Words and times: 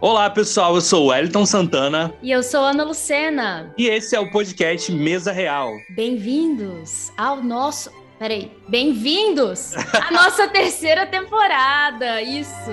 Olá, 0.00 0.28
pessoal. 0.28 0.74
Eu 0.74 0.80
sou 0.80 1.04
o 1.04 1.06
Wellington 1.08 1.46
Santana. 1.46 2.12
E 2.20 2.30
eu 2.30 2.42
sou 2.42 2.60
Ana 2.60 2.84
Lucena. 2.84 3.72
E 3.78 3.86
esse 3.86 4.14
é 4.14 4.20
o 4.20 4.30
podcast 4.30 4.92
Mesa 4.92 5.32
Real. 5.32 5.72
Bem-vindos 5.90 7.12
ao 7.16 7.42
nosso. 7.42 7.90
Peraí. 8.18 8.50
Bem-vindos 8.68 9.74
à 9.94 10.10
nossa 10.10 10.48
terceira 10.48 11.06
temporada. 11.06 12.20
Isso. 12.20 12.70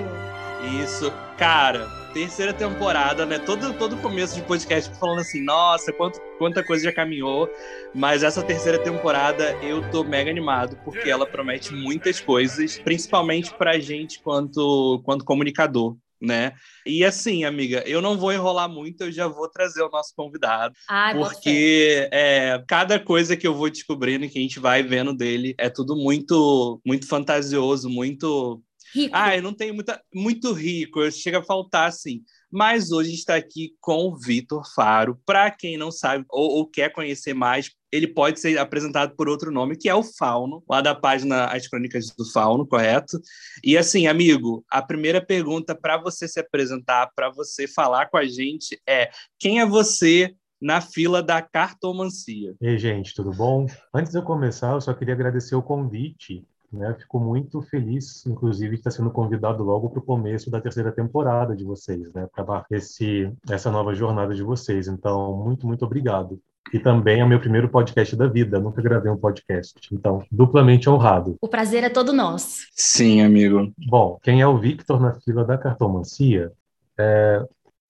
Isso. 0.82 1.12
Cara, 1.38 1.88
terceira 2.12 2.52
temporada, 2.52 3.24
né? 3.24 3.38
Todo, 3.38 3.72
todo 3.74 3.96
começo 3.98 4.34
de 4.34 4.42
podcast 4.42 4.94
falando 4.98 5.20
assim, 5.20 5.42
nossa, 5.42 5.92
quanto, 5.92 6.20
quanta 6.38 6.62
coisa 6.62 6.84
já 6.84 6.92
caminhou. 6.92 7.48
Mas 7.94 8.22
essa 8.22 8.42
terceira 8.42 8.78
temporada 8.78 9.56
eu 9.62 9.88
tô 9.90 10.04
mega 10.04 10.30
animado, 10.30 10.76
porque 10.84 11.08
ela 11.08 11.26
promete 11.26 11.72
muitas 11.72 12.20
coisas, 12.20 12.78
principalmente 12.78 13.54
pra 13.54 13.78
gente 13.78 14.20
quanto, 14.20 15.00
quanto 15.04 15.24
comunicador. 15.24 15.96
Né? 16.22 16.52
E 16.86 17.04
assim, 17.04 17.42
amiga, 17.42 17.82
eu 17.84 18.00
não 18.00 18.16
vou 18.16 18.32
enrolar 18.32 18.68
muito, 18.68 19.02
eu 19.02 19.12
já 19.12 19.26
vou 19.26 19.50
trazer 19.50 19.82
o 19.82 19.90
nosso 19.90 20.12
convidado, 20.14 20.72
Ai, 20.88 21.14
porque 21.14 22.08
é, 22.12 22.62
cada 22.68 23.00
coisa 23.00 23.36
que 23.36 23.44
eu 23.44 23.52
vou 23.52 23.68
descobrindo, 23.68 24.28
que 24.28 24.38
a 24.38 24.42
gente 24.42 24.60
vai 24.60 24.84
vendo 24.84 25.12
dele, 25.12 25.52
é 25.58 25.68
tudo 25.68 25.96
muito, 25.96 26.80
muito 26.86 27.08
fantasioso, 27.08 27.90
muito 27.90 28.62
Rico. 28.94 29.16
ah, 29.16 29.36
eu 29.36 29.42
não 29.42 29.52
tenho 29.52 29.74
muita, 29.74 30.00
muito 30.14 30.52
rico, 30.52 31.10
chega 31.10 31.40
a 31.40 31.44
faltar 31.44 31.88
assim. 31.88 32.22
Mas 32.52 32.92
hoje 32.92 33.14
está 33.14 33.34
aqui 33.34 33.74
com 33.80 34.08
o 34.08 34.16
Vitor 34.16 34.62
Faro. 34.74 35.18
Para 35.24 35.50
quem 35.50 35.78
não 35.78 35.90
sabe 35.90 36.26
ou, 36.28 36.50
ou, 36.50 36.66
quer 36.68 36.92
conhecer 36.92 37.32
mais, 37.32 37.70
ele 37.90 38.06
pode 38.06 38.40
ser 38.40 38.58
apresentado 38.58 39.16
por 39.16 39.26
outro 39.26 39.50
nome, 39.50 39.74
que 39.74 39.88
é 39.88 39.94
o 39.94 40.02
Fauno, 40.02 40.62
lá 40.68 40.82
da 40.82 40.94
página 40.94 41.46
As 41.46 41.66
Crônicas 41.66 42.14
do 42.14 42.30
Fauno, 42.30 42.66
correto? 42.66 43.18
E 43.64 43.78
assim, 43.78 44.06
amigo, 44.06 44.62
a 44.70 44.82
primeira 44.82 45.24
pergunta 45.24 45.74
para 45.74 45.96
você 45.96 46.28
se 46.28 46.38
apresentar, 46.38 47.10
para 47.16 47.30
você 47.30 47.66
falar 47.66 48.10
com 48.10 48.18
a 48.18 48.26
gente 48.26 48.78
é: 48.86 49.08
quem 49.38 49.58
é 49.58 49.64
você 49.64 50.34
na 50.60 50.82
fila 50.82 51.22
da 51.22 51.40
cartomancia? 51.40 52.54
Ei, 52.60 52.76
gente, 52.76 53.14
tudo 53.14 53.30
bom? 53.30 53.66
Antes 53.94 54.12
de 54.12 54.18
eu 54.18 54.22
começar, 54.22 54.72
eu 54.72 54.80
só 54.80 54.92
queria 54.92 55.14
agradecer 55.14 55.54
o 55.54 55.62
convite 55.62 56.46
né? 56.72 56.94
Fico 56.98 57.20
muito 57.20 57.60
feliz, 57.62 58.24
inclusive, 58.26 58.70
de 58.70 58.80
estar 58.80 58.90
sendo 58.90 59.10
convidado 59.10 59.62
logo 59.62 59.90
para 59.90 59.98
o 59.98 60.04
começo 60.04 60.50
da 60.50 60.60
terceira 60.60 60.90
temporada 60.90 61.54
de 61.54 61.64
vocês, 61.64 62.12
né? 62.12 62.28
Para 62.34 62.64
esse 62.70 63.32
essa 63.48 63.70
nova 63.70 63.94
jornada 63.94 64.34
de 64.34 64.42
vocês. 64.42 64.88
Então, 64.88 65.36
muito, 65.36 65.66
muito 65.66 65.84
obrigado. 65.84 66.40
E 66.72 66.78
também 66.78 67.20
é 67.20 67.24
o 67.24 67.28
meu 67.28 67.40
primeiro 67.40 67.68
podcast 67.68 68.16
da 68.16 68.26
vida. 68.26 68.58
nunca 68.58 68.80
gravei 68.80 69.10
um 69.10 69.16
podcast. 69.16 69.74
Então, 69.92 70.24
duplamente 70.30 70.88
honrado. 70.88 71.36
O 71.40 71.48
prazer 71.48 71.84
é 71.84 71.90
todo 71.90 72.12
nosso. 72.12 72.66
Sim, 72.72 73.20
amigo. 73.20 73.72
Bom, 73.88 74.18
quem 74.22 74.40
é 74.40 74.46
o 74.46 74.58
Victor 74.58 75.00
na 75.00 75.12
fila 75.20 75.44
da 75.44 75.58
cartomancia? 75.58 76.50
É, 76.98 77.44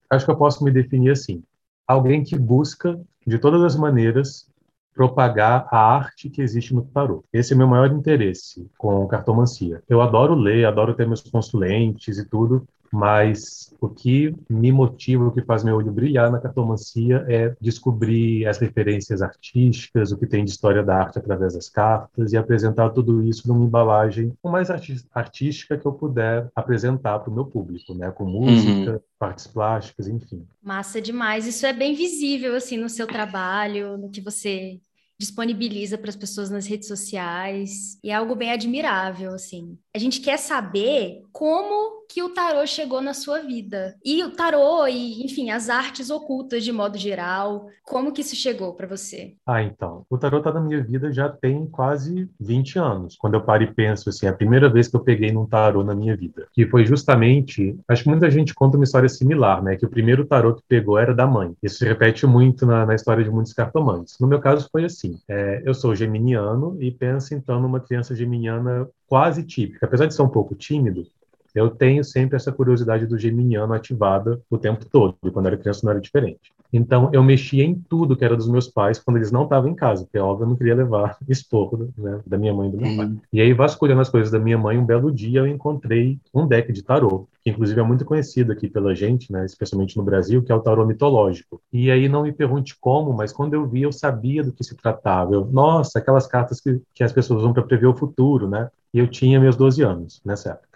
acho 0.09 0.25
que 0.25 0.31
eu 0.31 0.37
posso 0.37 0.63
me 0.63 0.71
definir 0.71 1.11
assim: 1.11 1.43
alguém 1.87 2.23
que 2.23 2.37
busca, 2.37 2.99
de 3.25 3.37
todas 3.37 3.63
as 3.63 3.75
maneiras, 3.75 4.47
propagar 4.93 5.67
a 5.71 5.77
arte 5.77 6.29
que 6.29 6.41
existe 6.41 6.73
no 6.73 6.83
tarô. 6.83 7.23
Esse 7.33 7.53
é 7.53 7.55
meu 7.55 7.67
maior 7.67 7.91
interesse 7.91 8.67
com 8.77 9.07
cartomancia. 9.07 9.81
Eu 9.89 10.01
adoro 10.01 10.35
ler, 10.35 10.65
adoro 10.65 10.93
ter 10.93 11.07
meus 11.07 11.21
consulentes 11.21 12.17
e 12.17 12.29
tudo, 12.29 12.67
mas 12.93 13.73
o 13.81 13.89
que 13.89 14.35
me 14.47 14.71
motiva, 14.71 15.25
o 15.25 15.31
que 15.31 15.41
faz 15.41 15.63
meu 15.63 15.75
olho 15.75 15.91
brilhar 15.91 16.31
na 16.31 16.39
cartomancia 16.39 17.25
é 17.27 17.55
descobrir 17.59 18.45
as 18.45 18.59
referências 18.59 19.23
artísticas, 19.23 20.11
o 20.11 20.17
que 20.17 20.27
tem 20.27 20.45
de 20.45 20.51
história 20.51 20.83
da 20.83 20.95
arte 20.95 21.17
através 21.17 21.55
das 21.55 21.67
cartas 21.67 22.31
e 22.31 22.37
apresentar 22.37 22.91
tudo 22.91 23.23
isso 23.23 23.47
numa 23.47 23.65
embalagem 23.65 24.31
o 24.43 24.49
mais 24.49 24.69
artística 24.69 25.75
que 25.75 25.87
eu 25.87 25.91
puder 25.91 26.47
apresentar 26.55 27.17
para 27.17 27.31
o 27.31 27.33
meu 27.33 27.45
público, 27.45 27.95
né, 27.95 28.11
com 28.11 28.25
música, 28.25 28.91
uhum. 28.91 28.99
partes 29.17 29.47
plásticas, 29.47 30.07
enfim. 30.07 30.45
Massa 30.61 31.01
demais. 31.01 31.47
Isso 31.47 31.65
é 31.65 31.73
bem 31.73 31.95
visível 31.95 32.55
assim 32.55 32.77
no 32.77 32.89
seu 32.89 33.07
trabalho, 33.07 33.97
no 33.97 34.11
que 34.11 34.21
você 34.21 34.79
disponibiliza 35.19 35.97
para 35.97 36.09
as 36.09 36.15
pessoas 36.15 36.51
nas 36.51 36.67
redes 36.67 36.87
sociais 36.87 37.97
e 38.03 38.11
é 38.11 38.13
algo 38.13 38.35
bem 38.35 38.51
admirável 38.51 39.33
assim. 39.33 39.79
A 39.95 39.99
gente 39.99 40.21
quer 40.21 40.37
saber 40.37 41.21
como 41.31 42.03
que 42.09 42.23
o 42.23 42.29
tarô 42.29 42.65
chegou 42.65 42.99
na 42.99 43.13
sua 43.13 43.41
vida. 43.41 43.95
E 44.03 44.23
o 44.23 44.31
tarô 44.31 44.87
e, 44.87 45.23
enfim, 45.23 45.51
as 45.51 45.69
artes 45.69 46.09
ocultas 46.09 46.63
de 46.63 46.71
modo 46.71 46.97
geral, 46.97 47.67
como 47.83 48.11
que 48.11 48.21
isso 48.21 48.35
chegou 48.35 48.73
para 48.73 48.87
você? 48.87 49.35
Ah, 49.45 49.61
então, 49.61 50.03
o 50.09 50.17
tarô 50.17 50.41
tá 50.41 50.51
na 50.51 50.61
minha 50.61 50.83
vida 50.83 51.11
já 51.11 51.29
tem 51.29 51.67
quase 51.67 52.27
20 52.39 52.79
anos. 52.79 53.15
Quando 53.17 53.35
eu 53.35 53.43
paro 53.43 53.63
e 53.63 53.73
penso 53.73 54.09
assim, 54.09 54.25
é 54.25 54.29
a 54.29 54.33
primeira 54.33 54.67
vez 54.67 54.87
que 54.87 54.95
eu 54.95 55.03
peguei 55.03 55.31
num 55.31 55.45
tarô 55.45 55.83
na 55.83 55.93
minha 55.93 56.15
vida, 56.15 56.47
que 56.53 56.65
foi 56.67 56.85
justamente, 56.85 57.77
acho 57.87 58.03
que 58.03 58.09
muita 58.09 58.31
gente 58.31 58.53
conta 58.53 58.77
uma 58.77 58.83
história 58.83 59.09
similar, 59.09 59.63
né, 59.63 59.75
que 59.75 59.85
o 59.85 59.89
primeiro 59.89 60.25
tarô 60.25 60.55
que 60.55 60.63
pegou 60.67 60.97
era 60.97 61.13
da 61.13 61.27
mãe. 61.27 61.53
Isso 61.61 61.77
se 61.77 61.85
repete 61.85 62.25
muito 62.25 62.65
na, 62.65 62.85
na 62.85 62.95
história 62.95 63.23
de 63.23 63.29
muitos 63.29 63.53
cartomantes. 63.53 64.17
No 64.19 64.27
meu 64.27 64.39
caso 64.39 64.67
foi 64.71 64.85
assim, 64.85 65.19
é, 65.27 65.61
eu 65.65 65.73
sou 65.73 65.95
geminiano 65.95 66.77
e 66.81 66.91
penso 66.91 67.35
então 67.35 67.59
numa 67.59 67.79
criança 67.79 68.15
geminiana 68.15 68.87
quase 69.13 69.43
típica. 69.43 69.85
Apesar 69.85 70.07
de 70.07 70.15
ser 70.15 70.23
um 70.23 70.27
pouco 70.27 70.55
tímido, 70.55 71.05
eu 71.53 71.69
tenho 71.69 72.03
sempre 72.03 72.35
essa 72.35 72.51
curiosidade 72.51 73.05
do 73.05 73.17
geminiano 73.17 73.73
ativada 73.73 74.41
o 74.49 74.57
tempo 74.57 74.85
todo. 74.85 75.15
E 75.23 75.31
quando 75.31 75.47
era 75.47 75.57
criança 75.57 75.81
não 75.83 75.91
era 75.91 76.01
diferente. 76.01 76.53
Então, 76.73 77.11
eu 77.13 77.23
mexia 77.23 77.63
em 77.63 77.75
tudo 77.75 78.15
que 78.15 78.25
era 78.25 78.35
dos 78.35 78.49
meus 78.49 78.67
pais 78.67 78.97
quando 78.97 79.17
eles 79.17 79.31
não 79.31 79.43
estavam 79.43 79.69
em 79.69 79.75
casa, 79.75 80.05
porque, 80.05 80.17
óbvio, 80.17 80.45
eu 80.45 80.49
não 80.49 80.55
queria 80.55 80.73
levar 80.73 81.17
esporro 81.29 81.93
né, 81.95 82.19
da 82.25 82.35
minha 82.35 82.51
mãe 82.51 82.67
e 82.67 82.71
do 82.71 82.77
meu 82.77 82.97
pai. 82.97 83.11
E 83.31 83.39
aí, 83.39 83.53
vasculhando 83.53 84.01
as 84.01 84.09
coisas 84.09 84.31
da 84.31 84.39
minha 84.39 84.57
mãe, 84.57 84.75
um 84.75 84.85
belo 84.85 85.11
dia 85.11 85.41
eu 85.41 85.47
encontrei 85.47 86.17
um 86.33 86.47
deck 86.47 86.73
de 86.73 86.81
tarô, 86.81 87.27
que 87.43 87.51
inclusive 87.51 87.79
é 87.79 87.83
muito 87.83 88.03
conhecido 88.03 88.51
aqui 88.51 88.67
pela 88.67 88.95
gente, 88.95 89.31
né, 89.31 89.45
especialmente 89.45 89.95
no 89.95 90.03
Brasil, 90.03 90.41
que 90.41 90.51
é 90.51 90.55
o 90.55 90.61
tarô 90.61 90.83
mitológico. 90.83 91.61
E 91.71 91.91
aí, 91.91 92.09
não 92.09 92.23
me 92.23 92.31
pergunte 92.31 92.75
como, 92.81 93.13
mas 93.13 93.31
quando 93.31 93.53
eu 93.53 93.67
vi, 93.67 93.83
eu 93.83 93.91
sabia 93.91 94.43
do 94.43 94.51
que 94.51 94.63
se 94.63 94.75
tratava. 94.75 95.35
Eu, 95.35 95.45
nossa, 95.45 95.99
aquelas 95.99 96.25
cartas 96.25 96.59
que, 96.59 96.81
que 96.95 97.03
as 97.03 97.13
pessoas 97.13 97.41
usam 97.41 97.53
para 97.53 97.61
prever 97.61 97.85
o 97.85 97.95
futuro, 97.95 98.49
né? 98.49 98.67
E 98.91 98.97
eu 98.97 99.07
tinha 99.07 99.39
meus 99.39 99.55
12 99.55 99.83
anos 99.83 100.21
nessa 100.25 100.51
época. 100.51 100.72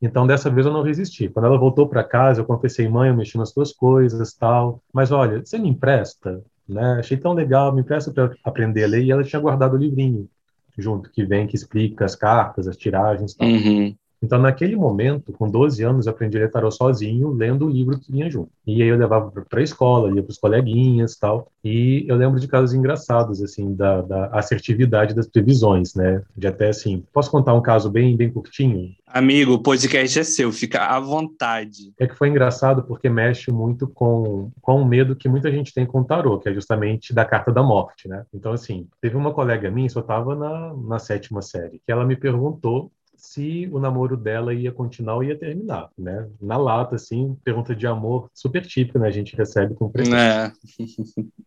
Então, 0.00 0.26
dessa 0.26 0.48
vez 0.48 0.64
eu 0.64 0.72
não 0.72 0.82
resisti. 0.82 1.28
Quando 1.28 1.46
ela 1.46 1.58
voltou 1.58 1.88
para 1.88 2.04
casa, 2.04 2.40
eu 2.40 2.44
confessei, 2.44 2.88
mãe, 2.88 3.08
eu 3.08 3.16
mexi 3.16 3.36
nas 3.36 3.52
tuas 3.52 3.72
coisas, 3.72 4.32
tal. 4.32 4.80
Mas 4.92 5.10
olha, 5.10 5.44
você 5.44 5.58
me 5.58 5.68
empresta? 5.68 6.42
Né? 6.68 6.98
Achei 7.00 7.16
tão 7.16 7.32
legal, 7.32 7.74
me 7.74 7.80
empresta 7.80 8.12
para 8.12 8.32
aprender 8.44 8.84
a 8.84 8.86
ler. 8.86 9.02
E 9.02 9.10
ela 9.10 9.24
tinha 9.24 9.40
guardado 9.40 9.74
o 9.74 9.78
livrinho 9.78 10.28
junto, 10.76 11.10
que 11.10 11.24
vem, 11.24 11.46
que 11.46 11.56
explica 11.56 12.04
as 12.04 12.14
cartas, 12.14 12.68
as 12.68 12.76
tiragens, 12.76 13.34
tal. 13.34 13.48
Uhum. 13.48 13.96
Então, 14.22 14.38
naquele 14.38 14.74
momento, 14.74 15.32
com 15.32 15.48
12 15.48 15.82
anos, 15.84 16.06
eu 16.06 16.12
aprendi 16.12 16.36
a 16.36 16.40
ler 16.40 16.50
tarot 16.50 16.74
sozinho, 16.74 17.30
lendo 17.30 17.66
o 17.66 17.70
livro 17.70 17.98
que 17.98 18.10
vinha 18.10 18.28
junto. 18.30 18.50
E 18.66 18.82
aí 18.82 18.88
eu 18.88 18.96
levava 18.96 19.30
para 19.30 19.60
a 19.60 19.62
escola, 19.62 20.14
ia 20.14 20.22
para 20.22 20.32
os 20.32 20.38
coleguinhas 20.38 21.16
tal. 21.16 21.50
E 21.64 22.04
eu 22.08 22.16
lembro 22.16 22.40
de 22.40 22.48
casos 22.48 22.74
engraçados, 22.74 23.42
assim, 23.42 23.74
da, 23.74 24.02
da, 24.02 24.26
assertividade 24.26 25.14
das 25.14 25.28
previsões, 25.28 25.94
né? 25.94 26.22
De 26.36 26.46
até, 26.46 26.68
assim, 26.68 27.04
posso 27.12 27.30
contar 27.30 27.54
um 27.54 27.62
caso 27.62 27.90
bem, 27.90 28.16
bem 28.16 28.30
curtinho? 28.30 28.90
Amigo, 29.06 29.54
o 29.54 29.62
podcast 29.62 30.18
é 30.18 30.24
seu, 30.24 30.52
fica 30.52 30.84
à 30.84 31.00
vontade. 31.00 31.92
É 31.98 32.06
que 32.06 32.14
foi 32.14 32.28
engraçado 32.28 32.82
porque 32.82 33.08
mexe 33.08 33.50
muito 33.50 33.86
com, 33.88 34.50
com 34.60 34.82
o 34.82 34.84
medo 34.84 35.16
que 35.16 35.28
muita 35.28 35.50
gente 35.50 35.72
tem 35.72 35.86
com 35.86 36.00
o 36.00 36.04
tarô, 36.04 36.38
que 36.38 36.48
é 36.48 36.54
justamente 36.54 37.14
da 37.14 37.24
carta 37.24 37.52
da 37.52 37.62
morte, 37.62 38.08
né? 38.08 38.24
Então, 38.34 38.52
assim, 38.52 38.86
teve 39.00 39.16
uma 39.16 39.32
colega 39.32 39.70
minha, 39.70 39.88
só 39.88 40.00
estava 40.00 40.34
na, 40.34 40.74
na 40.74 40.98
sétima 40.98 41.40
série, 41.40 41.80
que 41.84 41.92
ela 41.92 42.04
me 42.04 42.16
perguntou 42.16 42.90
se 43.18 43.68
o 43.72 43.80
namoro 43.80 44.16
dela 44.16 44.54
ia 44.54 44.70
continuar 44.70 45.16
ou 45.16 45.24
ia 45.24 45.36
terminar, 45.36 45.90
né? 45.98 46.28
Na 46.40 46.56
lata, 46.56 46.94
assim, 46.94 47.36
pergunta 47.42 47.74
de 47.74 47.86
amor 47.86 48.30
super 48.32 48.64
típica, 48.64 48.98
né? 48.98 49.08
A 49.08 49.10
gente 49.10 49.36
recebe 49.36 49.74
com 49.74 49.90
presente. 49.90 50.16
É. 50.16 50.52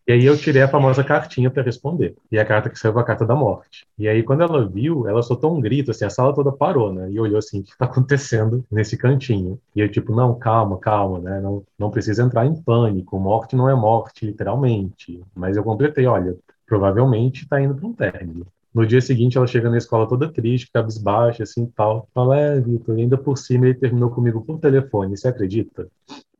e 0.06 0.12
aí 0.12 0.24
eu 0.24 0.36
tirei 0.36 0.62
a 0.62 0.68
famosa 0.68 1.02
cartinha 1.02 1.50
para 1.50 1.62
responder. 1.62 2.14
E 2.30 2.38
a 2.38 2.44
carta 2.44 2.68
que 2.68 2.78
saiu 2.78 2.98
a 2.98 3.04
carta 3.04 3.24
da 3.24 3.34
morte. 3.34 3.86
E 3.98 4.06
aí 4.06 4.22
quando 4.22 4.42
ela 4.42 4.68
viu, 4.68 5.08
ela 5.08 5.22
soltou 5.22 5.56
um 5.56 5.60
grito, 5.60 5.90
assim, 5.90 6.04
a 6.04 6.10
sala 6.10 6.34
toda 6.34 6.52
parou, 6.52 6.92
né? 6.92 7.10
E 7.10 7.18
olhou 7.18 7.38
assim, 7.38 7.60
o 7.60 7.64
que 7.64 7.70
está 7.70 7.86
acontecendo 7.86 8.64
nesse 8.70 8.98
cantinho? 8.98 9.58
E 9.74 9.80
eu 9.80 9.90
tipo, 9.90 10.14
não, 10.14 10.38
calma, 10.38 10.78
calma, 10.78 11.18
né? 11.20 11.40
Não, 11.40 11.64
não 11.78 11.90
precisa 11.90 12.22
entrar 12.22 12.44
em 12.44 12.54
pânico. 12.54 13.18
Morte 13.18 13.56
não 13.56 13.68
é 13.68 13.74
morte, 13.74 14.26
literalmente. 14.26 15.22
Mas 15.34 15.56
eu 15.56 15.64
completei, 15.64 16.04
olha, 16.04 16.36
provavelmente 16.66 17.44
está 17.44 17.60
indo 17.60 17.74
para 17.74 17.86
um 17.86 17.94
término. 17.94 18.46
No 18.74 18.86
dia 18.86 19.02
seguinte, 19.02 19.36
ela 19.36 19.46
chega 19.46 19.68
na 19.68 19.76
escola 19.76 20.08
toda 20.08 20.32
triste, 20.32 20.70
cabisbaixa, 20.72 21.42
assim, 21.42 21.66
tal. 21.76 22.08
Fala, 22.14 22.38
é, 22.38 22.60
Vitor, 22.60 22.96
ainda 22.96 23.18
por 23.18 23.36
cima 23.36 23.66
ele 23.66 23.74
terminou 23.74 24.10
comigo 24.10 24.42
por 24.42 24.58
telefone, 24.58 25.16
você 25.16 25.28
acredita? 25.28 25.88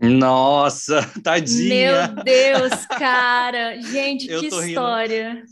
Nossa, 0.01 1.03
tadinha! 1.23 2.09
Meu 2.09 2.25
Deus, 2.25 2.87
cara! 2.99 3.79
Gente, 3.83 4.31
Eu 4.31 4.41
que 4.41 4.49
tô 4.49 4.63
história! 4.63 5.45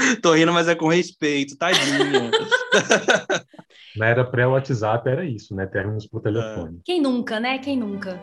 Rindo. 0.00 0.20
tô 0.22 0.32
rindo, 0.32 0.52
mas 0.52 0.66
é 0.66 0.74
com 0.74 0.88
respeito, 0.88 1.58
tadinha! 1.58 2.30
Na 3.96 4.06
era 4.06 4.24
pré-WhatsApp 4.24 5.08
era 5.08 5.24
isso, 5.24 5.54
né? 5.54 5.66
Términos 5.66 6.06
por 6.06 6.20
telefone. 6.20 6.80
Quem 6.84 7.00
nunca, 7.00 7.38
né? 7.38 7.58
Quem 7.58 7.76
nunca? 7.76 8.18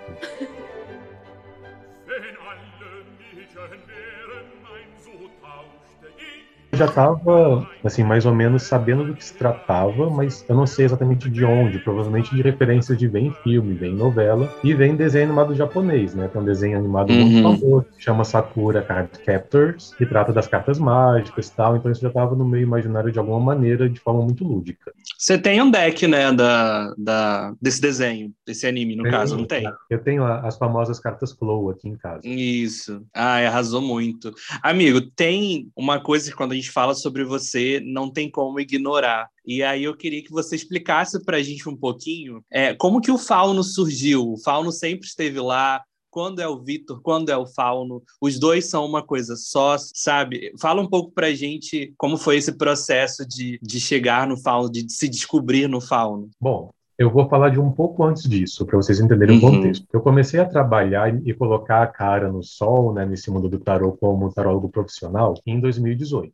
Já 6.82 6.86
estava, 6.86 7.70
assim, 7.84 8.04
mais 8.04 8.26
ou 8.26 8.34
menos 8.34 8.64
sabendo 8.64 9.06
do 9.06 9.14
que 9.14 9.24
se 9.24 9.34
tratava, 9.36 10.10
mas 10.10 10.44
eu 10.50 10.56
não 10.56 10.66
sei 10.66 10.86
exatamente 10.86 11.30
de 11.30 11.46
onde. 11.46 11.80
Provavelmente 11.80 12.34
de 12.36 12.42
referências 12.42 12.98
de 12.98 13.08
vem 13.08 13.32
filme, 13.44 13.76
vem 13.76 13.94
novela 13.94 14.52
e 14.64 14.74
vem 14.74 14.96
desenho 14.96 15.26
animado 15.26 15.56
japonês, 15.56 16.16
né? 16.16 16.28
Tem 16.28 16.42
um 16.42 16.46
desenho 16.46 16.78
animado 16.78 17.12
uhum. 17.12 17.26
muito 17.26 17.60
famoso, 17.60 17.86
que 17.96 18.04
chama 18.04 18.24
Sakura 18.24 18.82
Card 18.82 19.12
Captors, 19.26 19.94
que 19.96 20.06
trata 20.06 20.34
das 20.34 20.48
cartas 20.48 20.80
mágicas 20.80 21.48
e 21.48 21.56
tal. 21.56 21.76
Então 21.76 21.92
isso 21.92 22.02
já 22.02 22.08
estava 22.08 22.36
no 22.36 22.46
meio 22.46 22.64
imaginário 22.64 23.12
de 23.12 23.20
alguma 23.20 23.40
maneira, 23.40 23.90
de 23.90 24.00
forma 24.00 24.24
muito 24.24 24.44
lúdica. 24.44 24.92
Você 25.18 25.38
tem 25.38 25.62
um 25.62 25.70
deck, 25.70 26.08
né, 26.08 26.32
da, 26.32 26.94
da, 26.98 27.54
desse 27.62 27.82
desenho, 27.82 28.34
desse 28.46 28.66
anime, 28.66 28.96
no 28.96 29.04
caso, 29.04 29.38
não 29.38 29.46
tem? 29.46 29.64
Eu 29.90 30.00
tenho 30.00 30.26
as 30.26 30.58
famosas 30.58 31.00
cartas 31.00 31.32
Flow 31.32 31.70
aqui 31.70 31.88
em 31.88 31.96
casa. 31.96 32.28
Isso. 32.28 33.04
Ah, 33.24 33.38
arrasou 33.48 33.82
muito. 33.82 34.34
Amigo, 34.64 35.00
tem 35.00 35.72
uma 35.76 36.02
coisa 36.02 36.32
que 36.32 36.36
quando 36.36 36.54
a 36.54 36.56
gente 36.56 36.72
fala 36.72 36.96
sobre 36.96 37.24
você, 37.24 37.80
não 37.86 38.12
tem 38.12 38.32
como 38.32 38.60
ignorar. 38.60 39.30
E 39.46 39.62
aí 39.62 39.84
eu 39.84 39.96
queria 39.96 40.24
que 40.24 40.32
você 40.32 40.56
explicasse 40.56 41.24
para 41.24 41.38
a 41.38 41.44
gente 41.44 41.70
um 41.70 41.78
pouquinho 41.78 42.44
é, 42.52 42.74
como 42.74 43.00
que 43.00 43.12
o 43.12 43.20
Fauno 43.20 43.64
surgiu. 43.64 44.32
O 44.32 44.38
Fauno 44.40 44.72
sempre 44.72 45.06
esteve 45.06 45.40
lá, 45.40 45.84
quando 46.10 46.42
é 46.42 46.48
o 46.48 46.64
Vitor, 46.64 47.00
quando 47.04 47.30
é 47.30 47.38
o 47.38 47.46
Fauno, 47.46 48.02
os 48.20 48.40
dois 48.40 48.68
são 48.68 48.84
uma 48.88 49.04
coisa 49.04 49.36
só, 49.36 49.78
sabe? 49.78 50.52
Fala 50.60 50.82
um 50.82 50.90
pouco 50.90 51.12
pra 51.12 51.32
gente 51.32 51.94
como 52.00 52.18
foi 52.18 52.38
esse 52.38 52.52
processo 52.58 53.24
de, 53.24 53.60
de 53.62 53.80
chegar 53.80 54.26
no 54.26 54.36
Fauno, 54.36 54.72
de 54.72 54.92
se 54.92 55.08
descobrir 55.08 55.68
no 55.68 55.80
Fauno. 55.80 56.32
Bom, 56.40 56.72
eu 57.02 57.10
vou 57.10 57.28
falar 57.28 57.50
de 57.50 57.60
um 57.60 57.72
pouco 57.72 58.04
antes 58.04 58.30
disso, 58.30 58.64
para 58.64 58.78
vocês 58.78 59.00
entenderem 59.00 59.40
uhum. 59.40 59.48
o 59.48 59.52
contexto. 59.52 59.88
Eu 59.92 60.02
comecei 60.02 60.40
a 60.40 60.46
trabalhar 60.46 61.12
e 61.26 61.34
colocar 61.34 61.82
a 61.82 61.88
cara 61.88 62.32
no 62.32 62.44
sol, 62.44 62.94
né, 62.94 63.06
nesse 63.06 63.32
mundo 63.32 63.50
do 63.50 63.60
tarô 63.60 63.94
como 63.94 64.32
tarólogo 64.32 64.70
profissional, 64.70 65.34
em 65.46 65.60
2018. 65.60 66.32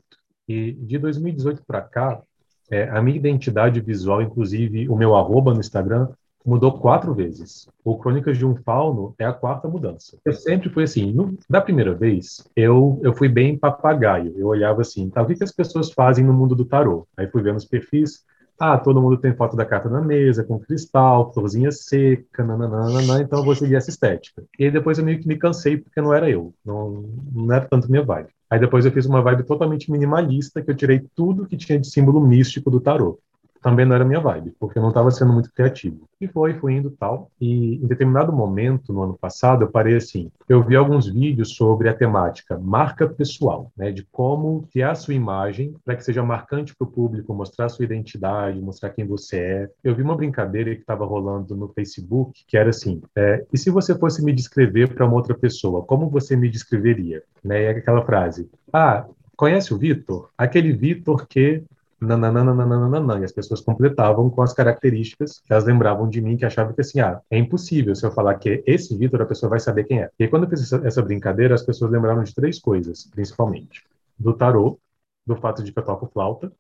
E 0.50 0.74
de 0.74 0.98
2018 0.98 1.64
para 1.66 1.82
cá, 1.82 2.22
é, 2.70 2.90
a 2.90 3.02
minha 3.02 3.16
identidade 3.16 3.80
visual, 3.80 4.22
inclusive 4.22 4.90
o 4.90 4.96
meu 4.98 5.16
arroba 5.16 5.54
no 5.54 5.62
Instagram, 5.62 6.10
mudou 6.46 6.78
quatro 6.80 7.14
vezes. 7.14 7.70
O 7.84 7.98
Crônicas 7.98 8.38
de 8.38 8.46
um 8.46 8.56
Fauno 8.56 9.16
é 9.18 9.24
a 9.24 9.34
quarta 9.34 9.70
mudança. 9.70 10.18
Eu 10.26 10.34
sempre 10.34 10.70
fui 10.70 10.84
assim, 10.84 11.14
no, 11.14 11.38
da 11.50 11.62
primeira 11.62 11.94
vez, 11.94 12.46
eu, 12.56 13.00
eu 13.04 13.14
fui 13.14 13.30
bem 13.30 13.58
papagaio. 13.58 14.34
Eu 14.38 14.48
olhava 14.48 14.82
assim, 14.82 15.10
tá, 15.10 15.22
o 15.22 15.26
que, 15.26 15.36
que 15.36 15.44
as 15.46 15.52
pessoas 15.52 15.92
fazem 15.94 16.26
no 16.26 16.34
mundo 16.34 16.56
do 16.56 16.66
tarô? 16.66 17.08
Aí 17.16 17.28
fui 17.28 17.42
vendo 17.42 17.56
os 17.56 17.66
perfis, 17.66 18.26
ah, 18.60 18.78
todo 18.78 19.02
mundo 19.02 19.18
tem 19.18 19.36
foto 19.36 19.56
da 19.56 19.66
carta 19.66 19.90
na 19.90 20.02
mesa, 20.02 20.44
com 20.44 20.60
cristal, 20.60 21.32
florzinha 21.34 21.72
seca, 21.72 22.44
nananana, 22.44 23.22
então 23.22 23.40
eu 23.40 23.46
vou 23.46 23.56
seguir 23.56 23.76
essa 23.76 23.90
estética. 23.90 24.44
E 24.58 24.66
aí 24.66 24.72
depois 24.72 24.98
eu 24.98 25.06
meio 25.06 25.20
que 25.20 25.28
me 25.28 25.38
cansei, 25.38 25.78
porque 25.78 26.02
não 26.02 26.14
era 26.14 26.30
eu, 26.30 26.54
não, 26.66 27.04
não 27.34 27.54
era 27.54 27.66
tanto 27.66 27.90
minha 27.90 28.04
vibe. 28.04 28.30
Aí 28.50 28.60
depois 28.60 28.86
eu 28.86 28.92
fiz 28.92 29.06
uma 29.06 29.22
vibe 29.22 29.44
totalmente 29.44 29.92
minimalista, 29.92 30.62
que 30.62 30.72
eu 30.72 30.76
tirei 30.76 31.06
tudo 31.16 31.46
que 31.46 31.58
tinha 31.58 31.80
de 31.80 31.88
símbolo 31.90 32.22
místico 32.22 32.72
do 32.72 32.80
tarô 32.80 33.20
também 33.62 33.86
não 33.86 33.96
era 33.96 34.06
minha 34.06 34.20
vibe, 34.20 34.54
porque 34.60 34.78
eu 34.78 34.82
não 34.82 34.90
estava 34.90 35.12
sendo 35.12 35.34
muito 35.34 35.52
criativo. 35.52 36.08
E 36.20 36.28
foi, 36.28 36.54
foi 36.56 36.74
indo 36.74 36.92
tal. 36.92 37.30
E 37.40 37.76
em 37.76 37.88
determinado 37.88 38.34
momento, 38.34 38.92
no 38.92 39.04
ano 39.04 39.18
passado, 39.18 39.64
eu 39.64 39.70
parei 39.70 39.96
assim. 39.96 40.32
Eu 40.50 40.64
vi 40.64 40.76
alguns 40.76 41.08
vídeos 41.08 41.56
sobre 41.56 41.90
a 41.90 41.94
temática 41.94 42.58
marca 42.58 43.08
pessoal, 43.08 43.72
né, 43.78 43.92
de 43.92 44.04
como 44.12 44.68
criar 44.72 44.96
sua 44.96 45.14
imagem 45.14 45.76
para 45.86 45.96
que 45.96 46.04
seja 46.04 46.24
marcante 46.24 46.76
para 46.76 46.88
o 46.88 46.92
público, 46.92 47.34
mostrar 47.34 47.70
sua 47.70 47.86
identidade, 47.86 48.60
mostrar 48.60 48.90
quem 48.90 49.06
você 49.06 49.38
é. 49.38 49.70
Eu 49.84 49.96
vi 49.96 50.02
uma 50.02 50.16
brincadeira 50.16 50.74
que 50.74 50.82
estava 50.82 51.06
rolando 51.06 51.56
no 51.56 51.68
Facebook, 51.70 52.44
que 52.48 52.58
era 52.58 52.70
assim: 52.70 53.02
é, 53.16 53.46
e 53.52 53.58
se 53.58 53.70
você 53.70 53.98
fosse 53.98 54.24
me 54.24 54.34
descrever 54.34 54.94
para 54.94 55.06
uma 55.06 55.16
outra 55.16 55.36
pessoa, 55.36 55.84
como 55.84 56.10
você 56.10 56.36
me 56.36 56.50
descreveria? 56.50 57.22
Né, 57.44 57.64
e 57.64 57.66
é 57.66 57.70
aquela 57.72 58.04
frase: 58.04 58.50
ah, 58.74 59.06
conhece 59.36 59.74
o 59.74 59.78
Vitor? 59.78 60.30
Aquele 60.38 60.74
Vitor 60.74 61.28
que 61.28 61.64
nananana, 62.00 63.20
e 63.20 63.24
as 63.24 63.32
pessoas 63.32 63.62
completavam 63.62 64.30
com 64.30 64.42
as 64.42 64.54
características 64.54 65.40
que 65.40 65.52
elas 65.52 65.66
lembravam 65.66 66.08
de 66.08 66.22
mim, 66.22 66.38
que 66.38 66.46
achavam 66.46 66.74
que 66.74 66.82
assim, 66.82 67.00
ah, 67.00 67.20
é 67.30 67.38
impossível 67.38 67.96
se 67.96 68.06
eu 68.06 68.12
falar 68.12 68.36
que 68.36 68.50
é 68.50 68.64
esse 68.66 68.96
Vitor, 68.98 69.22
a 69.22 69.26
pessoa 69.26 69.50
vai 69.50 69.60
saber 69.60 69.86
quem 69.86 70.02
é. 70.02 70.10
E 70.20 70.24
aí, 70.24 70.30
quando 70.30 70.44
eu 70.44 70.50
fiz 70.50 70.62
essa, 70.62 70.86
essa 70.88 71.02
brincadeira, 71.02 71.56
as 71.56 71.64
pessoas 71.64 71.92
lembraram 71.92 72.24
de 72.24 72.34
três 72.34 72.60
coisas, 72.60 73.06
principalmente. 73.06 73.84
Do 74.18 74.34
tarô, 74.34 74.80
do 75.26 75.36
fato 75.36 75.64
de 75.64 75.72
que 75.72 75.80
eu 75.80 75.84
toco 75.84 76.10
flauta, 76.12 76.52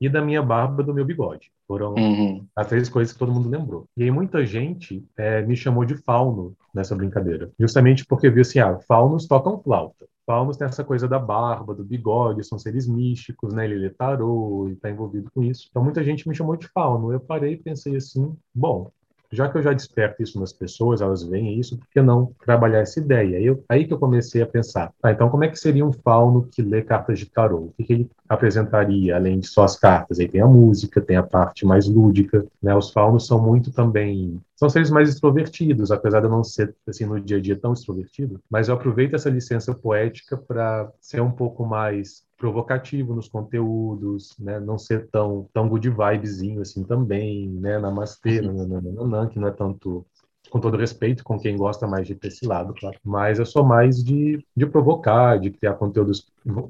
e 0.00 0.08
da 0.08 0.20
minha 0.20 0.42
barba, 0.42 0.82
do 0.82 0.92
meu 0.92 1.04
bigode. 1.04 1.52
Foram 1.64 1.94
uhum. 1.94 2.44
as 2.56 2.66
três 2.66 2.88
coisas 2.88 3.12
que 3.12 3.18
todo 3.20 3.32
mundo 3.32 3.48
lembrou. 3.48 3.86
E 3.96 4.02
aí 4.02 4.10
muita 4.10 4.44
gente 4.44 5.06
é, 5.16 5.42
me 5.42 5.56
chamou 5.56 5.84
de 5.84 5.96
fauno 5.96 6.56
nessa 6.74 6.96
brincadeira, 6.96 7.52
justamente 7.56 8.04
porque 8.04 8.28
viu 8.28 8.42
assim, 8.42 8.58
ah, 8.58 8.80
faunos 8.80 9.28
tocam 9.28 9.62
flauta. 9.62 10.06
Palmas 10.24 10.56
tem 10.56 10.66
essa 10.66 10.84
coisa 10.84 11.08
da 11.08 11.18
barba, 11.18 11.74
do 11.74 11.84
bigode, 11.84 12.44
são 12.44 12.58
seres 12.58 12.86
místicos, 12.86 13.52
né? 13.52 13.64
Ele 13.64 13.76
lê 13.76 13.90
tarô 13.90 14.68
e 14.68 14.72
está 14.72 14.90
envolvido 14.90 15.30
com 15.32 15.42
isso. 15.42 15.66
Então 15.70 15.82
muita 15.82 16.02
gente 16.04 16.28
me 16.28 16.34
chamou 16.34 16.56
de 16.56 16.68
fauno. 16.68 17.12
Eu 17.12 17.20
parei 17.20 17.54
e 17.54 17.56
pensei 17.56 17.96
assim, 17.96 18.36
bom, 18.54 18.90
já 19.32 19.48
que 19.48 19.58
eu 19.58 19.62
já 19.62 19.72
desperto 19.72 20.22
isso 20.22 20.38
nas 20.38 20.52
pessoas, 20.52 21.00
elas 21.00 21.22
veem 21.22 21.58
isso, 21.58 21.78
por 21.78 21.88
que 21.88 22.02
não 22.02 22.32
trabalhar 22.44 22.80
essa 22.80 23.00
ideia? 23.00 23.40
Eu, 23.40 23.64
aí 23.68 23.86
que 23.86 23.92
eu 23.92 23.98
comecei 23.98 24.42
a 24.42 24.46
pensar, 24.46 24.92
ah, 25.02 25.10
então 25.10 25.28
como 25.30 25.44
é 25.44 25.48
que 25.48 25.58
seria 25.58 25.84
um 25.84 25.92
fauno 25.92 26.48
que 26.52 26.62
lê 26.62 26.82
cartas 26.82 27.18
de 27.18 27.26
tarô? 27.26 27.58
O 27.58 27.72
que, 27.76 27.84
que 27.84 27.92
ele 27.94 28.10
apresentaria, 28.28 29.16
além 29.16 29.40
de 29.40 29.46
só 29.46 29.64
as 29.64 29.78
cartas? 29.78 30.20
Aí 30.20 30.28
tem 30.28 30.40
a 30.40 30.46
música, 30.46 31.00
tem 31.00 31.16
a 31.16 31.22
parte 31.22 31.64
mais 31.64 31.88
lúdica, 31.88 32.44
né? 32.62 32.74
Os 32.74 32.90
faunos 32.90 33.26
são 33.26 33.40
muito 33.40 33.72
também 33.72 34.40
são 34.62 34.70
seres 34.70 34.90
mais 34.90 35.08
extrovertidos, 35.08 35.90
apesar 35.90 36.20
de 36.20 36.26
eu 36.26 36.30
não 36.30 36.44
ser 36.44 36.72
assim 36.86 37.04
no 37.04 37.20
dia 37.20 37.38
a 37.38 37.40
dia 37.40 37.56
tão 37.56 37.72
extrovertido, 37.72 38.40
mas 38.48 38.68
eu 38.68 38.74
aproveito 38.76 39.14
essa 39.14 39.28
licença 39.28 39.74
poética 39.74 40.36
para 40.36 40.88
ser 41.00 41.20
um 41.20 41.32
pouco 41.32 41.66
mais 41.66 42.22
provocativo 42.42 43.14
nos 43.14 43.28
conteúdos, 43.28 44.36
né? 44.36 44.58
Não 44.58 44.76
ser 44.76 45.06
tão 45.12 45.48
tão 45.54 45.68
good 45.68 45.88
vibezinho 45.88 46.60
assim 46.60 46.82
também, 46.82 47.48
né? 47.48 47.78
Namastê, 47.78 48.40
uhum. 48.40 48.66
nananana, 48.66 49.28
que 49.28 49.38
não 49.38 49.46
é 49.46 49.52
tanto 49.52 50.04
com 50.50 50.58
todo 50.58 50.76
respeito 50.76 51.22
com 51.22 51.38
quem 51.38 51.56
gosta 51.56 51.86
mais 51.86 52.06
de 52.06 52.16
ter 52.16 52.28
esse 52.28 52.44
lado, 52.44 52.74
claro. 52.74 52.98
Mas 53.04 53.38
eu 53.38 53.46
sou 53.46 53.64
mais 53.64 54.02
de, 54.02 54.44
de 54.56 54.66
provocar, 54.66 55.38
de 55.38 55.50
criar 55.50 55.74
conteúdos 55.74 56.26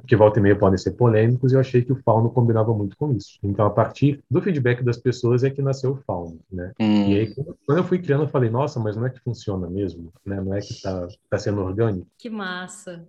que 0.06 0.14
volta 0.14 0.38
e 0.38 0.42
meia 0.42 0.54
podem 0.54 0.78
ser 0.78 0.92
polêmicos, 0.92 1.50
e 1.50 1.56
eu 1.56 1.60
achei 1.60 1.82
que 1.82 1.90
o 1.90 2.00
Fauno 2.04 2.30
combinava 2.30 2.72
muito 2.74 2.96
com 2.96 3.10
isso. 3.12 3.38
Então, 3.42 3.64
a 3.66 3.70
partir 3.70 4.22
do 4.30 4.42
feedback 4.42 4.84
das 4.84 4.98
pessoas 4.98 5.42
é 5.42 5.50
que 5.50 5.62
nasceu 5.62 5.92
o 5.92 5.96
Fauno, 5.96 6.38
né? 6.52 6.70
Hum. 6.78 7.08
E 7.08 7.18
aí, 7.18 7.34
quando 7.66 7.78
eu 7.78 7.84
fui 7.84 7.98
criando, 7.98 8.24
eu 8.24 8.28
falei, 8.28 8.50
nossa, 8.50 8.78
mas 8.78 8.94
não 8.94 9.06
é 9.06 9.10
que 9.10 9.20
funciona 9.20 9.68
mesmo, 9.68 10.12
né? 10.24 10.38
Não 10.38 10.54
é 10.54 10.60
que 10.60 10.74
está 10.74 11.08
tá 11.30 11.38
sendo 11.38 11.62
orgânico. 11.62 12.06
Que 12.18 12.28
massa. 12.28 13.08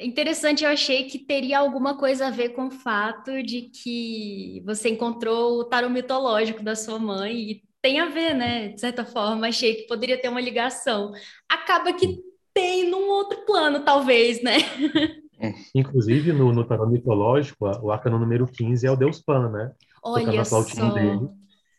Interessante, 0.00 0.62
eu 0.62 0.70
achei 0.70 1.04
que 1.04 1.18
teria 1.18 1.58
alguma 1.58 1.96
coisa 1.96 2.28
a 2.28 2.30
ver 2.30 2.50
com 2.50 2.68
o 2.68 2.70
fato 2.70 3.42
de 3.42 3.62
que 3.62 4.62
você 4.64 4.90
encontrou 4.90 5.58
o 5.58 5.64
tarô 5.64 5.90
mitológico 5.90 6.62
da 6.62 6.76
sua 6.76 7.00
mãe 7.00 7.36
e 7.36 7.62
tem 7.82 7.98
a 7.98 8.08
ver, 8.08 8.34
né? 8.34 8.68
De 8.68 8.80
certa 8.80 9.04
forma, 9.04 9.48
achei 9.48 9.74
que 9.74 9.86
poderia 9.88 10.20
ter 10.20 10.28
uma 10.28 10.40
ligação. 10.40 11.12
Acaba 11.48 11.92
que 11.92 12.20
tem 12.54 12.88
num 12.88 13.08
outro 13.08 13.44
plano, 13.44 13.84
talvez, 13.84 14.40
né? 14.42 14.58
Inclusive, 15.74 16.32
no, 16.32 16.52
no 16.52 16.64
tarô 16.64 16.86
mitológico, 16.86 17.66
o 17.82 17.90
arcano 17.90 18.18
número 18.18 18.46
15 18.46 18.86
é 18.86 18.90
o 18.90 18.96
deus 18.96 19.20
Pan, 19.20 19.48
né? 19.50 19.72
Olha 20.02 20.44
só. 20.44 20.62
Dele. 20.62 21.28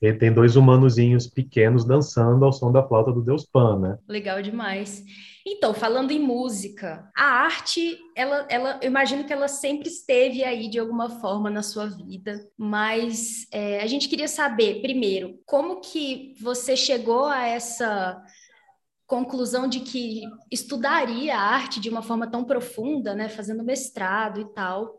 Ele 0.02 0.18
tem 0.18 0.34
dois 0.34 0.56
humanozinhos 0.56 1.28
pequenos 1.28 1.84
dançando 1.84 2.46
ao 2.46 2.54
som 2.54 2.72
da 2.72 2.88
flauta 2.88 3.12
do 3.12 3.22
deus 3.22 3.46
Pan, 3.46 3.80
né? 3.80 3.98
Legal 4.08 4.42
demais. 4.42 5.04
Então, 5.46 5.74
falando 5.74 6.12
em 6.12 6.20
música, 6.20 7.10
a 7.18 7.24
arte, 7.24 7.98
ela, 8.16 8.46
ela, 8.50 8.80
eu 8.82 8.88
imagino 8.88 9.26
que 9.26 9.34
ela 9.34 9.48
sempre 9.48 9.90
esteve 9.90 10.44
aí 10.44 10.70
de 10.70 10.80
alguma 10.80 11.10
forma 11.10 11.50
na 11.50 11.64
sua 11.64 11.88
vida, 11.88 12.40
mas 12.58 13.48
é, 13.52 13.82
a 13.82 13.88
gente 13.88 14.08
queria 14.08 14.28
saber, 14.28 14.82
primeiro, 14.82 15.40
como 15.46 15.82
que 15.82 16.34
você 16.42 16.78
chegou 16.78 17.26
a 17.26 17.48
essa 17.48 18.22
conclusão 19.08 19.68
de 19.68 19.80
que 19.80 20.22
estudaria 20.52 21.36
a 21.36 21.42
arte 21.42 21.80
de 21.80 21.90
uma 21.90 22.04
forma 22.04 22.30
tão 22.30 22.46
profunda, 22.46 23.16
né, 23.16 23.28
fazendo 23.28 23.64
mestrado 23.64 24.40
e 24.40 24.46
tal, 24.54 24.99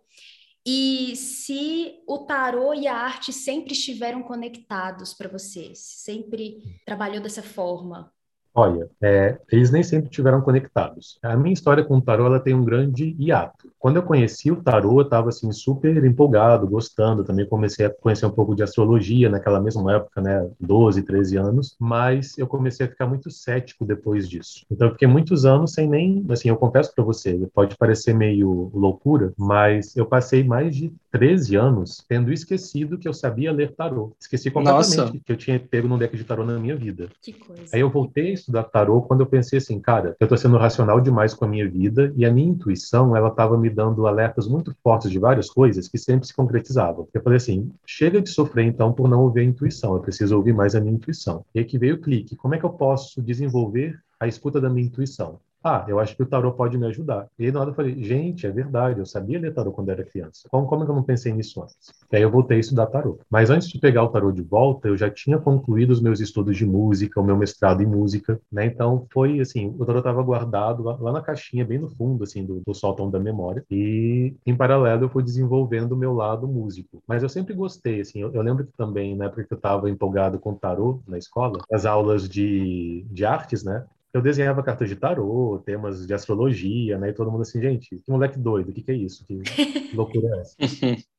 e 0.72 1.16
se 1.16 2.00
o 2.06 2.18
tarô 2.18 2.72
e 2.72 2.86
a 2.86 2.94
arte 2.96 3.32
sempre 3.32 3.72
estiveram 3.72 4.22
conectados 4.22 5.12
para 5.12 5.28
você, 5.28 5.72
sempre 5.74 6.80
trabalhou 6.84 7.20
dessa 7.20 7.42
forma? 7.42 8.14
Olha, 8.52 8.90
é, 9.00 9.38
eles 9.52 9.70
nem 9.70 9.82
sempre 9.82 10.10
tiveram 10.10 10.40
conectados. 10.40 11.18
A 11.22 11.36
minha 11.36 11.52
história 11.52 11.84
com 11.84 11.96
o 11.98 12.02
tarô 12.02 12.26
ela 12.26 12.40
tem 12.40 12.52
um 12.52 12.64
grande 12.64 13.14
hiato. 13.18 13.70
Quando 13.78 13.96
eu 13.96 14.02
conheci 14.02 14.50
o 14.50 14.60
tarô, 14.60 14.98
eu 15.00 15.04
estava 15.04 15.28
assim 15.28 15.52
super 15.52 16.04
empolgado, 16.04 16.66
gostando. 16.66 17.22
Também 17.22 17.46
comecei 17.48 17.86
a 17.86 17.90
conhecer 17.90 18.26
um 18.26 18.30
pouco 18.30 18.54
de 18.54 18.62
astrologia 18.64 19.28
naquela 19.30 19.60
mesma 19.60 19.94
época, 19.94 20.20
né, 20.20 20.50
12, 20.58 21.02
13 21.04 21.36
anos. 21.36 21.76
Mas 21.78 22.36
eu 22.38 22.46
comecei 22.46 22.86
a 22.86 22.88
ficar 22.88 23.06
muito 23.06 23.30
cético 23.30 23.84
depois 23.84 24.28
disso. 24.28 24.66
Então 24.70 24.88
eu 24.88 24.92
fiquei 24.92 25.06
muitos 25.06 25.44
anos 25.46 25.72
sem 25.72 25.88
nem, 25.88 26.26
assim, 26.28 26.48
eu 26.48 26.56
confesso 26.56 26.92
para 26.92 27.04
você, 27.04 27.48
pode 27.54 27.76
parecer 27.76 28.12
meio 28.14 28.70
loucura, 28.74 29.32
mas 29.38 29.96
eu 29.96 30.06
passei 30.06 30.42
mais 30.42 30.74
de 30.74 30.92
13 31.10 31.56
anos 31.56 32.04
tendo 32.08 32.32
esquecido 32.32 32.98
que 32.98 33.08
eu 33.08 33.12
sabia 33.12 33.52
ler 33.52 33.74
tarô. 33.74 34.12
Esqueci 34.20 34.50
completamente 34.50 34.96
Nossa. 34.96 35.12
que 35.24 35.32
eu 35.32 35.36
tinha 35.36 35.58
pego 35.58 35.88
num 35.88 35.98
deck 35.98 36.16
de 36.16 36.24
tarô 36.24 36.44
na 36.44 36.58
minha 36.58 36.76
vida. 36.76 37.08
Que 37.20 37.32
coisa. 37.32 37.64
Aí 37.72 37.80
eu 37.80 37.90
voltei 37.90 38.30
a 38.30 38.34
estudar 38.34 38.64
tarô 38.64 39.02
quando 39.02 39.20
eu 39.20 39.26
pensei 39.26 39.58
assim, 39.58 39.80
cara, 39.80 40.16
eu 40.20 40.28
tô 40.28 40.36
sendo 40.36 40.56
racional 40.56 41.00
demais 41.00 41.34
com 41.34 41.44
a 41.44 41.48
minha 41.48 41.68
vida 41.68 42.12
e 42.16 42.24
a 42.24 42.32
minha 42.32 42.48
intuição, 42.48 43.16
ela 43.16 43.30
tava 43.30 43.58
me 43.58 43.68
dando 43.68 44.06
alertas 44.06 44.46
muito 44.46 44.74
fortes 44.82 45.10
de 45.10 45.18
várias 45.18 45.50
coisas 45.50 45.88
que 45.88 45.98
sempre 45.98 46.26
se 46.26 46.34
concretizavam. 46.34 47.08
Eu 47.12 47.22
falei 47.22 47.36
assim, 47.36 47.70
chega 47.86 48.20
de 48.20 48.30
sofrer 48.30 48.64
então 48.64 48.92
por 48.92 49.08
não 49.08 49.22
ouvir 49.22 49.40
a 49.40 49.44
intuição, 49.44 49.94
eu 49.94 50.00
preciso 50.00 50.36
ouvir 50.36 50.52
mais 50.52 50.74
a 50.74 50.80
minha 50.80 50.94
intuição. 50.94 51.44
E 51.54 51.58
aí 51.58 51.64
que 51.64 51.78
veio 51.78 51.96
o 51.96 52.00
clique, 52.00 52.36
como 52.36 52.54
é 52.54 52.58
que 52.58 52.64
eu 52.64 52.70
posso 52.70 53.20
desenvolver 53.20 53.98
a 54.18 54.26
escuta 54.26 54.60
da 54.60 54.68
minha 54.70 54.86
intuição? 54.86 55.40
Ah, 55.62 55.84
eu 55.86 56.00
acho 56.00 56.16
que 56.16 56.22
o 56.22 56.26
tarô 56.26 56.52
pode 56.52 56.78
me 56.78 56.86
ajudar. 56.86 57.28
E 57.38 57.44
aí 57.44 57.52
na 57.52 57.60
hora 57.60 57.70
eu 57.70 57.74
falei, 57.74 58.02
gente, 58.02 58.46
é 58.46 58.50
verdade, 58.50 58.98
eu 58.98 59.04
sabia 59.04 59.38
ler 59.38 59.52
tarô 59.52 59.70
quando 59.72 59.90
era 59.90 60.02
criança. 60.02 60.48
Como, 60.50 60.66
como 60.66 60.82
é 60.82 60.86
que 60.86 60.90
eu 60.90 60.96
não 60.96 61.02
pensei 61.02 61.32
nisso 61.34 61.62
antes? 61.62 61.76
E 62.10 62.16
aí 62.16 62.22
eu 62.22 62.30
voltei 62.30 62.56
a 62.56 62.60
estudar 62.60 62.86
tarô. 62.86 63.18
Mas 63.28 63.50
antes 63.50 63.68
de 63.68 63.78
pegar 63.78 64.02
o 64.04 64.08
tarô 64.08 64.32
de 64.32 64.40
volta, 64.40 64.88
eu 64.88 64.96
já 64.96 65.10
tinha 65.10 65.38
concluído 65.38 65.90
os 65.90 66.00
meus 66.00 66.18
estudos 66.18 66.56
de 66.56 66.64
música, 66.64 67.20
o 67.20 67.24
meu 67.24 67.36
mestrado 67.36 67.82
em 67.82 67.86
música, 67.86 68.40
né? 68.50 68.64
Então 68.64 69.06
foi 69.12 69.38
assim, 69.40 69.74
o 69.78 69.84
tarô 69.84 69.98
estava 69.98 70.22
guardado 70.22 70.82
lá, 70.82 70.96
lá, 70.98 71.12
na 71.12 71.20
caixinha, 71.20 71.64
bem 71.64 71.78
no 71.78 71.90
fundo, 71.90 72.24
assim, 72.24 72.44
do, 72.44 72.62
do 72.66 72.74
sótão 72.74 73.10
da 73.10 73.20
memória. 73.20 73.62
E 73.70 74.34
em 74.46 74.56
paralelo 74.56 75.04
eu 75.04 75.10
fui 75.10 75.22
desenvolvendo 75.22 75.92
o 75.92 75.96
meu 75.96 76.14
lado 76.14 76.48
músico. 76.48 77.02
Mas 77.06 77.22
eu 77.22 77.28
sempre 77.28 77.52
gostei, 77.52 78.00
assim, 78.00 78.20
eu, 78.20 78.32
eu 78.32 78.40
lembro 78.40 78.64
que 78.64 78.72
também, 78.78 79.14
na 79.14 79.26
época 79.26 79.44
que 79.44 79.52
eu 79.52 79.56
estava 79.56 79.90
empolgado 79.90 80.38
com 80.38 80.54
tarô 80.54 81.02
na 81.06 81.18
escola, 81.18 81.58
as 81.70 81.84
aulas 81.84 82.26
de, 82.26 83.04
de 83.10 83.26
artes, 83.26 83.62
né? 83.62 83.84
Eu 84.12 84.20
desenhava 84.20 84.62
cartas 84.62 84.88
de 84.88 84.96
tarô, 84.96 85.62
temas 85.64 86.06
de 86.06 86.12
astrologia, 86.12 86.98
né? 86.98 87.10
E 87.10 87.12
todo 87.12 87.30
mundo 87.30 87.42
assim, 87.42 87.60
gente, 87.60 87.96
que 87.96 88.10
moleque 88.10 88.38
doido, 88.38 88.70
o 88.70 88.72
que, 88.72 88.82
que 88.82 88.90
é 88.90 88.94
isso? 88.94 89.24
Que 89.26 89.40
loucura 89.94 90.36
é 90.36 90.40
essa? 90.40 90.56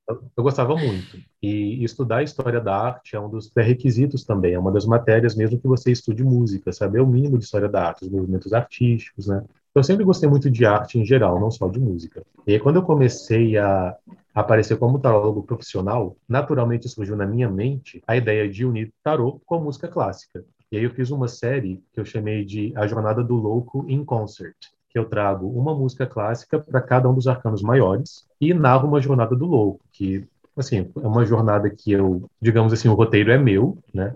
eu, 0.10 0.24
eu, 0.36 0.44
gostava 0.44 0.76
muito. 0.76 1.18
E 1.42 1.84
estudar 1.84 2.18
a 2.18 2.24
história 2.24 2.60
da 2.60 2.76
arte 2.76 3.16
é 3.16 3.20
um 3.20 3.30
dos 3.30 3.50
pré-requisitos 3.50 4.24
também, 4.24 4.54
é 4.54 4.60
uma 4.60 4.72
das 4.72 4.86
matérias 4.86 5.36
mesmo 5.36 5.60
que 5.60 5.68
você 5.68 5.92
estude 5.92 6.24
música, 6.24 6.72
saber 6.72 7.02
o 7.02 7.08
mínimo 7.08 7.38
de 7.38 7.46
história 7.46 7.70
da 7.70 7.88
arte, 7.88 8.04
os 8.04 8.10
movimentos 8.10 8.54
artísticos, 8.54 9.28
né? 9.28 9.44
Eu 9.74 9.84
sempre 9.84 10.04
gostei 10.04 10.28
muito 10.28 10.50
de 10.50 10.66
arte 10.66 11.00
em 11.00 11.06
geral, 11.06 11.40
não 11.40 11.50
só 11.50 11.70
de 11.70 11.80
música. 11.80 12.22
E 12.46 12.54
aí, 12.54 12.60
quando 12.60 12.76
eu 12.76 12.84
comecei 12.84 13.58
a 13.58 13.96
aparecer 14.36 14.78
como 14.78 15.00
tarólogo 15.00 15.44
profissional, 15.44 16.18
naturalmente 16.28 16.90
surgiu 16.90 17.16
na 17.16 17.26
minha 17.26 17.50
mente 17.50 18.04
a 18.06 18.18
ideia 18.18 18.50
de 18.50 18.66
unir 18.66 18.94
tarô 19.02 19.40
com 19.46 19.62
música 19.62 19.88
clássica. 19.88 20.44
E 20.72 20.78
aí 20.78 20.84
eu 20.84 20.92
fiz 20.92 21.12
uma 21.12 21.28
série 21.28 21.84
que 21.94 22.00
eu 22.00 22.06
chamei 22.06 22.46
de 22.46 22.72
A 22.78 22.88
Jornada 22.88 23.24
do 23.24 23.36
Louco 23.36 23.86
in 23.90 24.06
Concert, 24.06 24.56
que 24.90 24.98
eu 24.98 25.06
trago 25.06 25.48
uma 25.48 25.76
música 25.76 26.06
clássica 26.06 26.60
para 26.60 26.82
cada 26.82 27.10
um 27.10 27.14
dos 27.14 27.28
arcanos 27.28 27.62
maiores 27.62 28.26
e 28.40 28.54
narro 28.54 28.88
uma 28.88 29.02
jornada 29.02 29.36
do 29.36 29.46
louco, 29.46 29.82
que 29.92 30.26
assim, 30.56 30.90
é 30.96 31.08
uma 31.08 31.26
jornada 31.26 31.70
que 31.70 31.92
eu, 31.92 32.30
digamos 32.42 32.74
assim, 32.74 32.88
o 32.88 32.94
roteiro 32.94 33.32
é 33.32 33.38
meu, 33.38 33.78
né? 33.94 34.16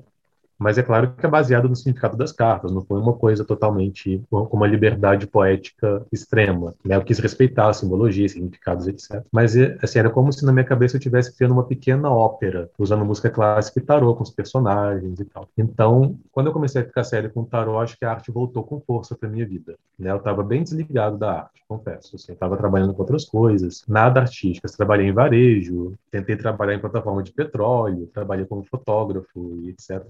Mas 0.58 0.78
é 0.78 0.84
claro 0.84 1.14
que 1.14 1.26
é 1.26 1.30
baseado 1.30 1.68
no 1.68 1.76
significado 1.76 2.18
das 2.18 2.32
cartas, 2.32 2.72
não 2.72 2.84
foi 2.84 3.00
uma 3.00 3.14
coisa 3.14 3.44
totalmente 3.44 4.22
com 4.30 4.48
uma 4.52 4.68
liberdade 4.68 5.28
poética 5.28 6.06
extrema. 6.12 6.74
Né? 6.84 6.96
Eu 6.96 7.04
quis 7.04 7.20
respeitar 7.20 7.70
a 7.70 7.74
simbologia, 7.74 8.28
significados, 8.28 8.88
etc. 8.88 9.24
Mas 9.32 9.56
é, 9.56 9.78
assim, 9.82 10.00
era 10.00 10.10
como 10.10 10.32
se 10.32 10.46
na 10.46 10.54
minha 10.54 10.66
cabeça 10.66 10.96
eu 10.96 11.00
estivesse 11.00 11.36
criando 11.36 11.52
uma 11.52 11.64
pequena 11.64 12.10
ópera, 12.10 12.70
usando 12.78 13.06
música 13.06 13.30
clássica 13.30 13.80
e 13.80 13.84
tarô 13.84 14.16
com 14.16 14.24
os 14.24 14.30
personagens 14.30 15.20
e 15.20 15.26
tal. 15.26 15.48
Então, 15.58 16.18
quando 16.32 16.48
eu 16.48 16.54
comecei 16.54 16.82
a 16.82 16.86
ficar 16.86 17.04
sério 17.04 17.30
com 17.30 17.42
o 17.42 17.46
tarô, 17.46 17.80
acho 17.80 17.98
que 17.98 18.06
a 18.06 18.12
arte 18.12 18.32
voltou 18.32 18.64
com 18.64 18.80
força 18.80 19.16
para 19.16 19.30
minha 19.30 19.46
vida. 19.46 19.76
Né? 19.98 20.12
Eu 20.12 20.18
estava 20.18 20.44
bem 20.44 20.64
desligado 20.64 21.18
da 21.18 21.40
arte, 21.40 21.64
confesso. 21.68 22.16
Assim, 22.16 22.28
eu 22.30 22.34
estava 22.34 22.58
trabalhando 22.58 22.94
com 22.94 23.02
outras 23.02 23.26
coisas, 23.26 23.84
nada 23.88 24.22
artística. 24.22 24.68
Trabalhei 24.76 25.08
em 25.08 25.14
varejo, 25.14 25.94
tentei 26.12 26.36
trabalhar 26.36 26.76
em 26.76 26.80
plataforma 26.80 27.24
de 27.24 27.32
petróleo, 27.32 28.10
trabalhei 28.14 28.46
como 28.46 28.64
fotógrafo 28.64 29.60
e 29.64 29.70
etc. 29.70 30.02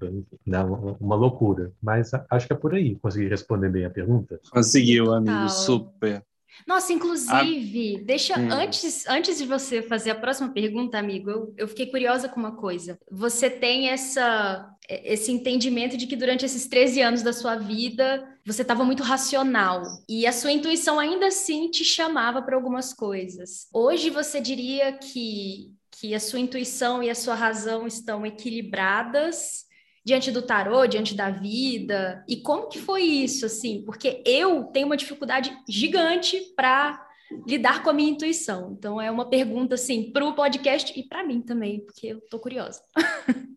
Né? 0.46 0.60
uma 1.00 1.15
loucura. 1.15 1.72
Mas 1.82 2.12
acho 2.30 2.48
que 2.48 2.54
é 2.54 2.56
por 2.56 2.74
aí. 2.74 2.96
Consegui 2.96 3.27
responder 3.27 3.70
bem 3.70 3.86
a 3.86 3.89
pergunta? 3.89 4.39
Conseguiu, 4.51 5.13
amigo, 5.13 5.50
super. 5.50 6.24
Nossa, 6.65 6.94
inclusive, 6.94 7.98
a... 7.98 8.04
deixa 8.04 8.39
hum. 8.39 8.51
antes, 8.51 9.06
antes 9.08 9.38
de 9.38 9.46
você 9.46 9.82
fazer 9.82 10.12
a 10.12 10.15
próxima 10.15 10.50
pergunta, 10.50 10.98
amigo, 10.98 11.30
eu, 11.30 11.54
eu 11.58 11.68
fiquei 11.68 11.88
curiosa 11.88 12.30
com 12.30 12.39
uma 12.39 12.56
coisa. 12.56 12.98
Você 13.12 13.50
tem 13.50 13.89
essa 13.89 14.72
esse 14.88 15.32
entendimento 15.32 15.98
de 15.98 16.06
que 16.06 16.15
durante 16.15 16.46
esses 16.46 16.68
13 16.68 17.01
anos 17.01 17.24
da 17.24 17.34
sua 17.34 17.56
vida 17.56 18.24
você 18.46 18.62
estava 18.62 18.84
muito 18.86 19.01
racional 19.01 19.82
e 20.08 20.27
a 20.27 20.32
sua 20.32 20.51
intuição 20.51 21.00
ainda 21.00 21.25
assim 21.25 21.72
te 21.72 21.84
chamava 21.84 22.39
para 22.39 22.56
algumas 22.56 22.94
coisas. 22.94 23.68
Hoje 23.74 24.12
você 24.12 24.39
diria 24.39 24.94
que 24.94 25.74
que 26.00 26.13
a 26.13 26.20
sua 26.20 26.39
intuição 26.39 27.01
e 27.01 27.10
a 27.10 27.15
sua 27.15 27.36
razão 27.36 27.88
estão 27.88 28.25
equilibradas 28.25 29.65
diante 30.06 30.32
do 30.32 30.44
tarô, 30.44 30.86
diante 30.86 31.16
da 31.16 31.32
vida? 31.32 32.24
E 32.30 32.38
como 32.38 32.70
que 32.70 32.80
foi 32.80 33.02
isso, 33.02 33.46
assim? 33.46 33.82
Porque 33.84 34.22
eu 34.26 34.66
tenho 34.66 34.86
uma 34.86 34.96
dificuldade 34.96 35.52
gigante 35.68 36.40
para 36.56 37.04
lidar 37.48 37.82
com 37.82 37.90
a 37.90 37.94
minha 37.94 38.12
intuição. 38.12 38.76
Então 38.78 39.02
é 39.02 39.10
uma 39.10 39.28
pergunta 39.28 39.74
assim 39.74 40.12
para 40.12 40.24
o 40.24 40.36
podcast 40.36 40.98
e 40.98 41.04
para 41.04 41.26
mim 41.26 41.42
também, 41.42 41.80
porque 41.80 42.08
eu 42.08 42.22
tô 42.30 42.40
curiosa. 42.40 42.82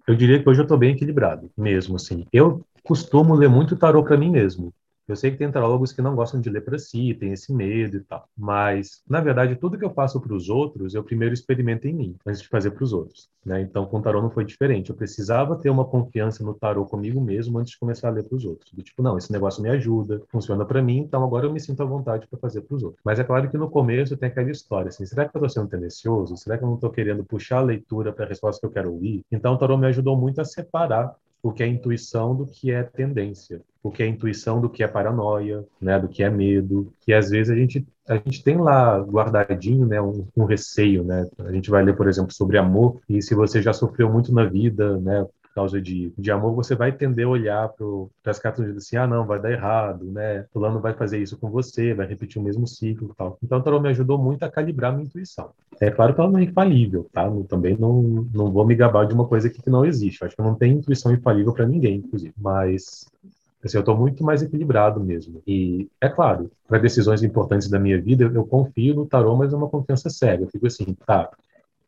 eu 0.09 0.15
diria 0.17 0.43
que 0.43 0.49
hoje 0.49 0.61
eu 0.61 0.65
estou 0.65 0.79
bem 0.79 0.93
equilibrado, 0.93 1.51
mesmo 1.57 1.97
assim. 1.97 2.25
Eu 2.33 2.65
costumo 2.83 3.35
ler 3.35 3.51
muito 3.51 3.77
tarô 3.77 4.03
para 4.03 4.17
mim 4.17 4.31
mesmo. 4.31 4.73
Eu 5.09 5.17
sei 5.17 5.31
que 5.31 5.39
tem 5.39 5.51
tarólogos 5.51 5.93
que 5.93 6.03
não 6.03 6.15
gostam 6.15 6.41
de 6.41 6.51
ler 6.51 6.61
para 6.61 6.79
si, 6.79 7.15
tem 7.15 7.33
esse 7.33 7.53
medo 7.53 7.97
e 7.97 8.01
tal. 8.01 8.29
Mas, 8.37 9.03
na 9.09 9.21
verdade, 9.21 9.57
tudo 9.57 9.79
que 9.79 9.85
eu 9.85 9.91
faço 9.91 10.21
para 10.21 10.35
os 10.35 10.49
outros, 10.49 10.95
eu 10.95 11.03
primeiro 11.03 11.33
experimento 11.33 11.89
em 11.89 11.95
mim, 11.95 12.17
antes 12.27 12.43
de 12.43 12.49
fazer 12.49 12.73
para 12.73 12.85
os 12.85 12.93
outros. 12.93 13.29
Né? 13.45 13.63
Então, 13.63 13.87
com 13.87 13.99
o 13.99 14.03
tarô 14.03 14.21
não 14.21 14.31
foi 14.31 14.45
diferente. 14.45 14.91
Eu 14.91 14.97
precisava 14.97 15.57
ter 15.57 15.71
uma 15.71 15.85
confiança 15.85 16.45
no 16.45 16.53
tarô 16.53 16.85
comigo 16.85 17.21
mesmo 17.21 17.59
antes 17.59 17.73
de 17.73 17.79
começar 17.79 18.09
a 18.09 18.11
ler 18.11 18.25
para 18.25 18.37
os 18.37 18.45
outros. 18.45 18.71
Do 18.73 18.83
tipo, 18.83 19.03
não, 19.03 19.17
esse 19.17 19.33
negócio 19.33 19.63
me 19.63 19.71
ajuda, 19.71 20.23
funciona 20.29 20.65
para 20.65 20.83
mim, 20.83 20.99
então 20.99 21.25
agora 21.25 21.47
eu 21.47 21.53
me 21.53 21.61
sinto 21.61 21.83
à 21.83 21.87
vontade 21.87 22.27
para 22.27 22.39
fazer 22.39 22.61
para 22.61 22.77
os 22.77 22.83
outros. 22.83 23.01
Mas 23.03 23.19
é 23.19 23.25
claro 23.25 23.51
que 23.51 23.57
no 23.57 23.71
começo 23.71 24.17
tem 24.17 24.29
aquela 24.29 24.51
história 24.51 24.89
assim: 24.89 25.07
será 25.07 25.27
que 25.27 25.35
eu 25.35 25.39
estou 25.39 25.49
sendo 25.49 25.71
tendencioso? 25.71 26.37
Será 26.37 26.59
que 26.59 26.65
eu 26.65 26.69
não 26.69 26.75
estou 26.75 26.91
querendo 26.91 27.25
puxar 27.25 27.59
a 27.59 27.63
leitura 27.63 28.13
para 28.13 28.27
a 28.27 28.29
resposta 28.29 28.61
que 28.61 28.67
eu 28.67 28.71
quero 28.71 28.93
ouvir? 28.93 29.23
Então, 29.33 29.55
o 29.55 29.59
tarô 29.59 29.79
me 29.79 29.87
ajudou 29.87 30.17
muito 30.17 30.41
a 30.41 30.45
separar 30.45 31.15
o 31.43 31.53
que 31.53 31.63
é 31.63 31.67
intuição 31.67 32.35
do 32.35 32.47
que 32.47 32.71
é 32.71 32.83
tendência, 32.83 33.63
o 33.83 33.91
que 33.91 34.03
é 34.03 34.07
intuição 34.07 34.61
do 34.61 34.69
que 34.69 34.83
é 34.83 34.89
paranoia, 34.89 35.65
né, 35.81 35.99
do 35.99 36.09
que 36.09 36.23
é 36.23 36.31
medo, 36.31 36.93
que 37.01 37.13
às 37.13 37.31
vezes 37.31 37.51
a 37.51 37.57
gente 37.57 37.87
a 38.09 38.17
gente 38.17 38.43
tem 38.43 38.57
lá 38.57 38.99
guardadinho, 39.01 39.87
né, 39.87 40.01
um, 40.01 40.27
um, 40.35 40.45
receio, 40.45 41.05
né? 41.05 41.29
A 41.41 41.53
gente 41.53 41.69
vai 41.69 41.85
ler, 41.85 41.95
por 41.95 42.09
exemplo, 42.09 42.33
sobre 42.33 42.57
amor 42.57 42.99
e 43.07 43.21
se 43.21 43.35
você 43.35 43.61
já 43.61 43.75
sofreu 43.75 44.11
muito 44.11 44.33
na 44.33 44.47
vida, 44.47 44.99
né, 44.99 45.27
causa 45.59 45.83
de, 45.83 46.13
de 46.17 46.31
amor, 46.31 46.55
você 46.55 46.77
vai 46.77 46.93
tender 46.93 47.27
a 47.27 47.31
olhar 47.31 47.69
para 48.23 48.31
as 48.31 48.39
cartas 48.39 48.65
e 48.65 48.69
dizer 48.69 48.79
assim, 48.79 48.97
ah, 48.97 49.09
não, 49.09 49.27
vai 49.27 49.41
dar 49.41 49.51
errado, 49.51 50.05
né? 50.05 50.45
Fulano 50.53 50.81
vai 50.81 50.95
fazer 50.95 51.19
isso 51.19 51.37
com 51.37 51.51
você, 51.51 51.93
vai 51.93 52.07
repetir 52.07 52.41
o 52.41 52.45
mesmo 52.45 52.65
ciclo 52.65 53.13
tal. 53.17 53.37
Então, 53.43 53.61
o 53.61 53.81
me 53.81 53.89
ajudou 53.89 54.17
muito 54.17 54.45
a 54.45 54.51
calibrar 54.51 54.93
a 54.93 54.95
minha 54.95 55.07
intuição. 55.07 55.51
É 55.81 55.91
claro 55.91 56.15
que 56.15 56.21
ela 56.21 56.31
não 56.31 56.39
é 56.39 56.45
infalível, 56.45 57.11
tá? 57.13 57.25
Eu 57.25 57.43
também 57.43 57.77
não, 57.77 58.25
não 58.33 58.53
vou 58.53 58.65
me 58.65 58.77
gabar 58.77 59.05
de 59.05 59.15
uma 59.15 59.27
coisa 59.27 59.51
que 59.51 59.69
não 59.69 59.85
existe. 59.85 60.23
Eu 60.23 60.29
acho 60.29 60.37
que 60.37 60.43
não 60.43 60.55
tem 60.55 60.75
intuição 60.75 61.13
infalível 61.13 61.53
para 61.53 61.67
ninguém, 61.67 61.97
inclusive. 61.97 62.35
Mas 62.39 63.11
Assim, 63.65 63.77
eu 63.77 63.81
estou 63.81 63.97
muito 63.97 64.23
mais 64.23 64.43
equilibrado 64.43 65.01
mesmo. 65.01 65.43
E, 65.47 65.89
é 66.01 66.09
claro, 66.09 66.51
para 66.67 66.79
decisões 66.79 67.23
importantes 67.23 67.69
da 67.69 67.79
minha 67.79 68.01
vida, 68.01 68.25
eu, 68.25 68.47
confio 68.47 68.95
no 68.95 69.07
tarô, 69.07 69.37
mas 69.37 69.53
é 69.53 69.57
uma 69.57 69.69
confiança 69.69 70.09
cega. 70.09 70.45
Eu 70.45 70.49
fico 70.49 70.67
assim, 70.67 70.97
tá, 71.07 71.29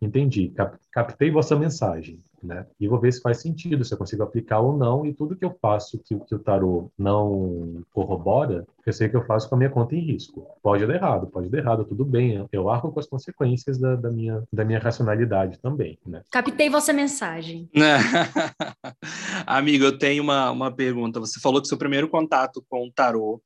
entendi, 0.01 0.49
cap 0.51 0.77
captei 0.91 1.31
vossa 1.31 1.57
mensagem 1.57 2.19
né? 2.43 2.67
E 2.79 2.89
vou 2.89 2.99
ver 2.99 3.13
se 3.13 3.21
faz 3.21 3.41
sentido, 3.41 3.85
se 3.85 3.93
eu 3.93 3.99
consigo 3.99 4.23
aplicar 4.23 4.61
ou 4.61 4.77
não. 4.77 5.05
E 5.05 5.13
tudo 5.13 5.37
que 5.37 5.45
eu 5.45 5.57
faço 5.61 5.99
que, 5.99 6.19
que 6.19 6.35
o 6.35 6.39
tarô 6.39 6.91
não 6.99 7.83
corrobora, 7.93 8.67
eu 8.85 8.93
sei 8.93 9.09
que 9.09 9.17
eu 9.17 9.25
faço 9.25 9.49
com 9.49 9.55
a 9.55 9.59
minha 9.59 9.71
conta 9.71 9.95
em 9.95 10.01
risco. 10.01 10.47
Pode 10.63 10.87
dar 10.87 10.95
errado, 10.95 11.27
pode 11.27 11.49
dar 11.49 11.59
errado, 11.59 11.85
tudo 11.85 12.05
bem. 12.05 12.47
Eu 12.51 12.71
arco 12.71 12.91
com 12.91 13.01
as 13.01 13.07
consequências 13.07 13.79
da, 13.79 13.95
da 13.95 14.11
minha, 14.11 14.43
da 14.53 14.65
minha 14.65 14.79
racionalidade 14.79 15.59
também, 15.61 15.99
né? 16.07 16.23
Captei 16.31 16.71
vossa 16.71 16.93
mensagem. 16.93 17.69
Amigo, 19.47 19.85
eu 19.85 19.99
tenho 19.99 20.23
uma, 20.23 20.51
uma 20.51 20.71
pergunta. 20.71 21.21
Você 21.21 21.41
falou 21.41 21.61
que 21.61 21.69
seu 21.69 21.79
primeiro 21.79 22.09
contato 22.09 22.65
com 22.69 22.87
o 22.87 22.93
tarô 22.93 23.41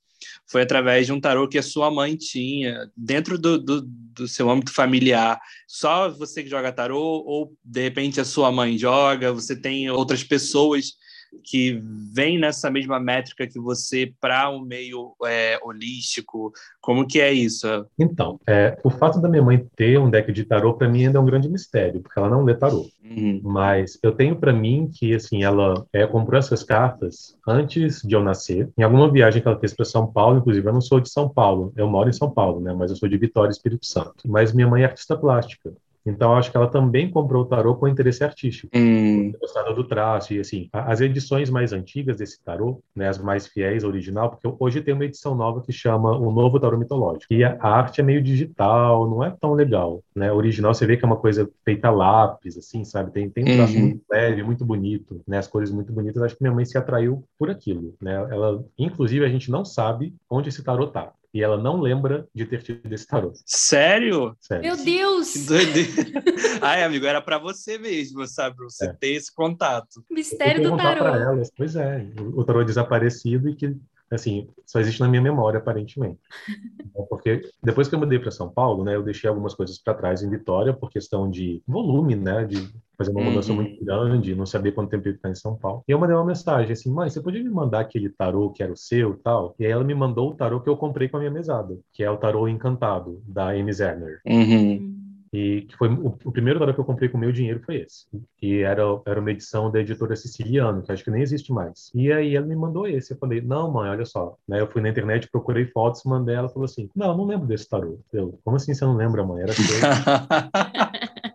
foi 0.47 0.63
através 0.63 1.07
de 1.07 1.13
um 1.13 1.21
tarô 1.21 1.49
que 1.49 1.59
a 1.59 1.63
sua 1.63 1.91
mãe 1.91 2.17
tinha, 2.17 2.91
dentro 2.97 3.39
do, 3.39 3.59
do, 3.59 3.83
do, 3.83 4.29
seu 4.29 4.51
âmbito 4.51 4.73
familiar. 4.73 5.41
Só 5.67 6.09
você 6.09 6.43
que 6.43 6.51
joga 6.51 6.73
tarô, 6.73 7.23
ou 7.27 7.57
de 7.65 7.83
repente 7.83 8.21
a 8.21 8.25
sua 8.25 8.53
mãe 8.53 8.77
joga, 8.77 9.33
você 9.33 9.57
tem 9.57 9.91
outras 9.91 10.23
pessoas 10.23 10.95
que 11.43 11.83
vêm 12.13 12.39
nessa 12.39 12.71
mesma 12.71 13.01
métrica 13.01 13.47
que 13.47 13.59
você 13.59 14.13
para 14.21 14.51
um 14.51 14.61
meio 14.61 15.15
é, 15.25 15.59
holístico? 15.63 16.53
Como 16.81 17.07
que 17.07 17.21
é 17.21 17.33
isso? 17.33 17.67
Então, 17.99 18.39
é, 18.47 18.79
o 18.85 18.91
fato 18.91 19.21
da 19.21 19.29
minha 19.29 19.43
mãe 19.43 19.67
ter 19.77 19.99
um 19.99 20.11
deck 20.11 20.33
de 20.33 20.45
tarô 20.45 20.75
para 20.75 20.89
mim 20.89 21.07
ainda 21.07 21.19
é 21.19 21.21
um 21.21 21.27
grande 21.27 21.49
mistério, 21.49 22.01
porque 22.01 22.19
ela 22.19 22.29
não 22.29 22.45
lê 22.45 22.55
tarô. 22.55 22.87
Uhum. 23.03 23.41
Mas 23.43 23.99
eu 24.03 24.13
tenho 24.13 24.37
para 24.37 24.53
mim 24.53 24.91
que 24.93 25.15
assim 25.15 25.43
ela 25.43 25.87
é, 25.93 26.07
comprou 26.07 26.39
essas 26.39 26.63
cartas 26.63 27.37
antes 27.47 28.03
de 28.03 28.15
eu 28.15 28.23
nascer. 28.23 28.69
Em 28.77 28.83
alguma 28.83 29.11
viagem 29.11 29.43
que 29.43 29.49
ela 29.49 29.59
fez 29.59 29.75
para 29.75 29.85
São 29.85 30.07
Paulo, 30.07 30.39
inclusive 30.39 30.67
eu 30.67 30.73
não 30.73 30.81
sou 30.81 31.01
de 31.01 31.11
São 31.11 31.29
Paulo, 31.29 31.73
eu 31.77 31.89
moro 31.89 32.09
em 32.09 32.13
São 32.13 32.31
Paulo, 32.31 32.61
né? 32.61 32.73
Mas 32.73 32.91
eu 32.91 32.97
sou 32.97 33.09
de 33.09 33.19
Vitória, 33.19 33.51
Espírito 33.51 33.87
Santo. 33.87 34.27
Mas 34.27 34.53
minha 34.53 34.69
mãe 34.69 34.83
é 34.83 34.87
artista 34.87 35.17
plástica. 35.17 35.73
Então, 36.07 36.35
acho 36.35 36.51
que 36.51 36.57
ela 36.57 36.69
também 36.69 37.11
comprou 37.11 37.43
o 37.43 37.47
tarô 37.47 37.75
com 37.77 37.89
interesse 37.89 38.23
artístico. 38.23 38.71
Hum. 38.77 39.33
Gostava 39.41 39.73
do 39.73 39.85
traço 39.85 40.35
e, 40.35 40.41
assim, 40.41 40.69
as 40.73 41.01
edições 41.01 41.49
mais 41.49 41.73
antigas 41.73 42.17
desse 42.19 42.43
tarô, 42.43 42.81
né, 42.95 43.09
as 43.09 43.19
mais 43.19 43.47
fiéis 43.47 43.85
ao 43.85 43.91
original, 43.91 44.31
porque 44.31 44.53
hoje 44.59 44.81
tem 44.83 44.93
uma 44.95 45.05
edição 45.05 45.35
nova 45.35 45.63
que 45.63 45.73
chama 45.73 46.17
O 46.17 46.31
Novo 46.33 46.61
Tarô 46.61 46.77
Mitológico. 46.77 47.33
E 47.33 47.43
a 47.43 47.57
arte 47.61 48.01
é 48.01 48.05
meio 48.05 48.23
digital, 48.23 49.09
não 49.09 49.25
é 49.25 49.31
tão 49.31 49.55
legal, 49.55 50.03
né? 50.15 50.31
O 50.33 50.37
original 50.37 50.75
você 50.75 50.87
vê 50.87 50.97
que 50.97 51.05
é 51.05 51.07
uma 51.07 51.17
coisa 51.17 51.49
feita 51.65 51.89
a 51.89 51.91
lápis, 51.91 52.57
assim, 52.59 52.85
sabe? 52.85 53.11
Tem, 53.11 53.31
tem 53.31 53.45
um 53.45 53.57
traço 53.57 53.75
Uhum. 53.75 53.81
muito 53.81 54.03
leve, 54.11 54.43
muito 54.43 54.65
bonito, 54.65 55.21
né? 55.27 55.39
As 55.39 55.47
cores 55.49 55.71
muito 55.71 55.93
bonitas. 55.93 56.23
Acho 56.23 56.37
que 56.37 56.43
minha 56.43 56.55
mãe 56.55 56.65
se 56.65 56.77
atraiu 56.77 57.25
por 57.39 57.51
aquilo, 57.51 57.95
né? 58.01 58.15
Ela, 58.15 58.63
inclusive, 58.79 59.25
a 59.25 59.29
gente 59.29 59.51
não 59.51 59.65
sabe 59.65 60.15
onde 60.29 60.49
esse 60.49 60.63
tarô 60.63 60.87
tá. 60.87 61.13
E 61.35 61.43
ela 61.43 61.59
não 61.59 61.81
lembra 61.81 62.29
de 62.33 62.47
ter 62.47 62.63
tido 62.63 62.93
esse 62.93 63.07
tarô. 63.09 63.33
Sério? 63.45 64.37
Sério. 64.41 64.63
Meu 64.77 64.85
Deus! 64.85 65.33
Que 65.33 65.39
doideira. 65.41 65.91
Ai, 66.63 66.85
amigo, 66.85 67.05
era 67.07 67.21
pra 67.21 67.39
você 67.39 67.77
mesmo, 67.77 68.25
sabe? 68.29 68.55
Pra 68.55 68.65
você 68.67 68.85
É. 68.87 68.93
ter 68.93 69.15
esse 69.15 69.35
contato. 69.35 70.05
Mistério 70.09 70.63
do 70.71 70.77
tarô. 70.77 71.05
elas, 71.07 71.51
pois 71.57 71.75
é, 71.75 72.07
o 72.21 72.41
o 72.41 72.45
tarô 72.45 72.61
é 72.61 72.65
desaparecido 72.65 73.49
e 73.49 73.57
que, 73.57 73.75
assim, 74.15 74.49
só 74.67 74.81
existe 74.81 75.01
na 75.01 75.09
minha 75.09 75.23
memória, 75.23 75.59
aparentemente. 75.59 76.21
É 76.97 77.03
Porque 77.03 77.41
depois 77.63 77.89
que 77.89 77.95
eu 77.95 77.99
mudei 77.99 78.19
para 78.19 78.31
São 78.31 78.49
Paulo, 78.51 78.85
né, 78.85 78.95
eu 78.95 79.03
deixei 79.03 79.29
algumas 79.29 79.55
coisas 79.55 79.79
para 79.79 79.95
trás 79.95 80.23
em 80.23 80.31
Vitória 80.31 80.73
por 80.73 80.91
questão 80.91 81.31
de 81.31 81.63
volume, 81.67 82.15
né, 82.17 82.45
de 82.45 82.73
fazer 82.97 83.11
uma 83.11 83.23
mudança 83.23 83.53
Uhum. 83.53 83.57
muito 83.57 83.85
grande, 83.85 84.35
não 84.35 84.47
saber 84.47 84.73
quanto 84.73 84.91
tempo 84.91 85.09
eu 85.09 85.13
ia 85.13 85.17
ficar 85.17 85.31
em 85.31 85.35
São 85.35 85.57
Paulo. 85.57 85.83
E 85.89 85.93
eu 85.93 85.99
mandei 85.99 86.15
uma 86.15 86.25
mensagem 86.25 86.73
assim, 86.73 86.93
mãe, 86.93 87.11
você 87.11 87.21
podia 87.21 87.43
me 87.43 87.51
mandar 87.51 87.81
aquele 87.81 88.09
tarô 88.11 88.51
que 88.51 88.63
era 88.63 88.73
o 88.73 88.77
seu 88.77 89.15
e 89.15 89.17
tal? 89.19 89.55
E 89.59 89.67
aí 89.67 89.73
ela 89.73 89.83
me 89.85 89.95
mandou 89.95 90.31
o 90.31 90.35
tarô 90.35 90.61
que 90.61 90.69
eu 90.69 90.77
comprei 90.77 91.09
com 91.09 91.17
a 91.17 91.21
minha 91.21 91.33
mesada, 91.33 91.77
que 91.93 92.03
é 92.05 92.11
o 92.11 92.17
tarô 92.17 92.47
Encantado, 92.49 93.21
da 93.27 93.51
Amy 93.51 93.73
Zerner. 93.73 94.21
Uhum. 94.27 95.04
E 95.35 95.63
que 95.63 95.77
foi 95.77 95.89
o, 95.89 96.17
o 96.25 96.31
primeiro 96.31 96.61
tarô 96.61 96.73
que 96.73 96.79
eu 96.79 96.85
comprei 96.85 97.09
com 97.09 97.19
meu 97.19 97.33
dinheiro 97.33 97.61
foi 97.67 97.79
esse. 97.79 98.07
E 98.41 98.61
era, 98.61 98.83
era 99.05 99.19
uma 99.19 99.33
edição 99.33 99.69
da 99.69 99.81
editora 99.81 100.15
Siciliano, 100.15 100.81
que 100.81 100.93
acho 100.93 101.03
que 101.03 101.11
nem 101.11 101.23
existe 101.23 101.53
mais. 101.53 101.91
E 101.93 102.13
aí 102.13 102.37
ela 102.37 102.47
me 102.47 102.55
mandou 102.55 102.87
esse. 102.87 103.13
Eu 103.13 103.19
falei, 103.19 103.41
não, 103.41 103.69
mãe, 103.69 103.91
olha 103.91 104.05
só. 104.05 104.37
Eu 104.49 104.69
fui 104.69 104.81
na 104.81 104.91
internet, 104.91 105.29
procurei 105.29 105.67
fotos, 105.67 106.05
mandei. 106.05 106.37
Ela 106.37 106.49
falou 106.49 106.67
assim, 106.67 106.89
não, 106.95 107.11
eu 107.11 107.17
não 107.17 107.25
lembro 107.25 107.49
desse 107.49 107.69
tarô. 107.69 107.99
Eu, 108.13 108.39
como 108.45 108.57
assim 108.57 108.73
você 108.73 108.85
não 108.85 108.95
lembra, 108.95 109.27
mãe? 109.27 109.43
Era 109.43 109.53
seu. 109.59 109.65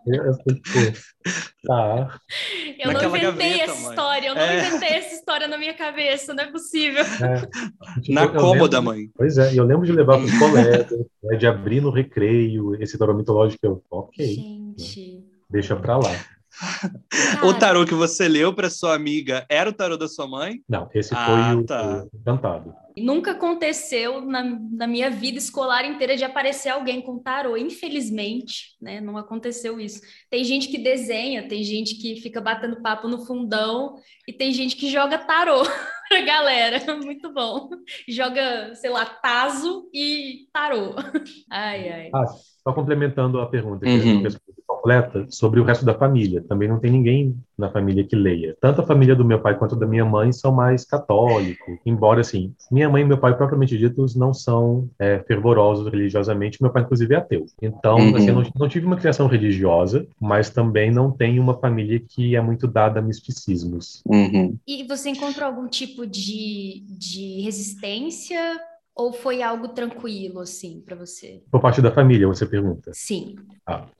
Eu, 0.06 0.36
tá. 1.66 2.20
Eu 2.78 2.86
não 2.86 2.92
Naquela 2.94 3.18
inventei 3.18 3.50
gaveta, 3.50 3.62
essa 3.72 3.80
mãe. 3.80 3.90
história, 3.90 4.28
eu 4.28 4.34
não 4.34 4.42
É. 4.42 4.66
inventei 4.68 4.88
essa 4.88 5.14
história 5.14 5.48
na 5.48 5.58
minha 5.58 5.74
cabeça, 5.74 6.32
não 6.34 6.44
é 6.44 6.50
possível. 6.50 7.02
É, 7.04 8.00
tipo, 8.00 8.12
Na 8.14 8.28
cômoda, 8.28 8.78
lembro- 8.78 8.82
mãe. 8.94 9.10
Pois 9.14 9.36
é, 9.38 9.52
e 9.52 9.56
eu 9.56 9.64
lembro 9.64 9.84
de 9.86 9.92
levar 9.92 10.16
para 10.16 10.24
os 10.26 10.30
colegas, 10.38 10.90
né, 11.22 11.36
de 11.36 11.46
abrir 11.46 11.80
no 11.80 11.90
recreio 11.90 12.74
esse 12.82 12.96
tarô 12.98 13.14
mitológico. 13.14 13.58
Eu, 13.66 13.82
ok, 13.90 14.26
Gente. 14.26 15.24
deixa 15.50 15.76
pra 15.76 15.96
lá. 15.98 16.10
O 17.42 17.46
Cara, 17.48 17.58
tarô 17.58 17.84
que 17.86 17.94
você 17.94 18.28
leu 18.28 18.54
pra 18.54 18.68
sua 18.70 18.94
amiga 18.94 19.46
era 19.48 19.70
o 19.70 19.72
tarô 19.72 19.96
da 19.96 20.08
sua 20.08 20.26
mãe? 20.26 20.62
Não, 20.68 20.88
esse 20.94 21.14
Ah, 21.14 21.26
foi 21.52 21.62
o, 21.62 21.64
tá. 21.66 22.04
o 22.12 22.16
Encantado. 22.18 22.74
Nunca 22.96 23.30
aconteceu 23.32 24.20
na, 24.20 24.42
na 24.42 24.86
minha 24.86 25.10
vida 25.10 25.38
escolar 25.38 25.84
inteira 25.84 26.16
de 26.16 26.24
aparecer 26.24 26.68
alguém 26.68 27.00
com 27.00 27.18
tarô. 27.18 27.56
Infelizmente, 27.56 28.76
né? 28.80 29.00
Não 29.00 29.16
aconteceu 29.16 29.80
isso. 29.80 30.00
Tem 30.28 30.44
gente 30.44 30.68
que 30.68 30.76
desenha, 30.78 31.48
tem 31.48 31.62
gente 31.64 31.94
que 31.96 32.20
fica 32.20 32.40
batendo 32.40 32.82
papo 32.82 33.08
no 33.08 33.24
fundão 33.24 33.94
e 34.28 34.32
tem 34.32 34.52
gente 34.52 34.76
que 34.76 34.90
joga 34.90 35.18
tarô 35.18 35.62
pra 36.08 36.20
galera. 36.22 36.96
Muito 36.96 37.32
bom. 37.32 37.70
Joga, 38.08 38.74
sei 38.74 38.90
lá, 38.90 39.04
taso 39.06 39.88
e 39.94 40.48
tarô. 40.52 40.94
Ai, 41.50 41.88
ai. 41.88 42.10
Ah, 42.14 42.24
só 42.62 42.72
complementando 42.72 43.40
a 43.40 43.46
pergunta, 43.46 43.84
que 43.86 43.90
Uhum. 43.90 44.22
completa, 44.66 45.26
sobre 45.28 45.60
o 45.60 45.64
resto 45.64 45.84
da 45.84 45.92
família. 45.94 46.42
Também 46.48 46.66
não 46.68 46.78
tem 46.78 46.90
ninguém 46.90 47.36
na 47.58 47.68
família 47.70 48.02
que 48.04 48.16
leia. 48.16 48.56
Tanto 48.60 48.80
a 48.80 48.86
família 48.86 49.14
do 49.14 49.24
meu 49.24 49.38
pai 49.40 49.58
quanto 49.58 49.76
da 49.76 49.86
minha 49.86 50.04
mãe 50.06 50.32
são 50.32 50.52
mais 50.52 50.84
católicos. 50.86 51.78
Embora, 51.84 52.20
assim, 52.22 52.54
minha 52.72 52.88
mãe 52.88 53.02
e 53.02 53.04
meu 53.04 53.18
pai, 53.18 53.36
propriamente 53.36 53.76
ditos, 53.76 54.14
não 54.16 54.32
são 54.32 54.88
é, 54.98 55.18
fervorosos 55.26 55.86
religiosamente. 55.90 56.62
Meu 56.62 56.70
pai, 56.72 56.82
inclusive, 56.82 57.14
é 57.14 57.18
ateu. 57.18 57.44
Então, 57.60 57.98
Uhum. 57.98 58.16
assim, 58.16 58.28
eu 58.28 58.34
não, 58.36 58.44
não 58.58 58.68
tive 58.68 58.86
uma 58.86 58.96
criação 58.96 59.26
religiosa, 59.26 60.06
mas 60.18 60.48
também 60.48 60.90
não 60.90 61.10
tenho 61.10 61.42
uma 61.42 61.58
família 61.58 62.00
que 62.00 62.34
é 62.34 62.40
muito 62.40 62.66
dada 62.66 63.00
a 63.00 63.02
misticismos. 63.02 64.02
Uhum. 64.06 64.56
E 64.66 64.84
você 64.84 65.10
encontrou 65.10 65.46
algum 65.46 65.66
tipo 65.68 66.06
de, 66.06 66.82
de 66.88 67.40
resistência 67.42 68.38
ou 68.94 69.12
foi 69.12 69.42
algo 69.42 69.68
tranquilo, 69.68 70.40
assim, 70.40 70.80
para 70.80 70.96
você? 70.96 71.42
Por 71.50 71.60
parte 71.60 71.80
da 71.80 71.92
família, 71.92 72.26
você 72.26 72.46
pergunta. 72.46 72.90
Sim. 72.94 73.36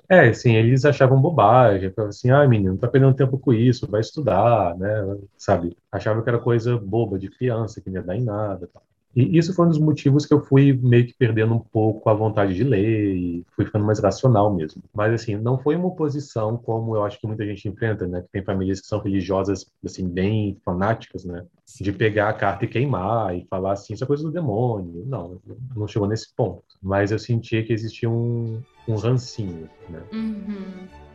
É, 0.09 0.33
sim, 0.33 0.57
eles 0.57 0.85
achavam 0.85 1.21
bobagem, 1.21 1.93
falavam 1.93 2.11
assim, 2.11 2.31
ah, 2.31 2.47
menino, 2.47 2.77
tá 2.77 2.89
perdendo 2.89 3.15
tempo 3.15 3.39
com 3.39 3.53
isso, 3.53 3.89
vai 3.89 4.01
estudar, 4.01 4.77
né, 4.77 5.17
sabe? 5.37 5.77
Achavam 5.93 6.23
que 6.23 6.29
era 6.29 6.39
coisa 6.39 6.77
boba 6.77 7.19
de 7.19 7.31
criança, 7.31 7.81
que 7.81 7.89
não 7.89 8.01
ia 8.01 8.07
dar 8.07 8.17
em 8.17 8.25
nada, 8.25 8.69
tal. 8.73 8.83
E 9.15 9.37
isso 9.37 9.53
foi 9.55 9.67
um 9.67 9.69
dos 9.69 9.79
motivos 9.79 10.25
que 10.25 10.33
eu 10.33 10.41
fui 10.41 10.73
meio 10.73 11.07
que 11.07 11.15
perdendo 11.15 11.55
um 11.55 11.59
pouco 11.59 12.09
a 12.09 12.15
vontade 12.15 12.55
de 12.55 12.63
ler 12.63 13.15
e 13.15 13.45
fui 13.57 13.65
ficando 13.65 13.85
mais 13.85 13.99
racional 13.99 14.55
mesmo. 14.55 14.83
Mas, 14.95 15.13
assim, 15.13 15.37
não 15.37 15.59
foi 15.59 15.77
uma 15.77 15.89
oposição 15.89 16.57
como 16.57 16.95
eu 16.95 17.05
acho 17.05 17.21
que 17.21 17.27
muita 17.27 17.45
gente 17.45 17.69
enfrenta, 17.69 18.07
né, 18.07 18.23
que 18.23 18.29
tem 18.31 18.45
famílias 18.45 18.81
que 18.81 18.87
são 18.87 19.01
religiosas, 19.01 19.67
assim, 19.85 20.09
bem 20.09 20.57
fanáticas, 20.65 21.25
né, 21.25 21.45
de 21.81 21.93
pegar 21.93 22.29
a 22.29 22.35
carta 22.35 22.65
e 22.65 22.69
queimar 22.69 23.37
e 23.37 23.47
falar 23.49 23.73
assim, 23.73 23.95
isso 23.95 24.05
é 24.05 24.07
coisa 24.07 24.23
do 24.23 24.33
demônio. 24.33 25.05
Não, 25.07 25.41
não 25.75 25.89
chegou 25.89 26.09
nesse 26.09 26.35
ponto. 26.35 26.63
Mas 26.83 27.11
eu 27.11 27.19
sentia 27.19 27.65
que 27.65 27.73
existia 27.73 28.09
um, 28.09 28.61
um 28.89 28.95
rancinho, 28.95 29.69
né. 29.89 30.03
Uhum. 30.13 31.10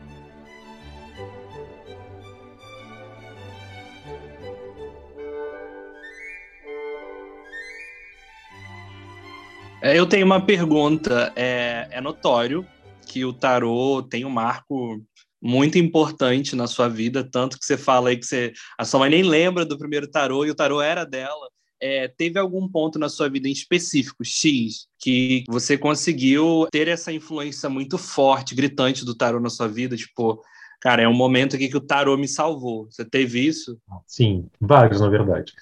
Eu 9.94 10.08
tenho 10.08 10.26
uma 10.26 10.44
pergunta. 10.44 11.32
É, 11.36 11.88
é 11.92 12.02
notório 12.02 12.66
que 13.06 13.24
o 13.24 13.32
tarô 13.32 14.02
tem 14.02 14.26
um 14.26 14.32
marco 14.32 15.00
muito 15.40 15.78
importante 15.78 16.56
na 16.56 16.66
sua 16.66 16.88
vida, 16.90 17.24
tanto 17.24 17.60
que 17.60 17.64
você 17.64 17.78
fala 17.78 18.10
aí 18.10 18.18
que 18.18 18.26
você, 18.26 18.52
a 18.80 18.84
sua 18.84 19.02
mãe 19.02 19.12
nem 19.12 19.22
lembra 19.22 19.64
do 19.64 19.78
primeiro 19.78 20.10
tarô 20.10 20.44
e 20.44 20.50
o 20.50 20.56
tarô 20.56 20.82
era 20.82 21.06
dela. 21.06 21.50
É, 21.80 22.08
teve 22.08 22.40
algum 22.40 22.68
ponto 22.68 22.98
na 22.98 23.10
sua 23.10 23.30
vida 23.30 23.48
em 23.48 23.52
específico, 23.52 24.26
X, 24.26 24.88
que 24.98 25.44
você 25.48 25.78
conseguiu 25.78 26.68
ter 26.72 26.88
essa 26.88 27.14
influência 27.14 27.70
muito 27.70 28.00
forte, 28.00 28.56
gritante 28.56 29.06
do 29.06 29.14
tarô 29.14 29.40
na 29.40 29.52
sua 29.52 29.68
vida? 29.68 29.96
Tipo, 29.96 30.42
cara, 30.82 31.04
é 31.04 31.08
um 31.08 31.14
momento 31.14 31.56
aqui 31.56 31.70
que 31.70 31.78
o 31.78 31.86
tarô 31.86 32.18
me 32.18 32.28
salvou. 32.28 32.88
Você 32.90 33.06
teve 33.06 33.46
isso? 33.46 33.78
Sim, 34.08 34.50
vários, 34.60 35.00
na 35.00 35.10
verdade. 35.10 35.54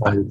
Mas, 0.00 0.26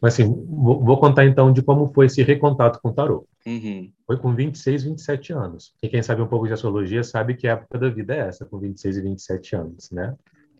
mas, 0.00 0.14
assim, 0.14 0.24
vou, 0.24 0.84
vou 0.84 0.98
contar 0.98 1.24
então 1.24 1.52
de 1.52 1.62
como 1.62 1.92
foi 1.92 2.06
esse 2.06 2.22
recontato 2.22 2.80
com 2.80 2.90
o 2.90 2.92
tarô. 2.92 3.26
Uhum. 3.46 3.90
Foi 4.06 4.16
com 4.16 4.34
26, 4.34 4.84
27 4.84 5.32
anos. 5.32 5.74
E 5.82 5.88
quem 5.88 6.02
sabe 6.02 6.22
um 6.22 6.26
pouco 6.26 6.46
de 6.46 6.52
astrologia 6.52 7.02
sabe 7.02 7.34
que 7.34 7.48
a 7.48 7.52
época 7.52 7.78
da 7.78 7.88
vida 7.88 8.14
é 8.14 8.28
essa, 8.28 8.44
com 8.44 8.58
26 8.58 8.96
e 8.96 9.00
27 9.02 9.56
anos, 9.56 9.90
né? 9.90 10.14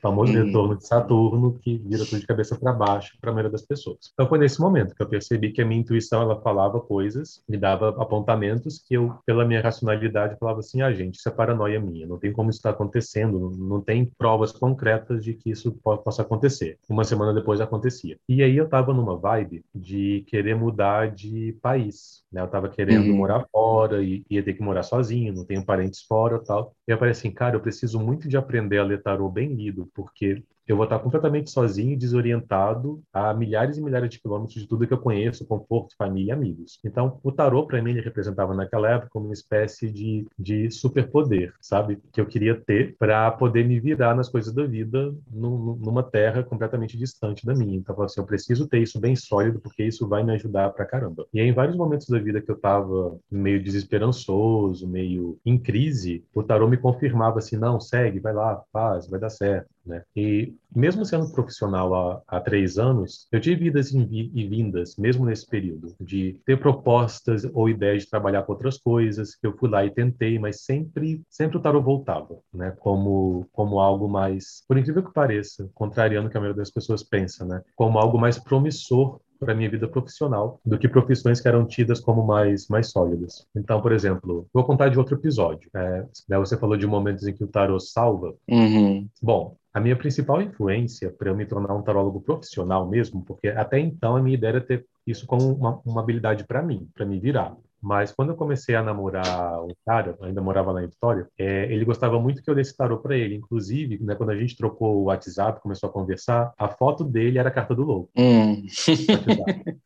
Famoso 0.07 0.33
Uhum. 0.33 0.38
retorno 0.38 0.77
de 0.77 0.87
Saturno, 0.87 1.59
que 1.61 1.79
vira 1.79 2.07
tudo 2.07 2.21
de 2.21 2.27
cabeça 2.27 2.57
para 2.59 2.73
baixo 2.73 3.16
para 3.21 3.31
a 3.31 3.35
maioria 3.35 3.51
das 3.51 3.62
pessoas. 3.62 3.99
Então 4.12 4.29
foi 4.29 4.38
nesse 4.38 4.61
momento 4.61 4.95
que 4.95 5.03
eu 5.03 5.09
percebi 5.09 5.51
que 5.53 5.61
a 5.61 5.66
minha 5.66 5.81
intuição, 5.81 6.23
ela 6.23 6.40
falava 6.40 6.81
coisas, 6.81 7.42
me 7.49 7.57
dava 7.59 7.88
apontamentos 8.01 8.79
que 8.87 8.95
eu, 8.95 9.14
pela 9.27 9.45
minha 9.45 9.61
racionalidade, 9.61 10.38
falava 10.38 10.61
assim, 10.61 10.81
ah, 10.83 10.92
gente, 10.92 11.16
isso 11.16 11.29
é 11.29 11.33
paranoia 11.33 11.81
minha, 11.81 12.07
não 12.07 12.19
tem 12.19 12.33
como 12.33 12.51
isso 12.51 12.59
estar 12.59 12.71
acontecendo, 12.71 13.38
não, 13.40 13.51
não 13.51 13.81
tem 13.81 14.07
provas 14.16 14.53
concretas 14.53 15.25
de 15.25 15.35
que 15.35 15.51
isso 15.51 15.73
po- 15.83 15.99
possa 15.99 16.23
acontecer. 16.23 16.79
Uma 16.88 17.05
semana 17.05 17.35
depois 17.35 17.61
acontecia. 17.61 18.16
E 18.29 18.42
aí 18.42 18.57
eu 18.57 18.64
estava 18.66 18.92
numa 18.92 19.16
vibe 19.16 19.64
de 19.75 20.25
querer 20.29 20.55
mudar 20.55 21.11
de 21.11 21.57
país, 21.62 22.23
né? 22.33 22.40
Eu 22.40 22.47
estava 22.47 22.69
querendo 22.69 23.09
Uhum. 23.09 23.14
morar 23.14 23.47
fora 23.51 24.03
e 24.03 24.25
ia 24.31 24.42
ter 24.42 24.55
que 24.55 24.62
morar 24.62 24.83
sozinho, 24.83 25.33
não 25.35 25.45
tenho 25.45 25.64
parentes 25.64 26.03
fora 26.03 26.38
tal. 26.45 26.75
E 26.87 26.92
eu 26.92 26.99
falei 26.99 27.12
assim, 27.12 27.31
cara, 27.31 27.57
eu 27.57 27.61
preciso 27.61 27.99
muito 28.01 28.29
de 28.29 28.37
aprender 28.37 28.79
a 28.79 28.85
ler 28.85 29.03
tarô 29.03 29.29
bem 29.29 29.55
lido, 29.55 29.88
porque 29.96 30.44
eu 30.68 30.76
vou 30.76 30.85
estar 30.85 30.98
completamente 30.98 31.50
sozinho 31.50 31.92
e 31.92 31.96
desorientado 31.96 33.00
a 33.12 33.32
milhares 33.32 33.78
e 33.78 33.82
milhares 33.82 34.11
de 34.11 34.20
quilômetros 34.20 34.61
de 34.61 34.68
tudo 34.68 34.87
que 34.87 34.92
eu 34.92 34.98
conheço, 34.98 35.46
conforto, 35.46 35.94
família 35.96 36.30
e 36.30 36.32
amigos. 36.32 36.80
Então, 36.85 37.20
o 37.22 37.30
tarô, 37.30 37.66
para 37.66 37.80
mim, 37.80 37.90
ele 37.92 38.00
representava 38.00 38.52
naquela 38.52 38.90
época 38.90 39.18
uma 39.18 39.32
espécie 39.32 39.88
de, 39.92 40.26
de 40.37 40.68
superpoder, 40.72 41.54
sabe? 41.61 41.98
Que 42.12 42.20
eu 42.20 42.26
queria 42.26 42.61
ter 42.61 42.96
para 42.98 43.30
poder 43.30 43.64
me 43.64 43.78
virar 43.78 44.16
nas 44.16 44.28
coisas 44.28 44.52
da 44.52 44.66
vida 44.66 45.14
num- 45.30 45.76
numa 45.76 46.02
terra 46.02 46.42
completamente 46.42 46.96
distante 46.98 47.46
da 47.46 47.54
minha. 47.54 47.76
Então, 47.76 48.00
assim, 48.02 48.20
eu 48.20 48.26
preciso 48.26 48.68
ter 48.68 48.80
isso 48.82 48.98
bem 49.00 49.14
sólido, 49.16 49.61
porque 49.61 49.85
isso 49.85 50.09
vai 50.09 50.22
me 50.24 50.32
ajudar 50.35 50.70
pra 50.72 50.85
caramba. 50.87 51.26
E 51.32 51.40
aí, 51.40 51.46
em 51.48 51.52
vários 51.54 51.76
momentos 51.76 52.09
da 52.09 52.18
vida 52.18 52.40
que 52.40 52.50
eu 52.50 52.59
tava 52.59 53.18
meio 53.30 53.62
desesperançoso, 53.62 54.88
meio 54.88 55.38
em 55.44 55.59
crise, 55.59 56.24
o 56.35 56.42
tarô 56.42 56.68
me 56.68 56.76
confirmava 56.76 57.38
assim, 57.38 57.56
não, 57.56 57.80
segue, 57.80 58.20
vai 58.20 58.32
lá, 58.35 58.62
faz, 58.72 59.06
vai 59.09 59.20
dar 59.20 59.30
certo 59.30 59.76
né? 59.87 60.03
E 60.14 60.55
mesmo 60.75 61.05
sendo 61.05 61.31
profissional 61.33 61.94
há, 61.94 62.22
há 62.27 62.40
três 62.40 62.79
anos, 62.79 63.27
eu 63.33 63.40
tive 63.40 63.66
idas 63.66 63.92
e 63.92 64.46
vindas, 64.49 64.96
mesmo 64.96 65.25
nesse 65.25 65.46
período, 65.46 65.94
de 66.01 66.38
ter 66.44 66.59
propostas 66.59 67.49
ou 67.53 67.68
ideias 67.68 68.03
de 68.03 68.11
trabalhar 68.11 68.42
com 68.42 68.53
outras 68.53 68.79
coisas, 68.79 69.35
que 69.35 69.46
eu 69.46 69.57
fui 69.57 69.68
lá 69.68 69.85
e 69.85 69.90
tentei, 69.90 70.38
mas 70.38 70.62
sempre, 70.64 71.22
sempre 71.31 71.57
o 71.57 71.61
tarot 71.61 71.85
voltava, 71.85 72.38
né? 72.53 72.72
Como, 72.79 73.46
como 73.53 73.81
algo 73.81 74.09
mais, 74.09 74.62
por 74.66 74.77
incrível 74.77 75.05
que 75.05 75.12
pareça, 75.12 75.68
contrariando 75.75 76.29
o 76.29 76.31
que 76.31 76.37
a 76.37 76.40
maioria 76.40 76.59
das 76.59 76.70
pessoas 76.70 77.03
pensa, 77.03 77.44
né? 77.44 77.62
Como 77.75 77.99
algo 77.99 78.18
mais 78.18 78.38
promissor 78.38 79.20
para 79.38 79.55
minha 79.55 79.70
vida 79.70 79.87
profissional 79.88 80.61
do 80.64 80.79
que 80.79 80.88
profissões 80.88 81.40
que 81.40 81.49
eram 81.49 81.66
tidas 81.66 82.01
como 82.01 82.27
mais 82.27 82.68
mais 82.68 82.90
sólidas. 82.90 83.46
Então, 83.55 83.81
por 83.81 83.92
exemplo, 83.92 84.46
vou 84.53 84.64
contar 84.64 84.88
de 84.88 84.99
outro 84.99 85.14
episódio. 85.16 85.70
É, 85.75 86.05
né, 86.29 86.38
você 86.38 86.57
falou 86.57 86.77
de 86.77 86.87
momentos 86.87 87.27
em 87.27 87.35
que 87.35 87.44
o 87.44 87.49
tarot 87.49 87.83
salva. 87.85 88.35
Uhum. 88.49 89.09
Bom, 89.22 89.57
a 89.77 89.81
minha 89.81 89.95
principal 89.95 90.41
influência 90.41 91.11
para 91.11 91.29
eu 91.29 91.37
me 91.37 91.45
tornar 91.45 91.75
um 91.75 91.83
tarólogo 91.83 92.19
profissional 92.19 92.89
mesmo, 92.89 93.23
porque 93.23 93.49
até 93.49 93.79
então 93.79 94.17
a 94.17 94.23
minha 94.23 94.35
ideia 94.35 94.53
era 94.53 94.61
ter 94.62 94.87
isso 95.07 95.27
como 95.27 95.53
uma, 95.53 95.83
uma 95.85 96.01
habilidade 96.01 96.45
para 96.45 96.62
mim, 96.62 96.89
para 96.95 97.05
me 97.05 97.21
virar. 97.21 97.55
Mas 97.79 98.11
quando 98.11 98.31
eu 98.31 98.37
comecei 98.37 98.75
a 98.75 98.83
namorar 98.83 99.62
um 99.62 99.75
cara, 99.85 100.17
ainda 100.23 100.41
morava 100.41 100.73
lá 100.73 100.83
em 100.83 100.89
Vitória, 100.89 101.29
é, 101.39 101.71
ele 101.71 101.85
gostava 101.85 102.19
muito 102.19 102.43
que 102.43 102.49
eu 102.49 102.55
desse 102.55 102.75
tarô 102.75 102.97
para 102.97 103.19
ele. 103.19 103.35
Inclusive, 103.35 104.03
né, 104.03 104.15
quando 104.15 104.31
a 104.31 104.37
gente 104.37 104.57
trocou 104.57 104.97
o 104.97 105.05
WhatsApp, 105.05 105.61
começou 105.61 105.91
a 105.91 105.93
conversar, 105.93 106.55
a 106.57 106.69
foto 106.69 107.05
dele 107.05 107.39
era 107.39 107.51
a 107.51 107.53
carta 107.53 107.75
do 107.75 107.83
louco. 107.83 108.11
Hum. 108.17 108.65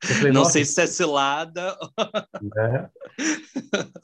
Falei, 0.05 0.31
Não 0.33 0.45
sei 0.45 0.65
se 0.65 0.81
é 0.81 0.87
cilada. 0.87 1.77
Né? 2.41 2.89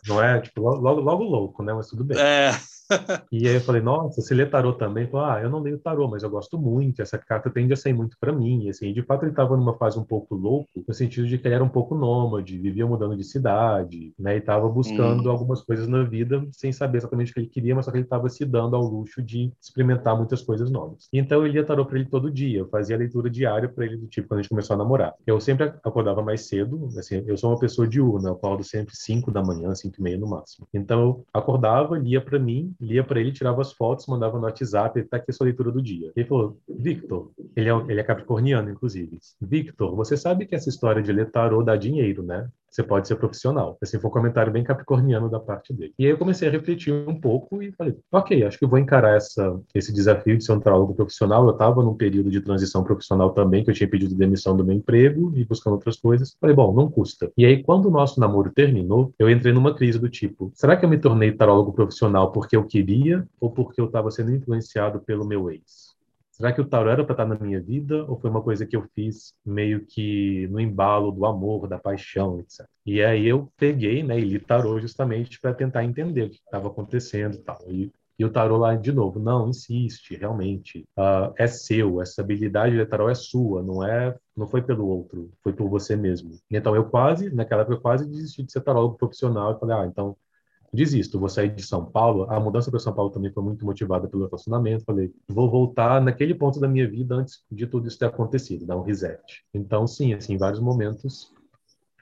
Não 0.08 0.20
é? 0.20 0.40
Tipo, 0.40 0.62
logo, 0.62 1.00
logo 1.00 1.22
louco, 1.22 1.62
né? 1.62 1.72
Mas 1.72 1.86
tudo 1.86 2.02
bem. 2.02 2.18
É. 2.18 2.50
E 3.32 3.48
aí 3.48 3.54
eu 3.54 3.60
falei, 3.60 3.82
nossa, 3.82 4.20
você 4.20 4.34
lê 4.34 4.46
tarô 4.46 4.72
também? 4.72 5.06
Falei, 5.08 5.26
ah, 5.30 5.42
eu 5.42 5.50
não 5.50 5.60
leio 5.60 5.78
tarô, 5.78 6.08
mas 6.08 6.22
eu 6.22 6.30
gosto 6.30 6.58
muito, 6.58 7.02
essa 7.02 7.18
carta 7.18 7.50
tende 7.50 7.72
a 7.72 7.76
sair 7.76 7.92
muito 7.92 8.16
para 8.18 8.32
mim. 8.32 8.64
E, 8.64 8.70
assim, 8.70 8.92
de 8.92 9.02
fato 9.02 9.24
ele 9.24 9.32
estava 9.32 9.56
numa 9.56 9.76
fase 9.76 9.98
um 9.98 10.04
pouco 10.04 10.34
louco, 10.34 10.68
no 10.86 10.94
sentido 10.94 11.26
de 11.26 11.38
que 11.38 11.46
ele 11.46 11.54
era 11.54 11.64
um 11.64 11.68
pouco 11.68 11.94
nômade, 11.94 12.58
vivia 12.58 12.86
mudando 12.86 13.16
de 13.16 13.24
cidade, 13.24 14.12
né? 14.18 14.36
E 14.36 14.38
estava 14.38 14.68
buscando 14.68 15.28
hum. 15.28 15.30
algumas 15.30 15.62
coisas 15.62 15.88
na 15.88 16.02
vida 16.04 16.46
sem 16.52 16.72
saber 16.72 16.98
exatamente 16.98 17.30
o 17.30 17.34
que 17.34 17.40
ele 17.40 17.48
queria, 17.48 17.74
mas 17.74 17.84
só 17.84 17.90
que 17.90 17.98
ele 17.98 18.04
estava 18.04 18.28
se 18.28 18.44
dando 18.44 18.76
ao 18.76 18.82
luxo 18.82 19.22
de 19.22 19.52
experimentar 19.60 20.16
muitas 20.16 20.42
coisas 20.42 20.70
novas. 20.70 21.08
Então 21.12 21.42
eu 21.42 21.46
lia 21.46 21.64
tarô 21.64 21.84
para 21.84 21.98
ele 21.98 22.08
todo 22.08 22.30
dia, 22.30 22.60
eu 22.60 22.68
fazia 22.68 22.96
leitura 22.96 23.28
diária 23.28 23.68
para 23.68 23.84
ele 23.84 23.96
do 23.96 24.06
tipo 24.06 24.28
quando 24.28 24.40
a 24.40 24.42
gente 24.42 24.50
começou 24.50 24.74
a 24.74 24.78
namorar. 24.78 25.14
Eu 25.26 25.40
sempre 25.40 25.72
acordava 25.84 26.22
mais 26.22 26.46
cedo, 26.48 26.88
assim, 26.98 27.24
eu 27.26 27.36
sou 27.36 27.50
uma 27.50 27.58
pessoa 27.58 27.86
diurna, 27.86 28.28
eu 28.28 28.34
acordo 28.34 28.62
sempre 28.62 28.94
5 28.96 29.30
da 29.30 29.42
manhã, 29.42 29.74
5 29.74 29.96
e 29.98 30.02
meia 30.02 30.18
no 30.18 30.28
máximo. 30.28 30.66
Então 30.72 31.00
eu 31.00 31.24
acordava, 31.32 31.98
lia 31.98 32.20
para 32.20 32.38
mim, 32.38 32.74
lia 32.80 33.04
para 33.04 33.20
ele, 33.20 33.32
tirava 33.32 33.60
as 33.60 33.72
fotos, 33.72 34.06
mandava 34.06 34.38
no 34.38 34.44
WhatsApp, 34.44 35.02
tá 35.04 35.16
aqui 35.16 35.30
a 35.30 35.32
sua 35.32 35.44
leitura 35.44 35.70
do 35.70 35.82
dia. 35.82 36.12
Ele 36.16 36.26
falou, 36.26 36.58
Victor, 36.68 37.30
ele 37.54 37.68
é, 37.68 37.72
ele 37.88 38.00
é 38.00 38.04
capricorniano, 38.04 38.70
inclusive. 38.70 39.18
Victor, 39.40 39.94
você 39.94 40.16
sabe 40.16 40.46
que 40.46 40.54
essa 40.54 40.68
história 40.68 41.02
de 41.02 41.12
ler 41.12 41.30
tarô 41.30 41.62
dá 41.62 41.76
dinheiro, 41.76 42.22
né? 42.22 42.48
Você 42.76 42.82
pode 42.82 43.08
ser 43.08 43.16
profissional. 43.16 43.78
Esse 43.82 43.98
foi 43.98 44.10
um 44.10 44.12
comentário 44.12 44.52
bem 44.52 44.62
capricorniano 44.62 45.30
da 45.30 45.40
parte 45.40 45.72
dele. 45.72 45.94
E 45.98 46.04
aí 46.04 46.10
eu 46.10 46.18
comecei 46.18 46.46
a 46.46 46.50
refletir 46.50 46.92
um 46.92 47.18
pouco 47.18 47.62
e 47.62 47.72
falei, 47.72 47.96
ok, 48.12 48.44
acho 48.44 48.58
que 48.58 48.66
vou 48.66 48.78
encarar 48.78 49.16
essa, 49.16 49.58
esse 49.74 49.90
desafio 49.94 50.36
de 50.36 50.44
ser 50.44 50.52
um 50.52 50.60
tarólogo 50.60 50.94
profissional. 50.94 51.46
Eu 51.46 51.52
estava 51.52 51.82
num 51.82 51.94
período 51.94 52.30
de 52.30 52.38
transição 52.38 52.84
profissional 52.84 53.30
também, 53.30 53.64
que 53.64 53.70
eu 53.70 53.74
tinha 53.74 53.88
pedido 53.88 54.14
demissão 54.14 54.54
do 54.54 54.62
meu 54.62 54.76
emprego 54.76 55.32
e 55.34 55.42
buscando 55.42 55.72
outras 55.72 55.96
coisas. 55.96 56.36
Falei, 56.38 56.54
bom, 56.54 56.74
não 56.74 56.90
custa. 56.90 57.32
E 57.34 57.46
aí, 57.46 57.62
quando 57.62 57.86
o 57.86 57.90
nosso 57.90 58.20
namoro 58.20 58.52
terminou, 58.54 59.10
eu 59.18 59.30
entrei 59.30 59.54
numa 59.54 59.74
crise 59.74 59.98
do 59.98 60.10
tipo, 60.10 60.52
será 60.54 60.76
que 60.76 60.84
eu 60.84 60.90
me 60.90 60.98
tornei 60.98 61.32
tarólogo 61.32 61.72
profissional 61.72 62.30
porque 62.30 62.54
eu 62.54 62.64
queria 62.64 63.26
ou 63.40 63.50
porque 63.50 63.80
eu 63.80 63.86
estava 63.86 64.10
sendo 64.10 64.34
influenciado 64.34 65.00
pelo 65.00 65.26
meu 65.26 65.50
ex? 65.50 65.95
Será 66.36 66.52
que 66.52 66.60
o 66.60 66.66
tarô 66.66 66.90
era 66.90 67.02
para 67.02 67.14
estar 67.14 67.24
na 67.24 67.34
minha 67.34 67.58
vida 67.58 68.04
ou 68.04 68.20
foi 68.20 68.28
uma 68.28 68.42
coisa 68.42 68.66
que 68.66 68.76
eu 68.76 68.82
fiz 68.94 69.32
meio 69.42 69.86
que 69.86 70.46
no 70.48 70.60
embalo 70.60 71.10
do 71.10 71.24
amor, 71.24 71.66
da 71.66 71.78
paixão, 71.78 72.38
etc. 72.40 72.66
E 72.84 73.02
aí 73.02 73.26
eu 73.26 73.50
peguei, 73.56 74.02
né, 74.02 74.18
e 74.18 74.22
li 74.22 74.38
tarô 74.38 74.78
justamente 74.78 75.40
para 75.40 75.54
tentar 75.54 75.82
entender 75.82 76.24
o 76.24 76.28
que 76.28 76.36
estava 76.36 76.68
acontecendo 76.68 77.38
tal. 77.38 77.58
E, 77.68 77.90
e 78.18 78.24
o 78.24 78.30
tarô 78.30 78.58
lá 78.58 78.76
de 78.76 78.92
novo, 78.92 79.18
não, 79.18 79.48
insiste, 79.48 80.14
realmente, 80.14 80.84
uh, 80.98 81.32
é 81.38 81.46
seu, 81.46 82.02
essa 82.02 82.20
habilidade 82.20 82.76
de 82.76 82.84
tarô 82.84 83.08
é 83.08 83.14
sua, 83.14 83.62
não 83.62 83.82
é, 83.82 84.14
não 84.36 84.46
foi 84.46 84.60
pelo 84.60 84.86
outro, 84.86 85.30
foi 85.42 85.54
por 85.54 85.70
você 85.70 85.96
mesmo. 85.96 86.32
Então 86.50 86.76
eu 86.76 86.84
quase, 86.84 87.34
naquela 87.34 87.62
época 87.62 87.78
eu 87.78 87.80
quase 87.80 88.06
desisti 88.06 88.42
de 88.42 88.52
ser 88.52 88.60
tarólogo 88.60 88.98
profissional 88.98 89.52
e 89.56 89.58
falei, 89.58 89.74
ah, 89.74 89.86
então 89.86 90.14
desisto, 90.76 91.18
vou 91.18 91.28
sair 91.28 91.52
de 91.52 91.62
São 91.62 91.84
Paulo. 91.84 92.26
A 92.30 92.38
mudança 92.38 92.70
para 92.70 92.78
São 92.78 92.92
Paulo 92.92 93.10
também 93.10 93.32
foi 93.32 93.42
muito 93.42 93.64
motivada 93.64 94.06
pelo 94.06 94.26
relacionamento. 94.26 94.84
Falei, 94.84 95.12
vou 95.26 95.50
voltar 95.50 96.00
naquele 96.00 96.34
ponto 96.34 96.60
da 96.60 96.68
minha 96.68 96.88
vida 96.88 97.16
antes 97.16 97.42
de 97.50 97.66
tudo 97.66 97.88
isso 97.88 97.98
ter 97.98 98.06
acontecido, 98.06 98.66
dar 98.66 98.76
um 98.76 98.82
reset. 98.82 99.42
Então, 99.52 99.86
sim, 99.86 100.14
assim, 100.14 100.34
em 100.34 100.38
vários 100.38 100.60
momentos 100.60 101.34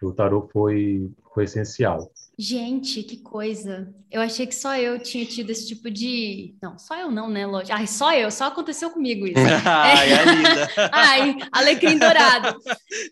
o 0.02 0.12
tarô 0.12 0.48
foi, 0.52 1.10
foi 1.32 1.44
essencial. 1.44 2.10
Gente, 2.36 3.02
que 3.02 3.18
coisa. 3.18 3.94
Eu 4.10 4.20
achei 4.20 4.46
que 4.46 4.54
só 4.54 4.76
eu 4.76 4.98
tinha 4.98 5.24
tido 5.24 5.50
esse 5.50 5.68
tipo 5.68 5.90
de. 5.90 6.56
Não, 6.60 6.76
só 6.78 6.96
eu 6.96 7.10
não, 7.10 7.28
né, 7.28 7.46
lógico. 7.46 7.76
Ai, 7.76 7.86
só 7.86 8.12
eu, 8.12 8.30
só 8.30 8.46
aconteceu 8.46 8.90
comigo 8.90 9.26
isso. 9.26 9.38
Ai, 9.64 10.12
é 10.12 10.24
linda. 10.24 10.70
Ai, 10.92 11.36
alecrim 11.52 11.98
dourado. 11.98 12.60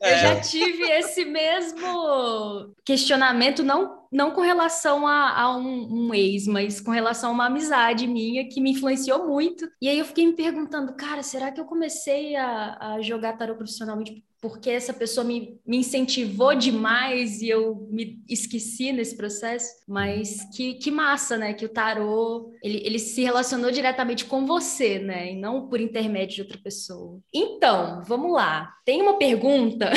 É. 0.00 0.14
Eu 0.14 0.18
já 0.18 0.40
tive 0.40 0.82
esse 0.90 1.24
mesmo 1.24 2.74
questionamento, 2.84 3.62
não, 3.62 4.06
não 4.10 4.32
com 4.32 4.40
relação 4.40 5.06
a, 5.06 5.40
a 5.40 5.56
um, 5.56 6.08
um, 6.08 6.14
ex, 6.14 6.46
mas 6.48 6.80
com 6.80 6.90
relação 6.90 7.30
a 7.30 7.32
uma 7.32 7.46
amizade 7.46 8.06
minha 8.08 8.48
que 8.48 8.60
me 8.60 8.72
influenciou 8.72 9.26
muito. 9.26 9.68
E 9.80 9.88
aí 9.88 9.98
eu 9.98 10.04
fiquei 10.04 10.26
me 10.26 10.34
perguntando, 10.34 10.94
cara, 10.94 11.22
será 11.22 11.52
que 11.52 11.60
eu 11.60 11.64
comecei 11.64 12.34
a, 12.34 12.94
a 12.94 13.00
jogar 13.00 13.36
tarô 13.36 13.54
profissionalmente 13.54 14.24
porque 14.42 14.70
essa 14.70 14.92
pessoa 14.92 15.22
me, 15.24 15.60
me 15.64 15.76
incentivou 15.76 16.52
demais 16.52 17.40
e 17.40 17.48
eu 17.48 17.86
me 17.88 18.20
esqueci 18.28 18.92
nesse 18.92 19.16
processo, 19.16 19.68
mas 19.86 20.44
que, 20.52 20.74
que 20.74 20.90
massa, 20.90 21.38
né? 21.38 21.54
Que 21.54 21.64
o 21.64 21.68
tarô, 21.68 22.52
ele, 22.60 22.82
ele 22.84 22.98
se 22.98 23.22
relacionou 23.22 23.70
diretamente 23.70 24.24
com 24.24 24.44
você, 24.44 24.98
né? 24.98 25.30
E 25.30 25.36
não 25.36 25.68
por 25.68 25.80
intermédio 25.80 26.34
de 26.34 26.42
outra 26.42 26.58
pessoa. 26.58 27.20
Então, 27.32 28.02
vamos 28.04 28.32
lá. 28.32 28.74
Tem 28.84 29.00
uma 29.00 29.16
pergunta 29.16 29.92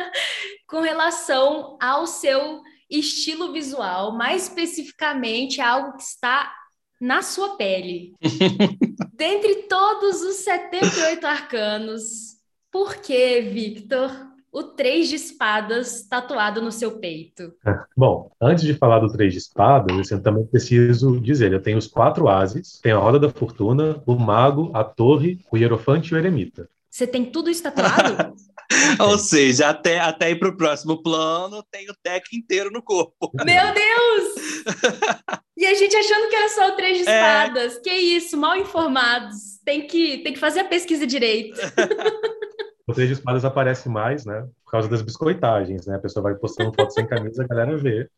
com 0.66 0.80
relação 0.80 1.76
ao 1.78 2.06
seu 2.06 2.62
estilo 2.88 3.52
visual, 3.52 4.16
mais 4.16 4.44
especificamente 4.44 5.60
algo 5.60 5.98
que 5.98 6.04
está 6.04 6.54
na 6.98 7.20
sua 7.20 7.58
pele. 7.58 8.14
Dentre 9.12 9.64
todos 9.64 10.22
os 10.22 10.36
78 10.36 11.26
arcanos, 11.26 12.34
por 12.74 12.96
que, 12.96 13.40
Victor, 13.40 14.10
o 14.50 14.64
Três 14.64 15.08
de 15.08 15.14
Espadas 15.14 16.08
tatuado 16.08 16.60
no 16.60 16.72
seu 16.72 16.98
peito? 16.98 17.52
Bom, 17.96 18.32
antes 18.42 18.64
de 18.64 18.74
falar 18.74 18.98
do 18.98 19.12
Três 19.12 19.32
de 19.32 19.38
Espadas, 19.38 20.10
eu 20.10 20.20
também 20.20 20.44
preciso 20.44 21.20
dizer: 21.20 21.52
eu 21.52 21.62
tenho 21.62 21.78
os 21.78 21.86
quatro 21.86 22.28
ases, 22.28 22.80
tenho 22.82 22.96
a 22.96 23.00
Roda 23.00 23.20
da 23.20 23.30
Fortuna, 23.30 24.02
o 24.04 24.16
Mago, 24.16 24.72
a 24.74 24.82
Torre, 24.82 25.38
o 25.52 25.56
Hierofante 25.56 26.12
e 26.12 26.16
o 26.16 26.18
Eremita. 26.18 26.68
Você 26.90 27.06
tem 27.06 27.24
tudo 27.24 27.48
isso 27.48 27.62
tatuado? 27.62 28.34
Ou 28.98 29.18
seja, 29.18 29.70
até, 29.70 29.98
até 29.98 30.30
ir 30.30 30.38
para 30.38 30.48
o 30.48 30.56
próximo 30.56 31.02
plano, 31.02 31.64
tem 31.70 31.88
o 31.90 31.94
deck 32.04 32.36
inteiro 32.36 32.70
no 32.70 32.82
corpo. 32.82 33.30
Meu 33.44 33.74
Deus! 33.74 34.34
E 35.56 35.64
a 35.66 35.74
gente 35.74 35.94
achando 35.94 36.28
que 36.28 36.34
era 36.34 36.48
só 36.48 36.68
o 36.68 36.72
Três 36.72 36.98
de 36.98 37.08
é. 37.08 37.14
Espadas. 37.14 37.76
É... 37.76 37.80
Que 37.80 37.92
isso, 37.92 38.36
mal 38.36 38.56
informados. 38.56 39.60
Tem 39.64 39.86
que, 39.86 40.18
tem 40.18 40.32
que 40.32 40.38
fazer 40.38 40.60
a 40.60 40.64
pesquisa 40.64 41.06
direito. 41.06 41.60
O 42.86 42.92
Três 42.92 43.08
de 43.08 43.14
Espadas 43.14 43.46
aparece 43.46 43.88
mais, 43.88 44.26
né? 44.26 44.46
Por 44.62 44.72
causa 44.72 44.88
das 44.88 45.00
biscoitagens, 45.00 45.86
né? 45.86 45.96
A 45.96 45.98
pessoa 45.98 46.22
vai 46.22 46.34
postando 46.34 46.72
foto 46.74 46.92
sem 46.92 47.06
camisa, 47.06 47.42
a 47.42 47.46
galera 47.46 47.76
vê. 47.78 48.10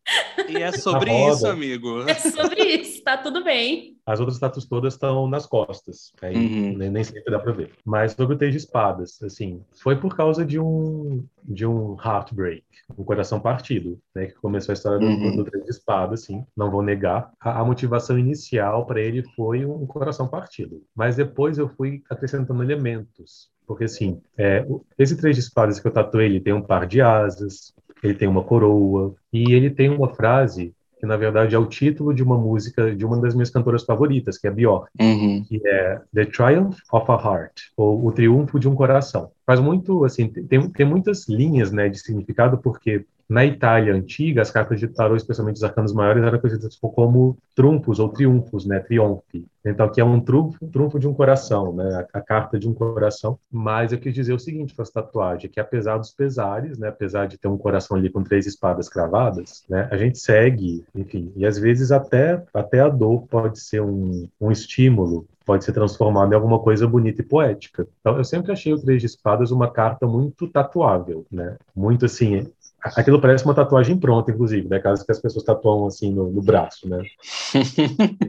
E 0.49 0.57
é 0.57 0.71
sobre 0.73 1.09
isso, 1.29 1.47
amigo. 1.47 2.01
É 2.01 2.15
sobre 2.15 2.61
isso, 2.63 3.01
tá 3.01 3.17
tudo 3.17 3.43
bem. 3.45 3.95
As 4.05 4.19
outras 4.19 4.35
status 4.35 4.65
todas 4.65 4.93
estão 4.93 5.27
nas 5.27 5.45
costas, 5.45 6.11
aí 6.21 6.35
uhum. 6.35 6.77
nem, 6.77 6.89
nem, 6.89 7.03
sempre 7.03 7.31
dá 7.31 7.39
pra 7.39 7.53
ver. 7.53 7.71
Mas 7.85 8.11
sobre 8.11 8.35
o 8.35 8.37
Três 8.37 8.53
de 8.53 8.57
Espadas, 8.57 9.21
assim, 9.21 9.63
foi 9.81 9.95
por 9.95 10.15
causa 10.15 10.45
de 10.45 10.59
um, 10.59 11.25
de 11.43 11.65
um 11.65 11.95
heartbreak, 12.03 12.63
um 12.97 13.03
coração 13.05 13.39
partido, 13.39 13.97
né? 14.13 14.27
Que 14.27 14.35
começou 14.35 14.73
a 14.73 14.75
história 14.75 14.99
do, 14.99 15.05
uhum. 15.05 15.35
do 15.37 15.45
Três 15.45 15.63
de 15.63 15.71
Espadas, 15.71 16.23
assim, 16.23 16.45
não 16.55 16.69
vou 16.69 16.81
negar. 16.81 17.31
A, 17.39 17.61
a 17.61 17.65
motivação 17.65 18.19
inicial 18.19 18.85
para 18.85 18.99
ele 18.99 19.23
foi 19.35 19.65
um 19.65 19.85
coração 19.85 20.27
partido. 20.27 20.83
Mas 20.93 21.15
depois 21.15 21.57
eu 21.57 21.69
fui 21.69 22.03
acrescentando 22.09 22.63
elementos 22.63 23.49
porque, 23.67 23.83
assim, 23.83 24.21
é, 24.37 24.65
esse 24.97 25.17
três 25.17 25.35
de 25.35 25.41
espadas 25.41 25.79
que 25.79 25.87
eu 25.87 25.91
tatuei, 25.91 26.25
ele 26.25 26.39
tem 26.39 26.53
um 26.53 26.61
par 26.61 26.87
de 26.87 27.01
asas, 27.01 27.73
ele 28.01 28.13
tem 28.13 28.27
uma 28.27 28.43
coroa, 28.43 29.13
e 29.31 29.51
ele 29.51 29.69
tem 29.69 29.89
uma 29.89 30.09
frase 30.15 30.73
que, 30.99 31.05
na 31.05 31.17
verdade, 31.17 31.53
é 31.53 31.59
o 31.59 31.65
título 31.67 32.13
de 32.13 32.23
uma 32.23 32.37
música 32.37 32.95
de 32.95 33.05
uma 33.05 33.19
das 33.19 33.35
minhas 33.35 33.49
cantoras 33.49 33.83
favoritas, 33.83 34.37
que 34.37 34.47
é 34.47 34.51
Björk, 34.51 34.89
uhum. 34.99 35.43
que 35.47 35.61
é 35.63 36.01
The 36.13 36.25
Triumph 36.25 36.77
of 36.91 37.11
a 37.11 37.15
Heart, 37.15 37.61
ou 37.75 38.07
O 38.07 38.11
Triunfo 38.11 38.59
de 38.59 38.67
um 38.67 38.73
Coração. 38.73 39.31
Faz 39.45 39.59
muito, 39.59 40.05
assim, 40.05 40.27
tem, 40.27 40.69
tem 40.69 40.85
muitas 40.85 41.27
linhas, 41.27 41.71
né, 41.71 41.89
de 41.89 41.99
significado, 41.99 42.57
porque 42.57 43.05
na 43.29 43.45
Itália 43.45 43.93
antiga, 43.93 44.41
as 44.41 44.49
cartas 44.49 44.79
de 44.79 44.87
tarô, 44.87 45.15
especialmente 45.15 45.57
os 45.57 45.63
arcanos 45.63 45.93
maiores, 45.93 46.23
eram 46.23 46.39
conhecidas 46.39 46.77
como 46.77 47.37
trunfos 47.53 47.99
ou 47.99 48.09
triunfos, 48.09 48.65
né? 48.65 48.79
Triunfe. 48.79 49.45
Então, 49.65 49.91
que 49.91 49.99
é 49.99 50.05
um 50.05 50.19
trunfo, 50.21 50.65
trunfo 50.67 50.97
de 50.97 51.07
um 51.07 51.13
coração, 51.13 51.73
né? 51.73 52.07
A, 52.13 52.19
a, 52.19 52.21
carta 52.21 52.57
de 52.57 52.69
um 52.69 52.73
coração. 52.73 53.37
Mas 53.51 53.91
eu 53.91 53.99
quis 53.99 54.13
dizer 54.13 54.33
o 54.33 54.39
seguinte 54.39 54.73
com 54.73 54.81
essa 54.81 54.93
tatuagem, 54.93 55.49
que 55.49 55.59
apesar 55.59 55.97
dos 55.97 56.11
pesares, 56.11 56.77
né? 56.77 56.87
Apesar 56.87 57.27
de 57.27 57.37
ter 57.37 57.49
um 57.49 57.57
coração 57.57 57.97
ali 57.97 58.09
com 58.09 58.23
três 58.23 58.45
espadas 58.45 58.87
cravadas, 58.87 59.63
né? 59.69 59.89
A 59.91 59.97
gente 59.97 60.19
segue, 60.19 60.85
enfim, 60.95 61.33
e 61.35 61.45
às 61.45 61.57
vezes 61.57 61.91
até, 61.91 62.41
até 62.53 62.79
a 62.79 62.87
dor 62.87 63.27
pode 63.27 63.59
ser 63.59 63.81
um, 63.81 64.27
um 64.39 64.51
estímulo 64.51 65.27
pode 65.47 65.63
ser 65.63 65.71
transformado 65.71 66.33
em 66.33 66.35
alguma 66.35 66.59
coisa 66.59 66.85
bonita 66.85 67.21
e 67.21 67.25
poética. 67.25 67.87
Então, 68.01 68.17
eu 68.17 68.23
sempre 68.25 68.51
achei 68.51 68.73
o 68.73 68.81
Três 68.81 69.01
de 69.01 69.05
Espadas 69.05 69.49
uma 69.49 69.71
carta 69.71 70.05
muito 70.05 70.45
tatuável, 70.49 71.25
né? 71.31 71.55
Muito 71.73 72.03
assim, 72.03 72.51
aquilo 72.95 73.19
parece 73.19 73.43
uma 73.45 73.53
tatuagem 73.53 73.97
pronta, 73.97 74.31
inclusive, 74.31 74.67
né? 74.67 74.79
Caso 74.79 75.05
que 75.05 75.11
as 75.11 75.19
pessoas 75.21 75.43
tatuam 75.43 75.85
assim 75.85 76.13
no, 76.13 76.31
no 76.31 76.41
braço, 76.41 76.87
né? 76.87 77.03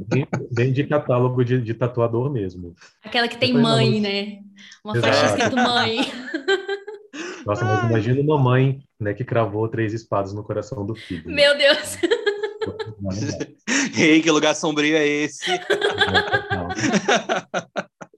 bem, 0.07 0.27
bem, 0.51 0.73
de 0.73 0.85
catálogo 0.85 1.45
de, 1.45 1.61
de, 1.61 1.75
tatuador 1.75 2.31
mesmo. 2.31 2.75
Aquela 3.05 3.29
que 3.29 3.37
tem 3.37 3.53
mãe, 3.53 3.95
não... 3.95 4.01
né? 4.01 4.39
Uma 4.85 4.97
Exato. 4.97 5.15
faixa 5.15 5.27
escrito 5.27 5.57
mãe. 5.57 5.99
Nossa, 7.47 7.65
mas 7.65 7.89
imagina 7.89 8.21
uma 8.21 8.39
mãe, 8.39 8.81
né, 9.01 9.15
que 9.15 9.25
cravou 9.25 9.69
três 9.69 9.95
espadas 9.95 10.33
no 10.35 10.45
coração 10.45 10.85
do 10.85 10.95
filho. 10.95 11.31
Meu 11.31 11.57
Deus! 11.57 11.97
Ei, 13.99 14.21
que 14.21 14.31
lugar 14.31 14.55
sombrio 14.55 14.97
é 14.97 15.07
esse? 15.07 15.47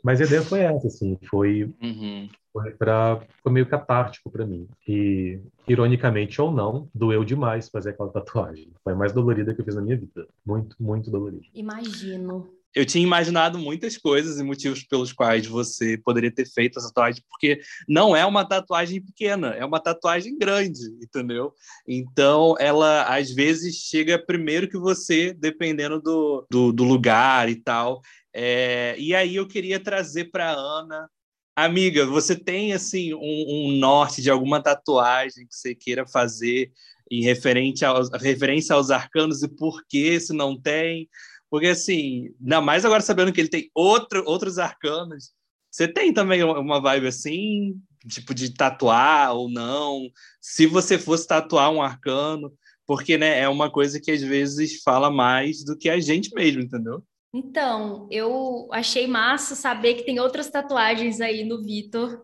Mas 0.02 0.20
a 0.20 0.24
ideia 0.24 0.42
foi 0.42 0.60
essa, 0.60 0.88
assim, 0.88 1.16
foi, 1.30 1.72
uhum. 1.80 2.28
Foi, 2.52 2.72
pra, 2.72 3.20
foi 3.42 3.52
meio 3.52 3.66
catártico 3.66 4.30
para 4.30 4.46
mim. 4.46 4.68
E, 4.86 5.40
ironicamente 5.68 6.40
ou 6.40 6.50
não, 6.50 6.88
doeu 6.94 7.24
demais 7.24 7.68
fazer 7.68 7.90
aquela 7.90 8.10
tatuagem. 8.10 8.72
Foi 8.82 8.92
a 8.92 8.96
mais 8.96 9.12
dolorida 9.12 9.54
que 9.54 9.60
eu 9.60 9.64
fiz 9.64 9.74
na 9.74 9.82
minha 9.82 9.96
vida. 9.96 10.26
Muito, 10.44 10.76
muito 10.78 11.10
dolorida. 11.10 11.44
Imagino 11.54 12.60
eu 12.74 12.86
tinha 12.86 13.02
imaginado 13.02 13.58
muitas 13.58 13.96
coisas 13.96 14.38
e 14.38 14.42
motivos 14.42 14.84
pelos 14.84 15.12
quais 15.12 15.46
você 15.46 15.98
poderia 15.98 16.30
ter 16.30 16.46
feito 16.46 16.78
essa 16.78 16.88
tatuagem, 16.88 17.22
porque 17.28 17.60
não 17.88 18.14
é 18.14 18.24
uma 18.24 18.44
tatuagem 18.44 19.02
pequena, 19.02 19.48
é 19.48 19.64
uma 19.64 19.80
tatuagem 19.80 20.38
grande, 20.38 20.86
entendeu? 21.02 21.52
Então, 21.86 22.54
ela 22.58 23.02
às 23.04 23.30
vezes 23.32 23.76
chega 23.76 24.24
primeiro 24.24 24.68
que 24.68 24.78
você, 24.78 25.32
dependendo 25.32 26.00
do, 26.00 26.46
do, 26.50 26.72
do 26.72 26.84
lugar 26.84 27.48
e 27.48 27.56
tal. 27.56 28.00
É, 28.32 28.94
e 28.98 29.14
aí 29.14 29.34
eu 29.34 29.48
queria 29.48 29.80
trazer 29.80 30.30
para 30.30 30.50
Ana. 30.52 31.08
Amiga, 31.64 32.06
você 32.06 32.34
tem 32.34 32.72
assim 32.72 33.12
um, 33.12 33.20
um 33.20 33.72
norte 33.72 34.22
de 34.22 34.30
alguma 34.30 34.62
tatuagem 34.62 35.46
que 35.46 35.54
você 35.54 35.74
queira 35.74 36.06
fazer 36.06 36.72
em 37.10 37.22
referente 37.22 37.84
aos, 37.84 38.08
referência 38.12 38.74
aos 38.74 38.90
arcanos 38.90 39.42
e 39.42 39.48
por 39.48 39.84
que 39.86 40.18
se 40.18 40.32
não 40.32 40.58
tem? 40.58 41.06
Porque, 41.50 41.66
assim, 41.66 42.34
ainda 42.40 42.62
mais 42.62 42.86
agora 42.86 43.02
sabendo 43.02 43.30
que 43.30 43.38
ele 43.42 43.50
tem 43.50 43.70
outro, 43.74 44.24
outros 44.24 44.58
arcanos, 44.58 45.32
você 45.70 45.86
tem 45.86 46.14
também 46.14 46.42
uma 46.42 46.80
vibe 46.80 47.08
assim, 47.08 47.78
tipo 48.08 48.32
de 48.32 48.54
tatuar 48.54 49.34
ou 49.34 49.50
não? 49.50 50.08
Se 50.40 50.64
você 50.64 50.98
fosse 50.98 51.26
tatuar 51.26 51.70
um 51.70 51.82
arcano, 51.82 52.50
porque 52.86 53.18
né, 53.18 53.38
é 53.38 53.48
uma 53.50 53.70
coisa 53.70 54.00
que 54.00 54.10
às 54.10 54.22
vezes 54.22 54.82
fala 54.82 55.10
mais 55.10 55.62
do 55.62 55.76
que 55.76 55.90
a 55.90 56.00
gente 56.00 56.34
mesmo, 56.34 56.62
entendeu? 56.62 57.04
Então, 57.32 58.08
eu 58.10 58.68
achei 58.72 59.06
massa 59.06 59.54
saber 59.54 59.94
que 59.94 60.04
tem 60.04 60.18
outras 60.18 60.50
tatuagens 60.50 61.20
aí 61.20 61.44
no 61.44 61.62
Vitor 61.62 62.22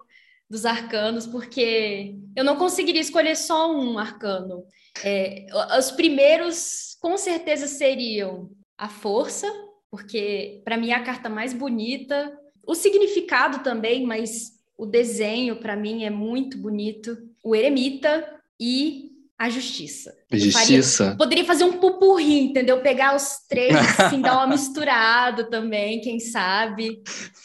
dos 0.49 0.65
arcanos, 0.65 1.27
porque 1.27 2.17
eu 2.35 2.45
não 2.45 2.57
conseguiria 2.57 3.01
escolher 3.01 3.37
só 3.37 3.73
um 3.73 3.99
arcano. 3.99 4.65
É, 5.05 5.47
os 5.79 5.91
primeiros, 5.91 6.97
com 7.01 7.17
certeza, 7.17 7.67
seriam 7.67 8.51
a 8.77 8.89
força, 8.89 9.47
porque 9.91 10.61
para 10.65 10.77
mim 10.77 10.91
é 10.91 10.95
a 10.95 11.03
carta 11.03 11.29
mais 11.29 11.53
bonita, 11.53 12.37
o 12.67 12.75
significado 12.75 13.63
também, 13.63 14.05
mas 14.05 14.57
o 14.77 14.87
desenho 14.87 15.57
para 15.57 15.77
mim 15.77 16.05
é 16.05 16.11
muito 16.11 16.59
bonito, 16.59 17.17
o 17.43 17.55
eremita 17.55 18.41
e 18.61 19.16
a 19.39 19.51
justiça. 19.51 20.17
Justiça. 20.33 21.05
Faria, 21.05 21.17
poderia 21.17 21.45
fazer 21.45 21.65
um 21.65 21.79
pupurri, 21.79 22.41
entendeu? 22.41 22.81
Pegar 22.81 23.15
os 23.15 23.47
três, 23.49 23.75
assim, 23.99 24.21
dar 24.21 24.39
uma 24.39 24.47
misturada 24.57 25.45
também, 25.51 26.01
quem 26.01 26.19
sabe. 26.19 27.03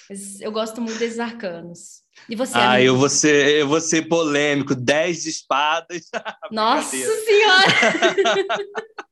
Mas 0.10 0.39
eu 0.39 0.51
gosto 0.51 0.80
muito 0.82 0.97
desses 0.97 1.19
arcanos. 1.19 2.01
E 2.30 2.36
você? 2.36 2.58
Ah, 2.58 2.73
amigo? 2.73 2.88
eu 2.88 2.97
vou 2.97 3.10
ser, 3.10 3.60
eu 3.60 3.67
vou 3.67 3.82
ser 3.82 4.08
polêmico. 4.08 4.73
Dez 4.73 5.23
de 5.23 5.30
espadas. 5.30 6.10
Nossa 6.51 6.95
Senhora! 6.95 7.67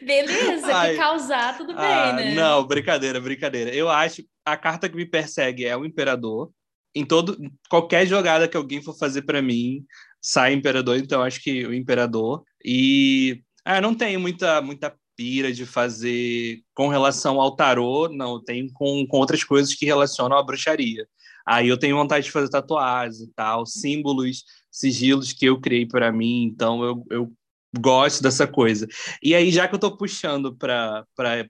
Beleza, 0.00 0.74
Ai, 0.74 0.92
que 0.92 0.96
causar, 0.96 1.58
tudo 1.58 1.72
ah, 1.76 2.12
bem, 2.12 2.26
né? 2.26 2.34
Não, 2.34 2.64
brincadeira, 2.64 3.20
brincadeira. 3.20 3.74
Eu 3.74 3.88
acho 3.88 4.22
a 4.44 4.56
carta 4.56 4.88
que 4.88 4.96
me 4.96 5.06
persegue 5.06 5.64
é 5.64 5.76
o 5.76 5.84
Imperador. 5.84 6.50
Em 6.94 7.04
todo 7.04 7.36
qualquer 7.68 8.06
jogada 8.06 8.46
que 8.46 8.56
alguém 8.56 8.80
for 8.80 8.96
fazer 8.96 9.22
para 9.22 9.42
mim, 9.42 9.84
sai 10.24 10.54
Imperador, 10.54 10.96
então 10.96 11.22
acho 11.22 11.42
que 11.42 11.66
o 11.66 11.74
Imperador. 11.74 12.42
E 12.64 13.42
ah, 13.62 13.80
não 13.80 13.94
tenho 13.94 14.18
muita 14.18 14.62
muita 14.62 14.94
pira 15.14 15.52
de 15.52 15.66
fazer 15.66 16.62
com 16.74 16.88
relação 16.88 17.40
ao 17.40 17.54
tarô, 17.54 18.08
não, 18.08 18.42
tenho 18.42 18.72
com, 18.72 19.06
com 19.06 19.18
outras 19.18 19.44
coisas 19.44 19.74
que 19.74 19.84
relacionam 19.84 20.36
à 20.38 20.42
bruxaria. 20.42 21.06
Aí 21.46 21.68
eu 21.68 21.78
tenho 21.78 21.96
vontade 21.96 22.24
de 22.24 22.32
fazer 22.32 22.48
tatuagens 22.48 23.20
e 23.20 23.30
tal, 23.34 23.66
símbolos, 23.66 24.44
sigilos 24.72 25.32
que 25.32 25.44
eu 25.46 25.60
criei 25.60 25.86
para 25.86 26.10
mim, 26.10 26.44
então 26.44 26.82
eu, 26.82 27.04
eu 27.10 27.32
gosto 27.78 28.22
dessa 28.22 28.46
coisa. 28.46 28.86
E 29.22 29.34
aí, 29.34 29.50
já 29.50 29.68
que 29.68 29.74
eu 29.74 29.76
estou 29.76 29.96
puxando 29.96 30.56
para 30.56 31.04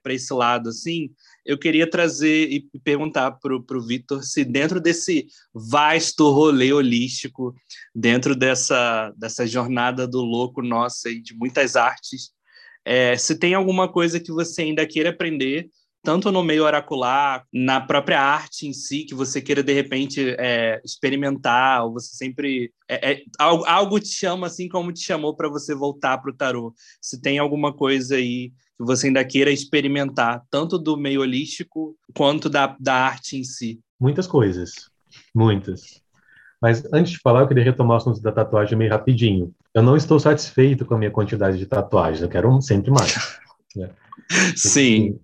esse 0.09 0.33
lado, 0.33 0.69
assim, 0.69 1.09
eu 1.45 1.57
queria 1.57 1.89
trazer 1.89 2.49
e 2.51 2.67
perguntar 2.83 3.31
para 3.31 3.55
o 3.55 3.85
Vitor 3.85 4.23
se 4.23 4.43
dentro 4.43 4.81
desse 4.81 5.27
vasto 5.53 6.31
rolê 6.31 6.73
holístico, 6.73 7.53
dentro 7.93 8.35
dessa, 8.35 9.13
dessa 9.15 9.45
jornada 9.45 10.07
do 10.07 10.21
louco 10.21 10.61
nossa 10.61 11.09
e 11.09 11.21
de 11.21 11.35
muitas 11.35 11.75
artes, 11.75 12.31
é, 12.83 13.17
se 13.17 13.37
tem 13.37 13.53
alguma 13.53 13.91
coisa 13.91 14.19
que 14.19 14.31
você 14.31 14.63
ainda 14.63 14.85
queira 14.85 15.09
aprender 15.09 15.69
tanto 16.05 16.31
no 16.31 16.43
meio 16.43 16.63
oracular, 16.63 17.43
na 17.51 17.81
própria 17.81 18.21
arte 18.21 18.67
em 18.67 18.73
si, 18.73 19.05
que 19.05 19.15
você 19.15 19.41
queira 19.41 19.63
de 19.63 19.73
repente 19.73 20.35
é, 20.37 20.79
experimentar, 20.85 21.83
ou 21.83 21.93
você 21.93 22.15
sempre. 22.15 22.71
É, 22.87 23.11
é, 23.11 23.23
algo, 23.39 23.65
algo 23.65 23.99
te 23.99 24.09
chama 24.09 24.45
assim 24.45 24.69
como 24.69 24.93
te 24.93 25.03
chamou 25.03 25.35
para 25.35 25.49
você 25.49 25.73
voltar 25.73 26.19
para 26.19 26.29
o 26.29 26.35
tarô. 26.35 26.75
Se 27.01 27.19
tem 27.19 27.39
alguma 27.39 27.73
coisa 27.75 28.17
aí 28.17 28.53
que 28.77 28.83
você 28.85 29.07
ainda 29.07 29.23
queira 29.23 29.51
experimentar, 29.51 30.43
tanto 30.49 30.77
do 30.77 30.97
meio 30.97 31.21
holístico 31.21 31.95
quanto 32.13 32.49
da, 32.49 32.75
da 32.79 32.93
arte 32.93 33.37
em 33.37 33.43
si. 33.43 33.79
Muitas 33.99 34.27
coisas, 34.27 34.89
muitas. 35.33 36.01
Mas 36.61 36.83
antes 36.91 37.13
de 37.13 37.19
falar, 37.19 37.41
eu 37.41 37.47
queria 37.47 37.63
retomar 37.63 37.97
o 37.97 37.97
assunto 37.97 38.21
da 38.21 38.31
tatuagem 38.31 38.77
meio 38.77 38.91
rapidinho. 38.91 39.53
Eu 39.73 39.83
não 39.83 39.95
estou 39.95 40.19
satisfeito 40.19 40.85
com 40.85 40.95
a 40.95 40.97
minha 40.97 41.11
quantidade 41.11 41.57
de 41.57 41.65
tatuagens, 41.65 42.21
eu 42.21 42.29
quero 42.29 42.61
sempre 42.61 42.91
mais. 42.91 43.13
Né? 43.75 43.89
Sim. 44.55 45.19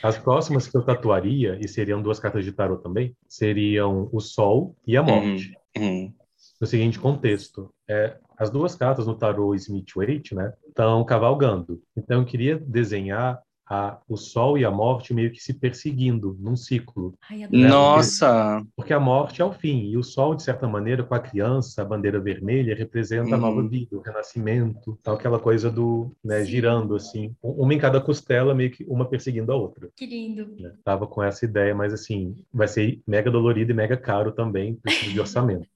As 0.00 0.16
próximas 0.16 0.68
que 0.68 0.76
eu 0.76 0.82
tatuaria, 0.84 1.58
e 1.60 1.66
seriam 1.66 2.00
duas 2.00 2.20
cartas 2.20 2.44
de 2.44 2.52
tarot 2.52 2.80
também, 2.80 3.16
seriam 3.28 4.08
o 4.12 4.20
Sol 4.20 4.76
e 4.86 4.96
a 4.96 5.02
Morte. 5.02 5.52
Uhum. 5.76 5.82
Uhum. 5.82 6.14
No 6.60 6.66
seguinte 6.68 7.00
contexto, 7.00 7.74
é, 7.88 8.16
as 8.38 8.50
duas 8.50 8.74
cartas 8.74 9.06
no 9.06 9.16
tarot 9.16 9.56
Smith 9.56 9.92
Waite, 9.94 10.34
né, 10.34 10.52
estão 10.66 11.04
cavalgando. 11.04 11.82
Então 11.96 12.20
eu 12.20 12.26
queria 12.26 12.58
desenhar 12.58 13.40
a, 13.68 13.98
o 14.08 14.16
sol 14.16 14.56
e 14.56 14.64
a 14.64 14.70
morte 14.70 15.12
meio 15.12 15.32
que 15.32 15.42
se 15.42 15.54
perseguindo 15.54 16.36
num 16.40 16.56
ciclo. 16.56 17.14
Ai, 17.28 17.38
né? 17.38 17.68
Nossa! 17.68 18.58
Porque, 18.58 18.72
porque, 18.76 18.92
a 18.92 19.00
morte 19.00 19.42
é 19.42 19.44
o 19.44 19.52
fim, 19.52 19.86
e 19.86 19.96
o 19.96 20.02
sol, 20.02 20.34
de 20.34 20.42
certa 20.42 20.68
maneira, 20.68 21.02
com 21.02 21.14
a 21.14 21.18
criança, 21.18 21.82
a 21.82 21.84
bandeira 21.84 22.20
vermelha, 22.20 22.76
representa 22.76 23.34
a 23.34 23.38
nova 23.38 23.60
uhum. 23.60 23.68
vida, 23.68 23.96
o 23.96 24.00
renascimento, 24.00 24.98
tal, 25.02 25.16
aquela 25.16 25.38
coisa 25.38 25.70
do, 25.70 26.12
né, 26.24 26.44
girando 26.44 26.94
assim, 26.94 27.34
uma 27.42 27.74
em 27.74 27.78
cada 27.78 28.00
costela, 28.00 28.54
meio 28.54 28.70
que 28.70 28.84
uma 28.84 29.04
perseguindo 29.04 29.50
a 29.50 29.56
outra. 29.56 29.88
Que 29.96 30.06
lindo! 30.06 30.54
Né? 30.58 30.72
Tava 30.84 31.06
com 31.06 31.22
essa 31.22 31.44
ideia, 31.44 31.74
mas 31.74 31.92
assim, 31.92 32.36
vai 32.52 32.68
ser 32.68 33.00
mega 33.06 33.30
dolorido 33.30 33.72
e 33.72 33.74
mega 33.74 33.96
caro 33.96 34.30
também, 34.32 34.74
precisa 34.76 35.12
de 35.12 35.20
orçamento. 35.20 35.66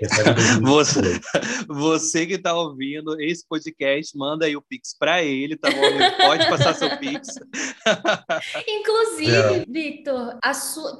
você, 0.62 1.20
você 1.68 2.26
que 2.26 2.34
está 2.34 2.54
ouvindo 2.54 3.20
esse 3.20 3.46
podcast, 3.46 4.16
manda 4.16 4.46
aí 4.46 4.56
o 4.56 4.62
Pix 4.62 4.96
para 4.98 5.22
ele, 5.22 5.56
tá 5.56 5.70
bom? 5.70 5.84
Ele 5.84 6.10
pode 6.16 6.48
passar 6.48 6.74
seu 6.74 6.99
Inclusive, 8.68 9.30
é. 9.32 9.64
Victor, 9.66 10.38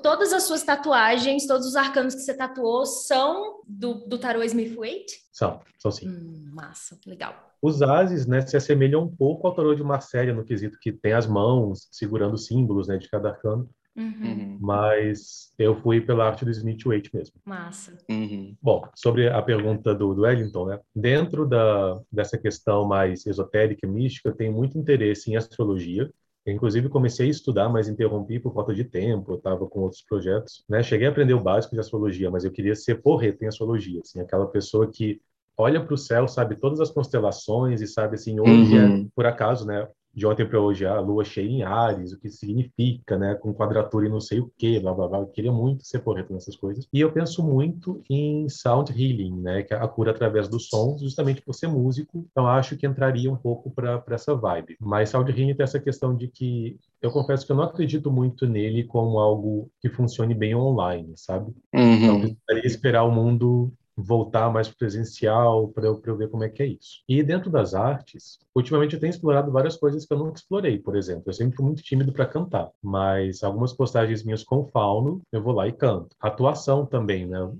todas 0.02 0.32
as 0.32 0.44
suas 0.44 0.62
tatuagens, 0.62 1.46
todos 1.46 1.66
os 1.66 1.76
arcanos 1.76 2.14
que 2.14 2.20
você 2.20 2.34
tatuou 2.34 2.86
são 2.86 3.62
do, 3.66 3.94
do 4.06 4.18
tarô 4.18 4.42
Smith-Waite? 4.42 5.20
São, 5.32 5.60
são 5.78 5.90
sim. 5.90 6.08
Hum, 6.08 6.50
massa, 6.52 6.98
legal. 7.06 7.50
Os 7.62 7.82
ases, 7.82 8.26
né, 8.26 8.40
se 8.40 8.56
assemelham 8.56 9.02
um 9.02 9.16
pouco 9.16 9.46
ao 9.46 9.54
tarô 9.54 9.74
de 9.74 9.82
Marcélia, 9.82 10.34
no 10.34 10.44
quesito 10.44 10.78
que 10.80 10.92
tem 10.92 11.12
as 11.12 11.26
mãos 11.26 11.88
segurando 11.90 12.38
símbolos, 12.38 12.88
né, 12.88 12.96
de 12.96 13.08
cada 13.08 13.30
arcano. 13.30 13.68
Uhum. 14.00 14.58
Mas 14.60 15.52
eu 15.58 15.74
fui 15.80 16.00
pela 16.00 16.26
arte 16.26 16.44
do 16.44 16.50
Smith 16.50 16.82
Waite 16.84 17.10
mesmo. 17.14 17.34
Massa. 17.44 17.96
Uhum. 18.10 18.56
Bom, 18.62 18.82
sobre 18.94 19.28
a 19.28 19.40
pergunta 19.42 19.94
do, 19.94 20.14
do 20.14 20.22
Wellington, 20.22 20.66
né? 20.66 20.80
Dentro 20.94 21.46
da, 21.46 22.00
dessa 22.10 22.38
questão 22.38 22.86
mais 22.86 23.26
esotérica 23.26 23.86
e 23.86 23.90
mística, 23.90 24.28
eu 24.28 24.34
tenho 24.34 24.52
muito 24.52 24.78
interesse 24.78 25.30
em 25.30 25.36
astrologia. 25.36 26.10
Eu, 26.46 26.54
inclusive, 26.54 26.88
comecei 26.88 27.26
a 27.26 27.30
estudar, 27.30 27.68
mas 27.68 27.88
interrompi 27.88 28.38
por 28.40 28.54
falta 28.54 28.74
de 28.74 28.84
tempo, 28.84 29.32
eu 29.32 29.36
estava 29.36 29.66
com 29.66 29.80
outros 29.80 30.02
projetos. 30.02 30.64
Né? 30.68 30.82
Cheguei 30.82 31.06
a 31.06 31.10
aprender 31.10 31.34
o 31.34 31.40
básico 31.42 31.74
de 31.74 31.80
astrologia, 31.80 32.30
mas 32.30 32.44
eu 32.44 32.50
queria 32.50 32.74
ser 32.74 33.02
porreta 33.02 33.44
em 33.44 33.48
astrologia, 33.48 34.00
assim, 34.02 34.20
aquela 34.20 34.46
pessoa 34.46 34.90
que 34.90 35.20
olha 35.56 35.84
para 35.84 35.92
o 35.92 35.98
céu, 35.98 36.26
sabe 36.26 36.56
todas 36.56 36.80
as 36.80 36.90
constelações 36.90 37.82
e 37.82 37.86
sabe, 37.86 38.14
assim, 38.14 38.40
hoje 38.40 38.74
é, 38.78 38.86
Uhum. 38.86 39.10
por 39.14 39.26
acaso, 39.26 39.66
né? 39.66 39.86
De 40.12 40.26
ontem 40.26 40.44
para 40.46 40.60
hoje, 40.60 40.84
a 40.84 40.98
lua 41.00 41.24
cheia 41.24 41.48
em 41.48 41.62
Ares, 41.62 42.12
o 42.12 42.18
que 42.18 42.28
significa, 42.28 43.16
né? 43.16 43.34
Com 43.36 43.54
quadratura 43.54 44.06
e 44.06 44.10
não 44.10 44.20
sei 44.20 44.40
o 44.40 44.50
quê, 44.58 44.80
blá, 44.80 44.92
blá, 44.92 45.06
blá. 45.08 45.18
Eu 45.20 45.28
queria 45.28 45.52
muito 45.52 45.84
ser 45.86 46.00
porreta 46.00 46.32
nessas 46.34 46.56
coisas. 46.56 46.88
E 46.92 47.00
eu 47.00 47.12
penso 47.12 47.42
muito 47.46 48.02
em 48.10 48.48
sound 48.48 48.90
healing, 48.92 49.40
né? 49.40 49.62
Que 49.62 49.72
é 49.72 49.76
a 49.76 49.86
cura 49.86 50.10
através 50.10 50.48
dos 50.48 50.68
sons, 50.68 51.00
justamente 51.00 51.40
por 51.42 51.54
ser 51.54 51.68
músico. 51.68 52.26
Então, 52.32 52.46
acho 52.46 52.76
que 52.76 52.86
entraria 52.86 53.32
um 53.32 53.36
pouco 53.36 53.70
para 53.70 54.02
essa 54.10 54.34
vibe. 54.34 54.76
Mas 54.80 55.10
sound 55.10 55.30
healing 55.30 55.54
tem 55.54 55.64
essa 55.64 55.78
questão 55.80 56.16
de 56.16 56.26
que 56.28 56.76
eu 57.00 57.10
confesso 57.10 57.46
que 57.46 57.52
eu 57.52 57.56
não 57.56 57.64
acredito 57.64 58.10
muito 58.10 58.46
nele 58.46 58.84
como 58.84 59.18
algo 59.18 59.70
que 59.80 59.88
funcione 59.88 60.34
bem 60.34 60.54
online, 60.54 61.12
sabe? 61.16 61.54
Então, 61.72 62.16
Uhum. 62.16 62.20
precisaria 62.20 62.66
esperar 62.66 63.04
o 63.04 63.12
mundo 63.12 63.72
voltar 64.02 64.50
mais 64.50 64.68
presencial 64.68 65.68
para 65.68 65.86
eu, 65.86 66.00
eu 66.04 66.16
ver 66.16 66.28
como 66.28 66.44
é 66.44 66.48
que 66.48 66.62
é 66.62 66.66
isso. 66.66 67.02
E 67.08 67.22
dentro 67.22 67.50
das 67.50 67.74
artes, 67.74 68.38
ultimamente 68.54 68.94
eu 68.94 69.00
tenho 69.00 69.10
explorado 69.10 69.50
várias 69.50 69.76
coisas 69.76 70.06
que 70.06 70.12
eu 70.12 70.18
nunca 70.18 70.38
explorei, 70.38 70.78
por 70.78 70.96
exemplo. 70.96 71.24
Eu 71.26 71.32
sempre 71.32 71.56
fui 71.56 71.64
muito 71.64 71.82
tímido 71.82 72.12
para 72.12 72.26
cantar, 72.26 72.70
mas 72.82 73.42
algumas 73.42 73.72
postagens 73.72 74.22
minhas 74.24 74.42
com 74.44 74.64
fauno, 74.66 75.22
eu 75.32 75.42
vou 75.42 75.52
lá 75.52 75.68
e 75.68 75.72
canto. 75.72 76.14
Atuação 76.20 76.86
também, 76.86 77.26
né? 77.26 77.50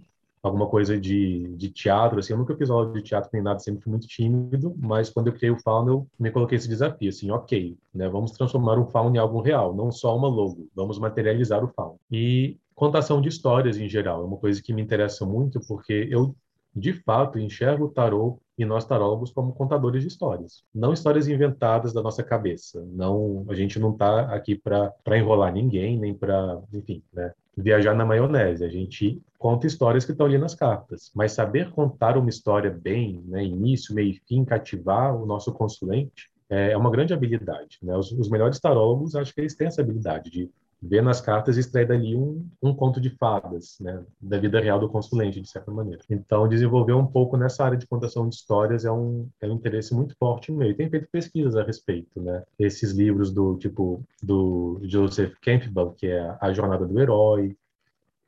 Alguma 0.42 0.66
coisa 0.66 0.98
de, 0.98 1.54
de 1.54 1.70
teatro, 1.70 2.18
assim, 2.18 2.32
eu 2.32 2.38
nunca 2.38 2.56
fiz 2.56 2.70
aula 2.70 2.90
de 2.94 3.02
teatro 3.02 3.28
nem 3.30 3.42
nada, 3.42 3.58
sempre 3.58 3.82
fui 3.82 3.90
muito 3.90 4.06
tímido, 4.06 4.74
mas 4.78 5.10
quando 5.10 5.26
eu 5.26 5.34
criei 5.34 5.50
o 5.50 5.60
Fauno, 5.60 5.92
eu 5.92 6.06
me 6.18 6.30
coloquei 6.30 6.56
esse 6.56 6.66
desafio, 6.66 7.10
assim, 7.10 7.30
ok, 7.30 7.76
né, 7.92 8.08
vamos 8.08 8.30
transformar 8.30 8.78
o 8.78 8.86
Fauno 8.86 9.14
em 9.14 9.18
algo 9.18 9.42
real, 9.42 9.74
não 9.74 9.92
só 9.92 10.16
uma 10.16 10.28
logo, 10.28 10.66
vamos 10.74 10.98
materializar 10.98 11.62
o 11.62 11.68
Fauno. 11.68 12.00
E 12.10 12.56
contação 12.80 13.20
de 13.20 13.28
histórias 13.28 13.76
em 13.76 13.86
geral, 13.86 14.22
é 14.22 14.24
uma 14.24 14.38
coisa 14.38 14.62
que 14.62 14.72
me 14.72 14.80
interessa 14.80 15.26
muito, 15.26 15.60
porque 15.68 16.08
eu, 16.10 16.34
de 16.74 16.94
fato, 16.94 17.38
enxergo 17.38 17.84
o 17.84 17.90
tarô 17.90 18.40
e 18.56 18.64
nós 18.64 18.86
tarólogos 18.86 19.30
como 19.30 19.52
contadores 19.52 20.00
de 20.00 20.08
histórias, 20.08 20.64
não 20.74 20.94
histórias 20.94 21.28
inventadas 21.28 21.92
da 21.92 22.00
nossa 22.00 22.22
cabeça. 22.22 22.82
Não, 22.90 23.44
a 23.50 23.54
gente 23.54 23.78
não 23.78 23.92
está 23.92 24.34
aqui 24.34 24.54
para 24.54 25.18
enrolar 25.18 25.52
ninguém, 25.52 25.98
nem 25.98 26.14
para, 26.14 26.58
enfim, 26.72 27.02
né, 27.12 27.34
viajar 27.54 27.94
na 27.94 28.06
maionese. 28.06 28.64
A 28.64 28.70
gente 28.70 29.20
conta 29.38 29.66
histórias 29.66 30.06
que 30.06 30.12
estão 30.12 30.24
ali 30.24 30.38
nas 30.38 30.54
cartas, 30.54 31.10
mas 31.14 31.32
saber 31.32 31.70
contar 31.72 32.16
uma 32.16 32.30
história 32.30 32.70
bem, 32.70 33.22
né, 33.26 33.44
início, 33.44 33.94
meio 33.94 34.12
e 34.12 34.22
fim, 34.26 34.42
cativar 34.42 35.14
o 35.14 35.26
nosso 35.26 35.52
consulente 35.52 36.30
é 36.48 36.74
uma 36.76 36.90
grande 36.90 37.12
habilidade. 37.12 37.78
Né? 37.82 37.94
Os, 37.94 38.10
os 38.10 38.30
melhores 38.30 38.58
tarólogos, 38.58 39.14
acho 39.14 39.34
que 39.34 39.42
eles 39.42 39.54
têm 39.54 39.68
essa 39.68 39.82
habilidade 39.82 40.30
de 40.30 40.50
ver 40.82 41.02
nas 41.02 41.20
cartas 41.20 41.56
e 41.56 41.60
extrair 41.60 41.86
dali 41.86 42.16
um, 42.16 42.48
um 42.62 42.74
conto 42.74 43.00
de 43.00 43.10
fadas, 43.10 43.76
né, 43.80 44.02
da 44.20 44.38
vida 44.38 44.60
real 44.60 44.78
do 44.78 44.88
consulente, 44.88 45.40
de 45.40 45.48
certa 45.48 45.70
maneira. 45.70 46.02
Então, 46.08 46.48
desenvolver 46.48 46.94
um 46.94 47.06
pouco 47.06 47.36
nessa 47.36 47.64
área 47.64 47.78
de 47.78 47.86
contação 47.86 48.28
de 48.28 48.34
histórias 48.34 48.84
é 48.84 48.90
um, 48.90 49.28
é 49.40 49.46
um 49.46 49.54
interesse 49.54 49.94
muito 49.94 50.14
forte 50.16 50.50
meu. 50.52 50.70
E 50.70 50.74
tem 50.74 50.88
feito 50.88 51.08
pesquisas 51.10 51.56
a 51.56 51.62
respeito, 51.62 52.20
né? 52.20 52.42
Esses 52.58 52.92
livros 52.92 53.32
do 53.32 53.56
tipo 53.56 54.02
do 54.22 54.80
Joseph 54.84 55.34
Campbell, 55.42 55.92
que 55.92 56.06
é 56.06 56.36
A 56.40 56.52
Jornada 56.52 56.86
do 56.86 56.98
Herói, 56.98 57.56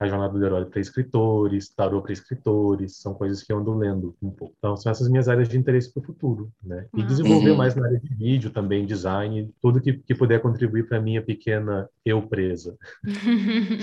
a 0.05 0.09
Jornada 0.09 0.39
do 0.39 0.45
Herói 0.45 0.65
para 0.67 0.81
escritores, 0.81 1.69
Tarô 1.69 2.03
para 2.03 2.13
escritores, 2.13 2.97
são 2.97 3.15
coisas 3.15 3.43
que 3.43 3.53
eu 3.53 3.59
ando 3.59 3.75
lendo 3.75 4.17
um 4.23 4.31
pouco. 4.31 4.55
Então, 4.59 4.77
são 4.77 4.91
essas 4.93 5.09
minhas 5.09 5.29
áreas 5.29 5.49
de 5.49 5.57
interesse 5.59 5.93
para 5.93 6.01
o 6.03 6.05
futuro, 6.05 6.53
né? 6.63 6.87
E 6.97 7.03
Ah. 7.03 7.07
desenvolver 7.07 7.51
Uhum. 7.51 7.57
mais 7.57 7.75
na 7.75 7.87
área 7.87 8.01
de 8.01 8.15
vídeo 8.15 8.51
também, 8.51 8.87
design, 8.87 9.51
tudo 9.61 9.81
que, 9.81 9.95
que 9.95 10.15
puder 10.15 10.41
contribuir 10.41 10.87
para 10.89 11.01
minha 11.01 11.23
pequena 11.23 11.89
eu 12.05 12.23
presa. 12.23 12.77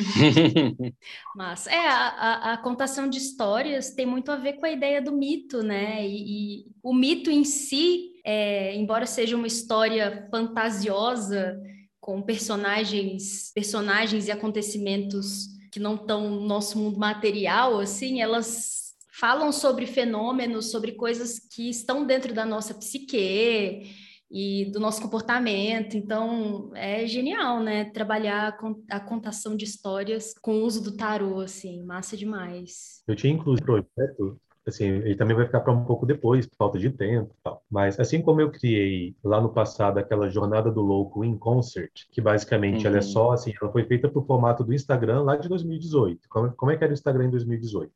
Mas 1.35 1.67
é 1.67 1.87
a, 1.87 2.07
a, 2.07 2.53
a 2.53 2.57
contação 2.57 3.09
de 3.09 3.17
histórias 3.17 3.91
tem 3.91 4.05
muito 4.05 4.31
a 4.31 4.35
ver 4.35 4.53
com 4.53 4.65
a 4.65 4.71
ideia 4.71 5.01
do 5.01 5.11
mito, 5.11 5.61
né? 5.63 6.05
E, 6.07 6.61
e 6.61 6.65
o 6.83 6.93
mito 6.93 7.29
em 7.29 7.43
si, 7.43 8.13
é, 8.25 8.75
embora 8.75 9.05
seja 9.05 9.35
uma 9.35 9.47
história 9.47 10.27
fantasiosa 10.31 11.59
com 11.99 12.21
personagens, 12.21 13.51
personagens 13.53 14.27
e 14.27 14.31
acontecimentos 14.31 15.58
que 15.71 15.79
não 15.79 15.95
estão 15.95 16.29
no 16.29 16.41
nosso 16.41 16.77
mundo 16.77 16.97
material, 16.99 17.79
assim, 17.79 18.21
elas 18.21 18.93
falam 19.19 19.51
sobre 19.51 19.85
fenômenos, 19.85 20.71
sobre 20.71 20.93
coisas 20.93 21.39
que 21.39 21.69
estão 21.69 22.05
dentro 22.05 22.33
da 22.33 22.45
nossa 22.45 22.73
psique 22.73 23.91
e 24.31 24.65
do 24.71 24.79
nosso 24.79 25.01
comportamento. 25.01 25.97
Então, 25.97 26.71
é 26.75 27.05
genial, 27.05 27.61
né? 27.61 27.85
Trabalhar 27.85 28.47
a 28.47 28.51
con- 28.51 28.83
a 28.89 28.99
contação 28.99 29.55
de 29.57 29.65
histórias 29.65 30.33
com 30.41 30.53
o 30.59 30.63
uso 30.63 30.81
do 30.83 30.95
tarô, 30.95 31.39
assim, 31.41 31.83
massa 31.83 32.15
demais. 32.15 33.01
Eu 33.07 33.15
tinha 33.15 33.33
um 33.35 33.55
projeto, 33.55 34.39
assim, 34.67 34.85
ele 34.85 35.15
também 35.15 35.35
vai 35.35 35.45
ficar 35.45 35.61
para 35.61 35.73
um 35.73 35.83
pouco 35.85 36.05
depois, 36.05 36.45
por 36.45 36.55
falta 36.55 36.77
de 36.79 36.89
tempo 36.89 37.31
e 37.33 37.43
tal. 37.43 37.63
Mas 37.69 37.99
assim 37.99 38.21
como 38.21 38.39
eu 38.41 38.51
criei 38.51 39.15
lá 39.23 39.41
no 39.41 39.49
passado 39.49 39.97
aquela 39.97 40.29
Jornada 40.29 40.71
do 40.71 40.81
Louco 40.81 41.23
in 41.23 41.37
Concert, 41.37 41.91
que 42.11 42.21
basicamente 42.21 42.85
ela 42.85 42.97
é 42.97 42.99
Uhum. 42.99 43.03
só, 43.07 43.31
assim, 43.31 43.53
ela 43.61 43.71
foi 43.71 43.83
feita 43.85 44.07
pro 44.09 44.21
formato 44.23 44.63
do 44.63 44.73
Instagram 44.73 45.21
lá 45.23 45.35
de 45.37 45.47
2018. 45.49 46.27
Como, 46.29 46.51
como 46.53 46.71
é 46.71 46.77
que 46.77 46.83
era 46.83 46.91
o 46.91 46.93
Instagram 46.93 47.25
em 47.25 47.31
2018? 47.31 47.91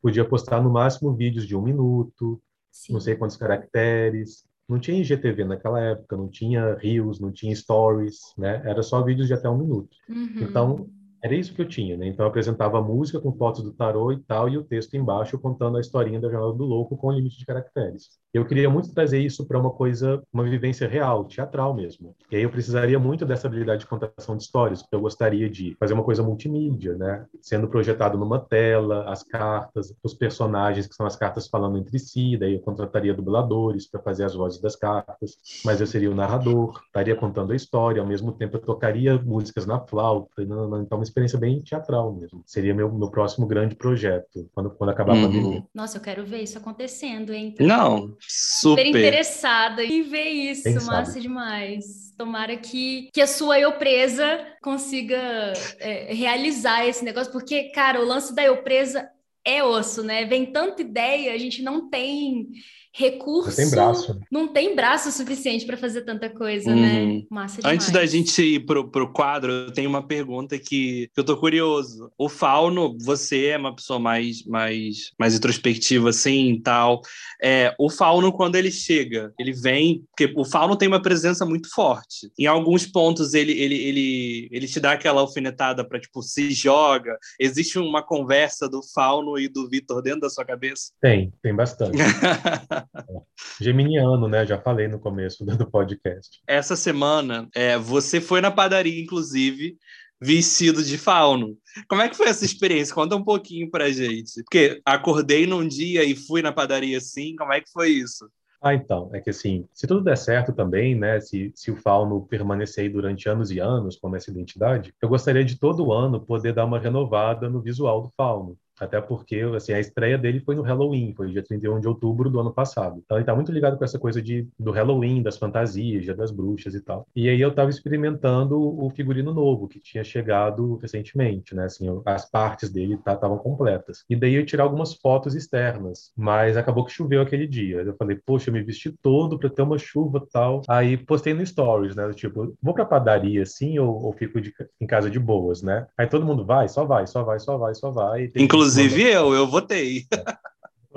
Podia 0.00 0.24
postar 0.24 0.60
no 0.62 0.70
máximo 0.70 1.12
vídeos 1.14 1.46
de 1.46 1.54
um 1.56 1.62
minuto, 1.62 2.40
Sim. 2.70 2.92
não 2.94 3.00
sei 3.00 3.14
quantos 3.14 3.36
caracteres. 3.36 4.44
Não 4.68 4.78
tinha 4.78 4.98
IGTV 5.00 5.44
naquela 5.44 5.80
época, 5.80 6.16
não 6.16 6.28
tinha 6.28 6.74
Reels, 6.76 7.20
não 7.20 7.30
tinha 7.30 7.54
Stories, 7.54 8.20
né? 8.38 8.62
Era 8.64 8.82
só 8.82 9.02
vídeos 9.02 9.26
de 9.28 9.34
até 9.34 9.48
um 9.48 9.58
minuto. 9.58 9.94
Uhum. 10.08 10.36
Então, 10.40 10.88
era 11.22 11.34
isso 11.34 11.54
que 11.54 11.62
eu 11.62 11.68
tinha, 11.68 11.96
né? 11.96 12.08
Então, 12.08 12.26
eu 12.26 12.28
apresentava 12.28 12.78
a 12.78 12.82
música 12.82 13.20
com 13.20 13.32
fotos 13.32 13.62
do 13.62 13.72
tarô 13.72 14.10
e 14.10 14.18
tal, 14.18 14.48
e 14.48 14.58
o 14.58 14.64
texto 14.64 14.94
embaixo 14.96 15.38
contando 15.38 15.76
a 15.76 15.80
historinha 15.80 16.20
da 16.20 16.28
Jornada 16.28 16.54
do 16.54 16.64
Louco 16.64 16.96
com 16.96 17.12
limite 17.12 17.38
de 17.38 17.46
caracteres. 17.46 18.20
Eu 18.34 18.46
queria 18.46 18.68
muito 18.68 18.92
trazer 18.94 19.20
isso 19.20 19.46
para 19.46 19.58
uma 19.58 19.70
coisa, 19.70 20.22
uma 20.32 20.42
vivência 20.42 20.88
real, 20.88 21.24
teatral 21.26 21.74
mesmo. 21.74 22.16
E 22.30 22.36
aí 22.36 22.42
eu 22.42 22.50
precisaria 22.50 22.98
muito 22.98 23.26
dessa 23.26 23.46
habilidade 23.46 23.80
de 23.80 23.86
contação 23.86 24.36
de 24.36 24.42
histórias, 24.42 24.80
porque 24.82 24.96
eu 24.96 25.00
gostaria 25.00 25.48
de 25.48 25.76
fazer 25.78 25.92
uma 25.92 26.02
coisa 26.02 26.22
multimídia, 26.22 26.96
né? 26.96 27.26
Sendo 27.40 27.68
projetado 27.68 28.16
numa 28.16 28.40
tela, 28.40 29.04
as 29.08 29.22
cartas, 29.22 29.94
os 30.02 30.14
personagens, 30.14 30.86
que 30.86 30.94
são 30.94 31.06
as 31.06 31.14
cartas 31.14 31.46
falando 31.46 31.76
entre 31.78 31.98
si, 31.98 32.36
daí 32.38 32.54
eu 32.54 32.60
contrataria 32.60 33.14
dubladores 33.14 33.86
para 33.86 34.00
fazer 34.00 34.24
as 34.24 34.34
vozes 34.34 34.60
das 34.60 34.74
cartas, 34.74 35.36
mas 35.64 35.80
eu 35.80 35.86
seria 35.86 36.10
o 36.10 36.14
narrador, 36.14 36.80
estaria 36.86 37.14
contando 37.14 37.52
a 37.52 37.56
história, 37.56 38.00
ao 38.00 38.08
mesmo 38.08 38.32
tempo 38.32 38.56
eu 38.56 38.60
tocaria 38.60 39.20
músicas 39.22 39.66
na 39.66 39.78
flauta, 39.78 40.42
então 40.42 40.96
uma 40.96 41.11
experiência 41.12 41.38
bem 41.38 41.60
teatral 41.60 42.12
mesmo. 42.14 42.42
Seria 42.46 42.74
meu, 42.74 42.90
meu 42.92 43.10
próximo 43.10 43.46
grande 43.46 43.74
projeto, 43.76 44.48
quando, 44.54 44.70
quando 44.70 44.90
acabar 44.90 45.12
a 45.12 45.16
Uhum. 45.16 45.22
pandemia. 45.22 45.64
Nossa, 45.74 45.98
eu 45.98 46.02
quero 46.02 46.24
ver 46.24 46.42
isso 46.42 46.56
acontecendo, 46.58 47.32
hein? 47.32 47.54
Não, 47.60 48.16
super 48.20 48.86
super. 48.86 48.98
interessada 48.98 49.84
em 49.84 50.02
ver 50.02 50.28
isso, 50.28 50.64
Quem 50.64 50.74
massa 50.74 51.12
sabe? 51.12 51.20
demais. 51.20 52.12
Tomara 52.16 52.56
que, 52.56 53.08
que 53.12 53.20
a 53.20 53.26
sua 53.26 53.60
eu 53.60 53.72
presa 53.72 54.38
consiga 54.62 55.52
é, 55.78 56.12
realizar 56.14 56.86
esse 56.86 57.04
negócio, 57.04 57.32
porque, 57.32 57.64
cara, 57.70 58.00
o 58.00 58.04
lance 58.06 58.34
da 58.34 58.42
eu 58.42 58.62
presa 58.62 59.08
é 59.44 59.62
osso, 59.62 60.02
né? 60.02 60.24
Vem 60.24 60.46
tanta 60.46 60.82
ideia, 60.82 61.34
a 61.34 61.38
gente 61.38 61.62
não 61.62 61.88
tem 61.90 62.48
recurso, 62.94 63.48
Não 63.50 63.56
tem 63.56 63.70
braço. 63.70 64.20
não 64.30 64.48
tem 64.48 64.76
braço 64.76 65.10
suficiente 65.12 65.64
para 65.64 65.76
fazer 65.76 66.02
tanta 66.02 66.28
coisa, 66.28 66.70
Uhum. 66.70 66.80
né? 67.16 67.22
Massa 67.30 67.56
demais. 67.62 67.74
Antes 67.74 67.90
da 67.90 68.04
gente 68.04 68.42
ir 68.42 68.66
pro, 68.66 68.88
pro 68.90 69.12
quadro, 69.12 69.50
eu 69.50 69.72
tenho 69.72 69.88
uma 69.88 70.06
pergunta 70.06 70.58
que, 70.58 71.08
que 71.12 71.20
eu 71.20 71.24
tô 71.24 71.36
curioso. 71.36 72.10
O 72.18 72.28
Fauno, 72.28 72.96
você 73.00 73.46
é 73.46 73.56
uma 73.56 73.74
pessoa 73.74 73.98
mais, 73.98 74.44
mais, 74.44 75.10
mais 75.18 75.34
introspectiva, 75.34 76.10
assim, 76.10 76.52
e 76.52 76.60
tal. 76.60 77.00
É, 77.42 77.74
o 77.78 77.88
Fauno, 77.90 78.32
quando 78.32 78.56
ele 78.56 78.70
chega, 78.70 79.32
ele 79.38 79.52
vem... 79.52 80.04
Porque 80.16 80.32
o 80.36 80.44
Fauno 80.44 80.76
tem 80.76 80.88
uma 80.88 81.00
presença 81.02 81.46
muito 81.46 81.70
forte. 81.70 82.30
Em 82.38 82.46
alguns 82.46 82.86
pontos, 82.86 83.32
ele, 83.34 83.52
ele, 83.52 83.74
ele, 83.74 84.48
ele 84.52 84.66
te 84.68 84.78
dá 84.78 84.92
aquela 84.92 85.20
alfinetada 85.22 85.82
pra, 85.86 85.98
tipo, 85.98 86.22
se 86.22 86.50
joga. 86.52 87.16
Existe 87.40 87.78
uma 87.78 88.02
conversa 88.02 88.68
do 88.68 88.80
Fauno 88.94 89.38
e 89.38 89.48
do 89.48 89.68
Vitor 89.68 90.02
dentro 90.02 90.20
da 90.20 90.30
sua 90.30 90.44
cabeça? 90.44 90.92
Tem, 91.00 91.32
tem 91.42 91.54
bastante. 91.54 91.96
Geminiano, 93.60 94.28
né? 94.28 94.46
Já 94.46 94.58
falei 94.58 94.88
no 94.88 94.98
começo 94.98 95.44
do 95.44 95.70
podcast. 95.70 96.40
Essa 96.46 96.76
semana, 96.76 97.48
é, 97.54 97.78
você 97.78 98.20
foi 98.20 98.40
na 98.40 98.50
padaria, 98.50 99.00
inclusive, 99.00 99.76
vestido 100.20 100.84
de 100.84 100.96
fauno. 100.96 101.56
Como 101.88 102.00
é 102.00 102.08
que 102.08 102.16
foi 102.16 102.28
essa 102.28 102.44
experiência? 102.44 102.94
Conta 102.94 103.16
um 103.16 103.24
pouquinho 103.24 103.70
pra 103.70 103.90
gente. 103.90 104.42
Porque 104.44 104.80
acordei 104.84 105.46
num 105.46 105.66
dia 105.66 106.04
e 106.04 106.14
fui 106.14 106.42
na 106.42 106.52
padaria 106.52 106.98
assim, 106.98 107.34
como 107.36 107.52
é 107.52 107.60
que 107.60 107.70
foi 107.72 107.90
isso? 107.90 108.30
Ah, 108.64 108.74
então, 108.74 109.10
é 109.12 109.20
que 109.20 109.30
assim, 109.30 109.66
se 109.72 109.88
tudo 109.88 110.04
der 110.04 110.16
certo 110.16 110.52
também, 110.52 110.94
né, 110.94 111.20
se, 111.20 111.50
se 111.52 111.72
o 111.72 111.76
Fauno 111.76 112.24
permanecer 112.28 112.84
aí 112.84 112.88
durante 112.88 113.28
anos 113.28 113.50
e 113.50 113.58
anos 113.58 113.96
com 113.96 114.14
essa 114.14 114.30
identidade, 114.30 114.94
eu 115.02 115.08
gostaria 115.08 115.44
de 115.44 115.58
todo 115.58 115.92
ano 115.92 116.24
poder 116.24 116.54
dar 116.54 116.64
uma 116.64 116.78
renovada 116.78 117.50
no 117.50 117.60
visual 117.60 118.02
do 118.02 118.12
Fauno. 118.16 118.56
Até 118.80 119.00
porque, 119.00 119.40
assim, 119.54 119.72
a 119.72 119.80
estreia 119.80 120.18
dele 120.18 120.40
foi 120.40 120.54
no 120.54 120.62
Halloween, 120.62 121.14
foi 121.14 121.30
dia 121.30 121.42
31 121.42 121.80
de 121.80 121.88
outubro 121.88 122.30
do 122.30 122.40
ano 122.40 122.52
passado. 122.52 123.00
Então 123.04 123.16
ele 123.16 123.26
tá 123.26 123.34
muito 123.34 123.52
ligado 123.52 123.76
com 123.76 123.84
essa 123.84 123.98
coisa 123.98 124.20
de, 124.20 124.48
do 124.58 124.70
Halloween, 124.70 125.22
das 125.22 125.36
fantasias, 125.36 126.04
das 126.16 126.30
bruxas 126.30 126.74
e 126.74 126.80
tal. 126.80 127.06
E 127.14 127.28
aí 127.28 127.40
eu 127.40 127.54
tava 127.54 127.70
experimentando 127.70 128.58
o 128.58 128.90
figurino 128.90 129.32
novo, 129.32 129.68
que 129.68 129.78
tinha 129.78 130.02
chegado 130.02 130.76
recentemente, 130.76 131.54
né? 131.54 131.64
Assim, 131.64 131.86
as 132.04 132.28
partes 132.28 132.70
dele 132.70 132.94
estavam 132.94 133.36
tá, 133.36 133.42
completas. 133.42 134.04
E 134.08 134.16
daí 134.16 134.34
eu 134.34 134.46
tirar 134.46 134.64
algumas 134.64 134.94
fotos 134.94 135.34
externas, 135.34 136.10
mas 136.16 136.56
acabou 136.56 136.84
que 136.84 136.92
choveu 136.92 137.20
aquele 137.20 137.46
dia. 137.46 137.82
Eu 137.82 137.94
falei, 137.96 138.18
poxa, 138.24 138.50
eu 138.50 138.54
me 138.54 138.62
vesti 138.62 138.92
todo 139.02 139.38
para 139.38 139.50
ter 139.50 139.62
uma 139.62 139.78
chuva 139.78 140.26
tal. 140.32 140.62
Aí 140.68 140.96
postei 140.96 141.34
no 141.34 141.44
Stories, 141.44 141.94
né? 141.94 142.10
Tipo, 142.12 142.54
vou 142.60 142.74
pra 142.74 142.84
padaria 142.84 143.42
assim 143.42 143.78
ou, 143.78 144.06
ou 144.06 144.12
fico 144.12 144.40
de, 144.40 144.52
em 144.80 144.86
casa 144.86 145.10
de 145.10 145.18
boas, 145.18 145.62
né? 145.62 145.86
Aí 145.96 146.06
todo 146.06 146.26
mundo 146.26 146.44
vai, 146.44 146.68
só 146.68 146.84
vai, 146.84 147.06
só 147.06 147.22
vai, 147.22 147.38
só 147.38 147.56
vai, 147.56 147.74
só 147.74 147.90
vai. 147.90 148.30
Inclusive, 148.36 148.61
Inclusive 148.62 149.02
eu, 149.02 149.34
eu 149.34 149.46
votei. 149.46 150.04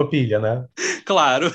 Pilha, 0.09 0.39
né? 0.39 0.65
Claro. 1.05 1.51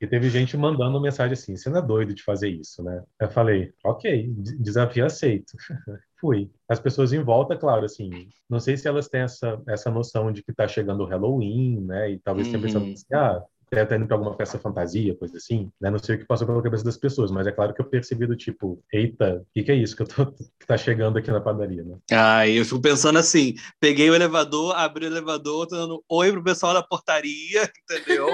E 0.00 0.06
teve 0.06 0.30
gente 0.30 0.56
mandando 0.56 1.00
mensagem 1.00 1.32
assim: 1.32 1.56
você 1.56 1.68
não 1.68 1.78
é 1.78 1.82
doido 1.82 2.14
de 2.14 2.22
fazer 2.22 2.48
isso, 2.48 2.82
né? 2.82 3.02
Eu 3.20 3.28
falei: 3.30 3.72
ok, 3.84 4.32
desafio 4.58 5.04
aceito. 5.04 5.52
Fui. 6.20 6.50
As 6.68 6.78
pessoas 6.78 7.12
em 7.12 7.22
volta, 7.22 7.56
claro, 7.56 7.84
assim, 7.84 8.28
não 8.48 8.60
sei 8.60 8.76
se 8.76 8.86
elas 8.86 9.08
têm 9.08 9.22
essa, 9.22 9.60
essa 9.66 9.90
noção 9.90 10.30
de 10.30 10.42
que 10.42 10.52
tá 10.52 10.68
chegando 10.68 11.02
o 11.02 11.06
Halloween, 11.06 11.80
né? 11.80 12.12
E 12.12 12.18
talvez 12.18 12.46
uhum. 12.46 12.52
tenham 12.52 12.62
pensado 12.62 12.84
assim: 12.84 13.14
ah, 13.14 13.42
até 13.72 13.84
tá 13.84 13.96
indo 13.96 14.06
para 14.06 14.16
alguma 14.16 14.36
festa 14.36 14.58
fantasia, 14.58 15.14
coisa 15.14 15.36
assim, 15.36 15.70
né? 15.80 15.90
Não 15.90 15.98
sei 15.98 16.16
o 16.16 16.18
que 16.18 16.24
passou 16.24 16.46
pela 16.46 16.62
cabeça 16.62 16.84
das 16.84 16.96
pessoas, 16.96 17.30
mas 17.30 17.46
é 17.46 17.52
claro 17.52 17.72
que 17.72 17.80
eu 17.80 17.84
percebi 17.84 18.26
do 18.26 18.36
tipo, 18.36 18.82
eita, 18.92 19.36
o 19.36 19.46
que, 19.54 19.62
que, 19.62 19.70
é 19.70 19.76
isso 19.76 19.94
que 19.94 20.02
eu 20.02 20.08
tô 20.08 20.26
que 20.26 20.66
tá 20.66 20.76
chegando 20.76 21.18
aqui 21.18 21.30
na 21.30 21.40
padaria, 21.40 21.84
né? 21.84 21.96
Ah, 22.10 22.48
eu 22.48 22.64
fico 22.64 22.80
pensando 22.80 23.18
assim, 23.18 23.54
peguei 23.78 24.10
o 24.10 24.14
elevador, 24.14 24.74
abri 24.74 25.06
o 25.06 25.08
elevador, 25.08 25.68
tô 25.68 25.76
dando 25.76 26.04
oi 26.08 26.32
pro 26.32 26.42
pessoal 26.42 26.74
da 26.74 26.82
portaria, 26.82 27.70
entendeu? 27.88 28.28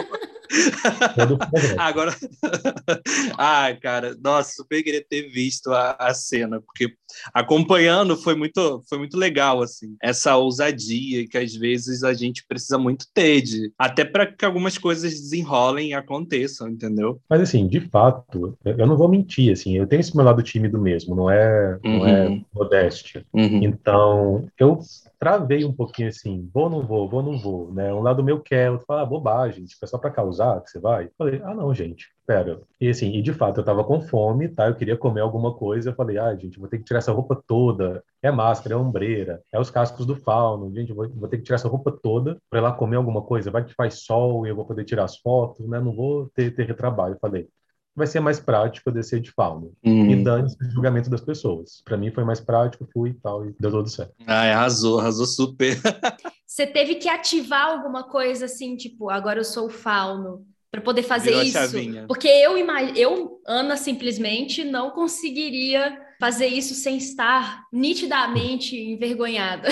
Agora, 1.79 2.15
ai, 3.39 3.77
cara, 3.77 4.17
nossa, 4.23 4.53
super 4.53 4.83
queria 4.83 5.05
ter 5.05 5.29
visto 5.29 5.73
a, 5.73 5.97
a 5.99 6.15
cena, 6.15 6.61
porque 6.61 6.93
acompanhando 7.33 8.17
foi 8.17 8.35
muito, 8.35 8.83
foi 8.89 8.99
muito 8.99 9.17
legal, 9.17 9.63
assim, 9.63 9.97
essa 10.03 10.37
ousadia 10.37 11.27
que 11.29 11.39
às 11.39 11.55
vezes 11.55 12.03
a 12.03 12.13
gente 12.13 12.45
precisa 12.47 12.79
muito 12.79 13.07
ter, 13.13 13.43
de, 13.43 13.73
até 13.79 14.05
para 14.05 14.27
que 14.27 14.45
algumas 14.45 14.79
coisas 14.79 15.13
desenrolem 15.13 15.91
e 15.91 15.95
aconteçam, 15.95 16.69
entendeu? 16.69 17.21
Mas 17.29 17.41
assim, 17.41 17.67
de 17.67 17.81
fato, 17.81 18.57
eu 18.65 18.87
não 18.87 18.97
vou 18.97 19.09
mentir, 19.09 19.53
assim, 19.53 19.77
eu 19.77 19.87
tenho 19.87 20.01
esse 20.01 20.17
meu 20.17 20.25
lado 20.25 20.43
tímido 20.43 20.81
mesmo, 20.81 21.15
não 21.15 21.31
é, 21.31 21.79
uhum. 21.85 21.99
não 21.99 22.07
é 22.07 22.29
uhum. 22.29 22.45
modéstia. 22.55 23.25
Uhum. 23.33 23.63
Então, 23.63 24.49
eu 24.59 24.81
travei 25.19 25.65
um 25.65 25.73
pouquinho 25.73 26.09
assim, 26.09 26.49
vou, 26.53 26.69
não 26.69 26.87
vou, 26.87 27.09
vou, 27.09 27.23
não 27.23 27.39
vou, 27.39 27.73
né? 27.73 27.93
Um 27.93 28.01
lado 28.03 28.23
meu 28.23 28.41
quer, 28.41 28.71
outro 28.71 28.87
fala, 28.87 29.03
ah, 29.03 29.07
bobagem, 29.07 29.65
tipo, 29.65 29.85
é 29.85 29.89
só 29.89 29.99
para 29.99 30.11
causar 30.11 30.61
que 30.63 30.71
você 30.71 30.79
vai. 30.79 31.09
falei, 31.17 31.41
ah, 31.45 31.55
não, 31.55 31.73
gente, 31.75 32.09
pera. 32.27 32.61
E 32.81 32.89
assim, 32.89 33.11
e 33.13 33.23
de 33.23 33.33
fato, 33.33 33.61
eu 33.61 33.65
tava 33.65 33.85
com 33.85 34.01
fome, 34.01 34.49
tá? 34.49 34.69
Eu 34.69 34.75
queria 34.75 34.97
comer 34.97 35.21
alguma 35.21 35.55
coisa, 35.55 35.91
eu 35.91 35.95
falei, 35.95 36.19
ah, 36.19 36.35
gente, 36.35 36.59
vou 36.59 36.69
ter 36.69 36.79
que 36.79 36.85
tirar 36.85 36.99
essa 36.99 37.13
roupa 37.13 37.43
toda, 37.47 38.03
é 38.23 38.31
máscara, 38.31 38.75
é 38.75 38.79
ombreira, 38.79 39.43
é 39.53 39.59
os 39.59 39.71
cascos 39.71 40.07
do 40.07 40.17
fauno, 40.17 40.73
gente, 40.75 40.93
vou, 40.93 41.09
vou 41.09 41.29
ter 41.29 41.39
que 41.39 41.45
tirar 41.45 41.57
essa 41.57 41.69
roupa 41.69 41.91
toda 41.91 42.39
para 42.51 42.59
ir 42.59 42.63
lá 42.63 42.73
comer 42.73 42.97
alguma 42.97 43.23
coisa, 43.23 43.51
vai 43.51 43.65
que 43.65 43.75
faz 43.75 44.05
sol 44.05 44.47
e 44.47 44.51
eu 44.51 44.57
vou 44.57 44.67
poder 44.67 44.85
tirar 44.85 45.05
as 45.05 45.17
fotos, 45.19 45.67
né? 45.69 45.81
Não 45.81 45.95
vou 45.95 46.29
ter, 46.35 46.55
ter 46.55 46.67
retrabalho. 46.67 47.17
Falei, 47.21 47.49
vai 47.97 48.07
ser 48.07 48.21
mais 48.21 48.39
prático 48.39 48.93
descer 48.93 49.21
de 49.21 49.31
fauna. 49.31 49.69
Uhum. 49.85 50.11
E 50.11 50.23
dane 50.23 50.49
o 50.49 50.71
julgamento 50.71 51.09
das 51.09 51.21
pessoas. 51.21 51.83
Para 51.85 51.97
mim 51.97 52.11
foi 52.11 52.25
mais 52.25 52.41
prático, 52.41 52.87
fui 52.93 53.11
e 53.11 53.15
tal, 53.15 53.47
e 53.47 53.55
deu 53.59 53.71
tudo 53.71 53.89
certo. 53.89 54.15
Ah, 54.27 54.43
arrasou, 54.43 55.01
arrasou 55.01 55.27
super. 55.27 55.77
Você 56.47 56.67
teve 56.67 56.97
que 56.97 57.09
ativar 57.09 57.71
alguma 57.71 58.05
coisa 58.05 58.45
assim, 58.45 58.77
tipo, 58.77 59.11
agora 59.11 59.41
eu 59.41 59.45
sou 59.45 59.67
o 59.67 59.71
fauno, 59.71 60.47
para 60.71 60.81
poder 60.81 61.03
fazer 61.03 61.31
Virou 61.31 61.43
isso? 61.43 62.07
Porque 62.07 62.29
eu, 62.29 62.57
eu, 62.95 63.41
Ana, 63.47 63.77
simplesmente 63.77 64.65
não 64.65 64.91
conseguiria 64.91 66.06
fazer 66.19 66.47
isso 66.47 66.75
sem 66.75 66.97
estar 66.97 67.65
nitidamente 67.73 68.77
envergonhada. 68.77 69.69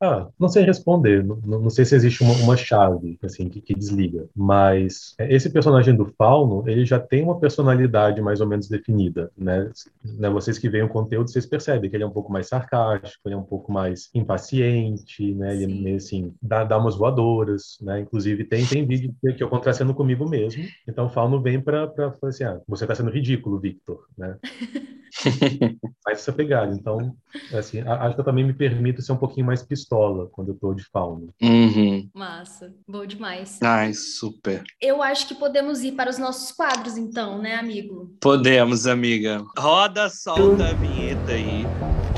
Ah, 0.00 0.28
não 0.38 0.48
sei 0.48 0.64
responder, 0.64 1.24
não, 1.24 1.36
não 1.36 1.70
sei 1.70 1.84
se 1.84 1.94
existe 1.94 2.22
uma, 2.22 2.34
uma 2.34 2.56
chave 2.56 3.18
assim 3.22 3.48
que, 3.48 3.60
que, 3.60 3.74
desliga, 3.74 4.28
mas 4.34 5.14
é, 5.18 5.34
esse 5.34 5.50
personagem 5.50 5.94
do 5.94 6.06
Fauno, 6.16 6.68
ele 6.68 6.84
já 6.86 6.98
tem 6.98 7.22
uma 7.22 7.38
personalidade 7.38 8.20
mais 8.20 8.40
ou 8.40 8.46
menos 8.46 8.68
definida, 8.68 9.30
né? 9.36 9.70
né? 10.04 10.30
Vocês 10.30 10.58
que 10.58 10.68
veem 10.68 10.84
o 10.84 10.88
conteúdo, 10.88 11.30
vocês 11.30 11.46
percebem 11.46 11.90
que 11.90 11.96
ele 11.96 12.04
é 12.04 12.06
um 12.06 12.12
pouco 12.12 12.32
mais 12.32 12.48
sarcástico, 12.48 13.28
ele 13.28 13.34
é 13.34 13.38
um 13.38 13.42
pouco 13.42 13.72
mais 13.72 14.08
impaciente, 14.14 15.34
né? 15.34 15.54
Ele 15.54 15.64
é 15.64 15.66
meio 15.66 15.96
assim, 15.96 16.32
dá, 16.40 16.64
dá 16.64 16.78
umas 16.78 16.96
voadoras, 16.96 17.78
né? 17.80 18.00
Inclusive 18.00 18.44
tem, 18.44 18.64
tem 18.64 18.86
vídeo 18.86 19.14
que, 19.20 19.32
que 19.34 19.42
eu 19.42 19.48
contracendo 19.48 19.94
comigo 19.94 20.28
mesmo, 20.28 20.64
então 20.86 21.06
o 21.06 21.10
Fauno 21.10 21.42
vem 21.42 21.60
para 21.60 21.90
falar 21.90 22.28
assim, 22.28 22.44
ah, 22.44 22.60
você 22.66 22.84
está 22.84 22.94
sendo 22.94 23.10
ridículo, 23.10 23.58
Victor, 23.58 24.06
né? 24.16 24.36
Faz 26.04 26.20
essa 26.20 26.32
pegada. 26.32 26.74
Então, 26.74 27.14
assim, 27.52 27.80
acho 27.80 28.14
que 28.14 28.20
eu 28.20 28.24
também 28.24 28.44
me 28.44 28.52
permito 28.52 29.02
ser 29.02 29.12
um 29.12 29.16
pouquinho 29.16 29.46
mais 29.46 29.62
pistola 29.62 30.28
quando 30.32 30.48
eu 30.48 30.54
tô 30.54 30.72
de 30.74 30.84
fauna. 30.84 31.28
Uhum. 31.42 32.08
Massa. 32.14 32.72
Bom 32.86 33.04
demais. 33.04 33.58
Ai, 33.62 33.92
super. 33.92 34.62
Eu 34.80 35.02
acho 35.02 35.28
que 35.28 35.34
podemos 35.34 35.82
ir 35.82 35.92
para 35.92 36.10
os 36.10 36.18
nossos 36.18 36.52
quadros, 36.52 36.96
então, 36.96 37.38
né, 37.38 37.56
amigo? 37.56 38.14
Podemos, 38.20 38.86
amiga. 38.86 39.44
Roda, 39.58 40.08
solta 40.08 40.68
a 40.68 40.72
vinheta 40.72 41.32
aí. 41.32 41.64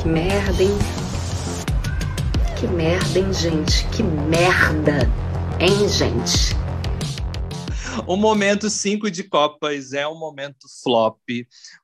Que 0.01 0.09
merda, 0.09 0.62
hein? 0.62 0.78
Que 2.59 2.66
merda, 2.66 3.18
hein, 3.18 3.32
gente? 3.32 3.88
Que 3.88 4.03
merda, 4.03 5.09
hein, 5.59 5.88
gente? 5.88 6.55
O 8.07 8.16
momento 8.16 8.70
5 8.70 9.11
de 9.11 9.24
Copas 9.24 9.93
é 9.93 10.07
um 10.07 10.18
momento 10.18 10.66
flop, 10.82 11.18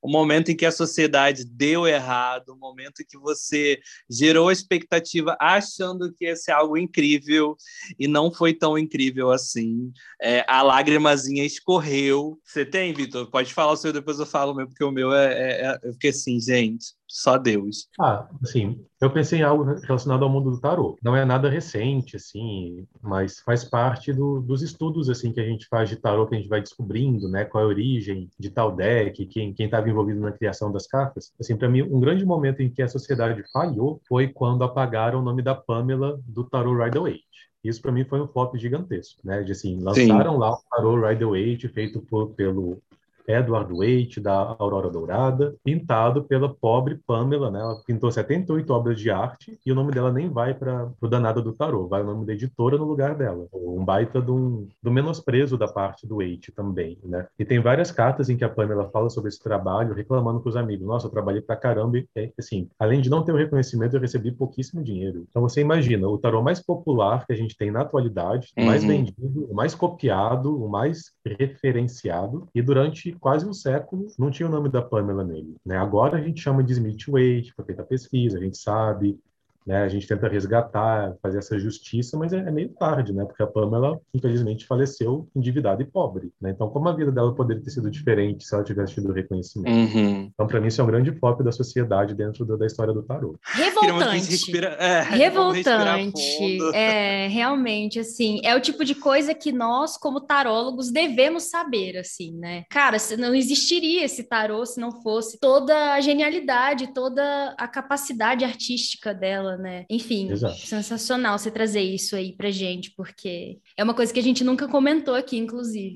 um 0.03 0.11
momento 0.11 0.51
em 0.51 0.57
que 0.57 0.65
a 0.65 0.73
sociedade 0.73 1.45
deu 1.45 1.87
errado, 1.87 2.53
um 2.53 2.59
momento 2.59 3.03
em 3.03 3.05
que 3.05 3.19
você 3.19 3.79
gerou 4.09 4.51
expectativa 4.51 5.37
achando 5.41 6.13
que 6.13 6.25
ia 6.25 6.37
ser 6.37 6.53
algo 6.53 6.77
incrível 6.77 7.57
e 7.99 8.07
não 8.09 8.33
foi 8.33 8.55
tão 8.55 8.79
incrível 8.79 9.31
assim. 9.31 9.93
É, 10.21 10.45
a 10.49 10.63
lágrimazinha 10.63 11.45
escorreu. 11.45 12.39
Você 12.45 12.65
tem, 12.65 12.93
Vitor? 12.93 13.31
Pode 13.31 13.53
falar 13.53 13.73
o 13.73 13.77
seu, 13.77 13.93
depois 13.93 14.19
eu 14.19 14.27
falo 14.27 14.53
o 14.53 14.55
meu, 14.55 14.67
porque 14.67 14.85
o 14.85 14.91
meu 14.91 15.13
é, 15.13 15.33
é, 15.33 15.67
é. 15.67 15.81
Eu 15.83 15.93
fiquei 15.93 16.11
assim, 16.11 16.41
gente 16.41 16.96
só 17.09 17.39
Deus. 17.39 17.89
Ah, 18.01 18.29
assim, 18.43 18.85
eu 19.01 19.11
pensei 19.11 19.41
em 19.41 19.43
algo 19.43 19.65
relacionado 19.65 20.25
ao 20.25 20.29
mundo 20.29 20.51
do 20.51 20.61
tarô. 20.61 20.97
Não 21.03 21.15
é 21.15 21.25
nada 21.25 21.49
recente, 21.49 22.17
assim, 22.17 22.87
mas 23.01 23.41
faz 23.41 23.65
parte 23.65 24.13
do, 24.13 24.41
dos 24.41 24.63
estudos, 24.63 25.09
assim, 25.09 25.33
que 25.33 25.41
a 25.41 25.45
gente 25.45 25.67
faz 25.69 25.89
de 25.89 25.97
tarô, 25.97 26.27
que 26.27 26.35
a 26.35 26.39
gente 26.39 26.49
vai 26.49 26.61
descobrindo, 26.61 27.29
né, 27.29 27.45
qual 27.45 27.63
é 27.63 27.67
a 27.67 27.69
origem 27.69 28.29
de 28.39 28.51
tal 28.51 28.75
deck, 28.75 29.27
quem 29.27 29.55
estava 29.59 29.89
envolvido 29.89 30.21
na 30.21 30.33
criação 30.33 30.73
das 30.73 30.87
cartas. 30.87 31.33
Assim, 31.39 31.57
para 31.57 31.69
mim, 31.69 31.83
um 31.83 32.01
grande 32.01 32.25
momento 32.25 32.63
em 32.63 32.71
que 32.71 32.83
a 32.83 32.89
sociedade 32.89 33.43
falhou 33.53 34.01
foi 34.09 34.29
quando 34.29 34.65
apagaram 34.65 35.21
o 35.21 35.25
nome 35.25 35.43
da 35.43 35.55
Pamela 35.55 36.21
do 36.27 36.45
tarô 36.45 36.77
Rider-Waite. 36.83 37.25
Isso 37.63 37.83
para 37.83 37.91
mim 37.91 38.05
foi 38.05 38.21
um 38.21 38.29
flop 38.29 38.57
gigantesco, 38.57 39.21
né? 39.25 39.43
De 39.43 39.53
assim, 39.53 39.81
lançaram 39.81 40.35
Sim. 40.35 40.39
lá 40.39 40.53
o 40.53 40.63
tarô 40.71 41.07
Rider-Waite 41.07 41.69
feito 41.69 42.01
por, 42.01 42.31
pelo 42.35 42.81
Edward 43.27 43.73
Waite, 43.73 44.21
da 44.21 44.57
Aurora 44.59 44.91
Dourada, 44.91 45.55
pintado 45.65 46.25
pela 46.25 46.49
pobre 46.49 47.01
Pamela, 47.07 47.51
né? 47.51 47.61
Ela 47.61 47.83
pintou 47.87 48.11
78 48.11 48.73
obras 48.73 48.99
de 48.99 49.11
arte 49.11 49.59
e 49.65 49.73
o 49.73 49.75
nome 49.75 49.93
dela 49.93 50.13
nem 50.13 50.29
vai 50.29 50.55
para 50.55 50.91
o 51.01 51.09
danado 51.09 51.43
do 51.43 51.53
tarô, 51.53 51.87
vai 51.87 52.03
o 52.03 52.07
nome 52.07 52.27
da 52.27 52.33
editora 52.33 52.77
no 52.77 52.85
lugar 52.85 53.15
dela. 53.15 53.47
Um 53.53 53.85
baita 53.85 54.21
do, 54.21 54.69
do 54.83 54.91
menosprezo 54.91 55.57
da 55.57 55.69
parte 55.69 56.07
do 56.07 56.17
Waite 56.17 56.53
também, 56.53 56.99
né? 57.05 57.27
E 57.39 57.45
tem 57.45 57.61
várias 57.61 57.91
cartas 57.91 58.29
em 58.29 58.37
que 58.37 58.45
a 58.45 58.49
Pamela 58.49 58.89
fala 58.91 59.11
sobre 59.11 59.29
esse 59.29 59.43
trabalho, 59.43 59.95
reclamando 59.95 60.41
com 60.41 60.49
os 60.49 60.57
amigos. 60.57 60.87
Nossa, 60.87 61.07
eu 61.07 61.11
trabalhei 61.11 61.41
pra 61.41 61.57
caramba 61.57 61.99
e, 61.99 62.33
assim, 62.39 62.69
além 62.79 63.01
de 63.01 63.11
não 63.11 63.23
ter 63.23 63.33
o 63.33 63.37
reconhecimento, 63.37 63.97
eu 63.97 64.01
recebi 64.01 64.33
pouquíssimo 64.33 64.83
dinheiro. 64.83 65.27
Então 65.29 65.43
você 65.43 65.61
imagina, 65.61 66.09
o 66.09 66.19
tarô 66.19 66.43
mais 66.43 66.61
popular 66.61 67.27
que 67.27 67.33
a 67.33 67.37
gente 67.37 67.57
tem 67.57 67.71
na 67.71 67.83
atualidade, 67.83 68.53
o 68.57 68.65
mais 68.65 68.83
uhum. 68.83 68.89
vendido, 68.89 69.47
o 69.51 69.55
mais 69.55 69.75
copiado, 69.75 70.65
o 70.65 70.69
mais 70.69 71.13
referenciado, 71.25 72.49
e 72.55 72.63
durante 72.63 73.16
quase 73.19 73.49
um 73.49 73.53
século 73.53 74.07
não 74.19 74.31
tinha 74.31 74.49
o 74.49 74.53
nome 74.53 74.69
da 74.69 74.83
Pamela 74.83 75.25
nele. 75.25 75.57
Né? 75.65 75.77
Agora 75.77 76.19
a 76.19 76.21
gente 76.21 76.41
chama 76.41 76.63
de 76.63 76.73
Smith 76.73 77.07
Waite, 77.09 77.53
foi 77.55 77.65
feita 77.65 77.85
pesquisa, 77.85 78.39
a 78.39 78.41
gente 78.41 78.59
sabe, 78.59 79.19
né? 79.67 79.83
A 79.83 79.89
gente 79.89 80.07
tenta 80.07 80.29
resgatar, 80.29 81.15
fazer 81.23 81.39
essa 81.39 81.59
justiça, 81.59 82.17
mas 82.17 82.33
é, 82.33 82.39
é 82.39 82.51
meio 82.51 82.69
tarde, 82.71 83.13
né? 83.13 83.25
Porque 83.25 83.43
a 83.43 83.47
Pamela, 83.47 84.01
infelizmente, 84.15 84.67
faleceu 84.67 85.29
endividada 85.35 85.83
e 85.83 85.87
pobre, 85.87 86.31
né? 86.41 86.51
Então, 86.51 86.69
como 86.69 86.89
a 86.89 86.95
vida 86.95 87.11
dela 87.11 87.35
poderia 87.35 87.63
ter 87.63 87.71
sido 87.71 87.91
diferente 87.91 88.47
se 88.47 88.55
ela 88.55 88.65
tivesse 88.65 88.95
tido 88.95 89.13
reconhecimento? 89.13 89.75
Uhum. 89.75 90.31
Então, 90.33 90.47
para 90.47 90.61
mim, 90.61 90.69
isso 90.69 90.81
é 90.81 90.85
um 90.85 90.87
grande 90.87 91.13
foco 91.13 91.43
da 91.43 91.51
sociedade 91.51 92.15
dentro 92.15 92.45
do, 92.45 92.57
da 92.57 92.67
história 92.67 92.93
do 92.93 93.03
tarô. 93.03 93.37
Revoltante. 93.43 94.31
Respira... 94.31 94.69
É, 94.79 95.03
Revoltante. 95.03 96.17
É, 96.77 97.27
realmente, 97.29 97.99
assim, 97.99 98.41
é 98.45 98.55
o 98.55 98.61
tipo 98.61 98.85
de 98.85 98.95
coisa 98.95 99.35
que 99.35 99.53
nós, 99.53 99.97
como 99.97 100.21
tarólogos, 100.21 100.91
devemos 100.91 101.45
saber, 101.45 101.97
assim, 101.97 102.33
né? 102.33 102.65
Cara, 102.71 102.97
não 103.19 103.35
existiria 103.35 104.05
esse 104.05 104.25
tarô 104.25 104.65
se 104.65 104.81
não 104.81 105.03
fosse 105.03 105.39
toda 105.39 105.93
a 105.93 106.01
genialidade, 106.01 106.93
toda 106.93 107.55
a 107.59 107.69
capacidade 107.69 108.45
artística 108.45 109.15
dela, 109.15 109.56
né? 109.57 109.85
Enfim, 109.91 110.31
Exato. 110.31 110.59
sensacional 110.67 111.39
você 111.39 111.51
trazer 111.51 111.83
isso 111.83 112.17
aí 112.17 112.33
pra 112.33 112.51
gente, 112.51 112.93
porque 112.97 113.59
é 113.77 113.85
uma 113.85 113.95
coisa 113.95 114.13
que 114.13 114.21
a 114.21 114.23
gente 114.23 114.45
nunca 114.45 114.69
comentou 114.69 115.15
aqui, 115.15 115.37
inclusive. 115.37 115.95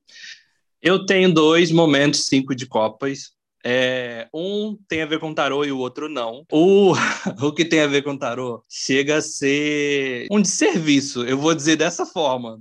Eu 0.83 1.05
tenho 1.05 1.33
dois 1.33 1.71
momentos 1.71 2.27
cinco 2.27 2.55
de 2.55 2.67
copas. 2.67 3.33
É, 3.63 4.27
um 4.33 4.79
tem 4.89 5.03
a 5.03 5.07
ver 5.07 5.21
com 5.21 5.35
tarô 5.35 5.65
e 5.65 5.73
o 5.73 5.79
outro 5.79 6.09
não. 6.09 6.45
O, 6.51 6.93
o 7.43 7.53
que 7.53 7.65
tem 7.65 7.81
a 7.81 7.87
ver 7.87 8.03
com 8.03 8.17
tarô 8.17 8.65
chega 8.69 9.19
a 9.19 9.23
ser 9.23 10.27
um 10.31 10.41
desserviço, 10.41 11.25
eu 11.25 11.37
vou 11.37 11.55
dizer 11.55 11.77
dessa 11.77 12.07
forma. 12.07 12.61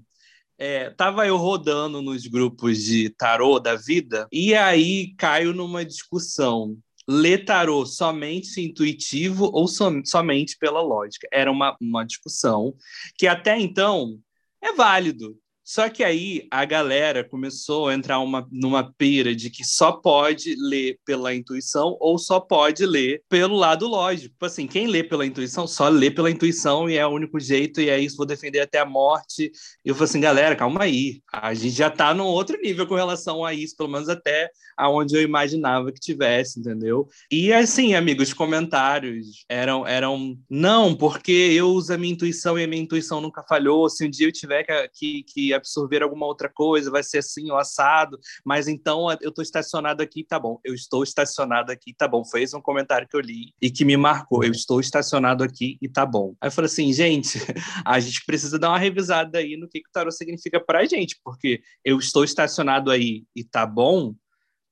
É, 0.57 0.89
tava 0.89 1.25
eu 1.25 1.37
rodando 1.37 2.01
nos 2.01 2.27
grupos 2.27 2.83
de 2.83 3.09
tarô 3.11 3.61
da 3.61 3.75
vida 3.75 4.27
e 4.29 4.53
aí 4.53 5.13
caio 5.15 5.53
numa 5.53 5.85
discussão. 5.85 6.77
Ler 7.11 7.43
tarô 7.43 7.87
somente 7.87 8.61
intuitivo 8.61 9.49
ou 9.51 9.67
som, 9.67 10.05
somente 10.05 10.55
pela 10.59 10.79
lógica? 10.79 11.27
Era 11.31 11.51
uma, 11.51 11.75
uma 11.81 12.05
discussão 12.05 12.75
que 13.17 13.25
até 13.25 13.59
então 13.59 14.19
é 14.61 14.73
válido. 14.73 15.35
Só 15.69 15.87
que 15.87 16.03
aí 16.03 16.47
a 16.49 16.65
galera 16.65 17.23
começou 17.23 17.89
a 17.89 17.93
entrar 17.93 18.19
uma, 18.19 18.47
numa 18.51 18.91
pira 18.91 19.35
de 19.35 19.51
que 19.51 19.63
só 19.63 19.91
pode 19.91 20.55
ler 20.55 20.97
pela 21.05 21.31
intuição 21.33 21.95
ou 21.99 22.17
só 22.17 22.39
pode 22.39 22.83
ler 22.87 23.21
pelo 23.29 23.55
lado 23.55 23.87
lógico. 23.87 24.29
Tipo 24.33 24.45
assim, 24.47 24.65
quem 24.65 24.87
lê 24.87 25.03
pela 25.03 25.27
intuição, 25.27 25.67
só 25.67 25.87
lê 25.87 26.09
pela 26.09 26.31
intuição 26.31 26.89
e 26.89 26.97
é 26.97 27.05
o 27.05 27.11
único 27.11 27.39
jeito, 27.39 27.79
e 27.81 27.87
é 27.87 27.99
isso, 27.99 28.17
vou 28.17 28.25
defender 28.25 28.61
até 28.61 28.79
a 28.79 28.85
morte. 28.85 29.51
E 29.85 29.89
eu 29.89 29.93
falei 29.93 30.09
assim, 30.09 30.19
galera, 30.19 30.55
calma 30.55 30.83
aí. 30.83 31.21
A 31.31 31.53
gente 31.53 31.75
já 31.75 31.91
tá 31.91 32.15
num 32.15 32.25
outro 32.25 32.59
nível 32.59 32.87
com 32.87 32.95
relação 32.95 33.45
a 33.45 33.53
isso, 33.53 33.77
pelo 33.77 33.89
menos 33.89 34.09
até 34.09 34.49
aonde 34.79 35.15
eu 35.15 35.21
imaginava 35.21 35.91
que 35.91 35.99
tivesse, 35.99 36.59
entendeu? 36.59 37.07
E 37.29 37.51
assim, 37.51 37.93
amigos, 37.93 38.33
comentários 38.33 39.43
eram, 39.49 39.85
eram 39.85 40.37
não, 40.49 40.95
porque 40.95 41.31
eu 41.31 41.67
uso 41.67 41.93
a 41.93 41.97
minha 41.97 42.13
intuição 42.13 42.57
e 42.57 42.63
a 42.63 42.67
minha 42.67 42.81
intuição 42.81 43.19
nunca 43.19 43.43
falhou. 43.43 43.89
Se 43.89 44.05
um 44.05 44.09
dia 44.09 44.27
eu 44.27 44.31
tiver 44.31 44.63
que, 44.63 44.89
que, 44.93 45.23
que 45.23 45.53
absorver 45.53 46.01
alguma 46.01 46.25
outra 46.25 46.49
coisa, 46.49 46.89
vai 46.89 47.03
ser 47.03 47.17
assim 47.17 47.51
ou 47.51 47.57
assado, 47.57 48.17
mas 48.45 48.69
então 48.69 49.11
eu 49.21 49.29
estou 49.29 49.43
estacionado 49.43 50.01
aqui, 50.01 50.23
tá 50.23 50.39
bom. 50.39 50.59
Eu 50.63 50.73
estou 50.73 51.03
estacionado 51.03 51.71
aqui, 51.71 51.93
tá 51.93 52.07
bom. 52.07 52.23
Foi 52.23 52.45
um 52.55 52.61
comentário 52.61 53.07
que 53.07 53.17
eu 53.17 53.21
li 53.21 53.53
e 53.61 53.69
que 53.69 53.83
me 53.83 53.97
marcou. 53.97 54.45
Eu 54.45 54.51
estou 54.51 54.79
estacionado 54.79 55.43
aqui 55.43 55.77
e 55.81 55.89
tá 55.89 56.05
bom. 56.05 56.33
Aí 56.39 56.47
eu 56.47 56.51
falei 56.51 56.67
assim, 56.67 56.93
gente, 56.93 57.37
a 57.85 57.99
gente 57.99 58.23
precisa 58.25 58.57
dar 58.57 58.69
uma 58.69 58.79
revisada 58.79 59.39
aí 59.39 59.57
no 59.57 59.67
que, 59.67 59.81
que 59.81 59.89
o 59.89 59.91
tarô 59.91 60.09
significa 60.09 60.59
pra 60.59 60.85
gente, 60.85 61.19
porque 61.21 61.61
eu 61.83 61.99
estou 61.99 62.23
estacionado 62.23 62.89
aí 62.89 63.25
e 63.35 63.43
tá 63.43 63.65
bom, 63.65 64.15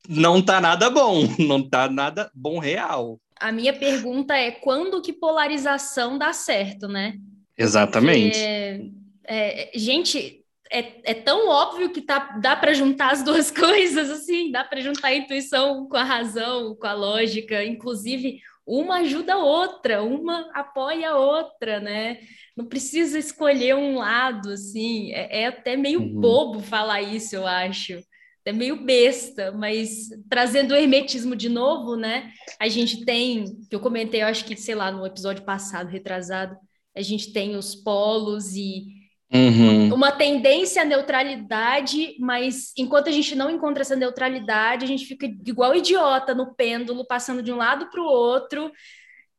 não 0.07 0.41
tá 0.41 0.61
nada 0.61 0.89
bom, 0.89 1.23
não 1.39 1.67
tá 1.67 1.89
nada 1.89 2.31
bom 2.33 2.59
real. 2.59 3.19
A 3.39 3.51
minha 3.51 3.73
pergunta 3.73 4.35
é 4.35 4.51
quando 4.51 5.01
que 5.01 5.13
polarização 5.13 6.17
dá 6.17 6.33
certo, 6.33 6.87
né? 6.87 7.15
Exatamente. 7.57 8.37
Porque, 8.37 8.91
é, 9.25 9.71
gente, 9.75 10.43
é, 10.71 11.11
é, 11.11 11.13
tão 11.13 11.47
óbvio 11.47 11.91
que 11.91 12.01
tá, 12.01 12.37
dá 12.41 12.55
para 12.55 12.73
juntar 12.73 13.11
as 13.11 13.21
duas 13.23 13.51
coisas, 13.51 14.09
assim, 14.09 14.51
dá 14.51 14.63
para 14.63 14.81
juntar 14.81 15.09
a 15.09 15.15
intuição 15.15 15.87
com 15.87 15.97
a 15.97 16.03
razão, 16.03 16.75
com 16.75 16.87
a 16.87 16.93
lógica, 16.93 17.63
inclusive 17.63 18.39
uma 18.65 18.97
ajuda 18.97 19.35
a 19.35 19.37
outra, 19.37 20.03
uma 20.03 20.49
apoia 20.53 21.11
a 21.11 21.17
outra, 21.17 21.79
né? 21.79 22.19
Não 22.55 22.65
precisa 22.65 23.17
escolher 23.17 23.75
um 23.75 23.97
lado, 23.97 24.49
assim, 24.51 25.11
é, 25.13 25.43
é 25.43 25.47
até 25.47 25.77
meio 25.77 26.01
uhum. 26.01 26.19
bobo 26.19 26.59
falar 26.59 27.01
isso, 27.01 27.35
eu 27.35 27.47
acho. 27.47 27.99
É 28.47 28.53
meio 28.53 28.83
besta, 28.85 29.51
mas 29.51 30.09
trazendo 30.29 30.71
o 30.71 30.75
hermetismo 30.75 31.35
de 31.35 31.49
novo, 31.49 31.95
né? 31.95 32.31
A 32.59 32.67
gente 32.67 33.03
tem, 33.03 33.45
que 33.69 33.75
eu 33.75 33.79
comentei, 33.79 34.23
eu 34.23 34.27
acho 34.27 34.45
que, 34.45 34.55
sei 34.55 34.75
lá, 34.75 34.91
no 34.91 35.05
episódio 35.05 35.43
passado, 35.43 35.89
retrasado, 35.89 36.55
a 36.95 37.01
gente 37.01 37.31
tem 37.33 37.55
os 37.55 37.75
polos 37.75 38.55
e 38.55 38.97
Uhum. 39.33 39.93
Uma 39.93 40.11
tendência 40.11 40.81
à 40.81 40.85
neutralidade, 40.85 42.15
mas 42.17 42.71
enquanto 42.77 43.09
a 43.09 43.11
gente 43.11 43.35
não 43.35 43.51
encontra 43.51 43.81
essa 43.81 43.95
neutralidade, 43.95 44.85
a 44.85 44.87
gente 44.87 45.05
fica 45.05 45.25
igual 45.45 45.75
idiota 45.75 46.33
no 46.33 46.55
pêndulo, 46.55 47.05
passando 47.05 47.43
de 47.43 47.51
um 47.51 47.57
lado 47.57 47.89
para 47.89 48.01
o 48.01 48.05
outro, 48.05 48.71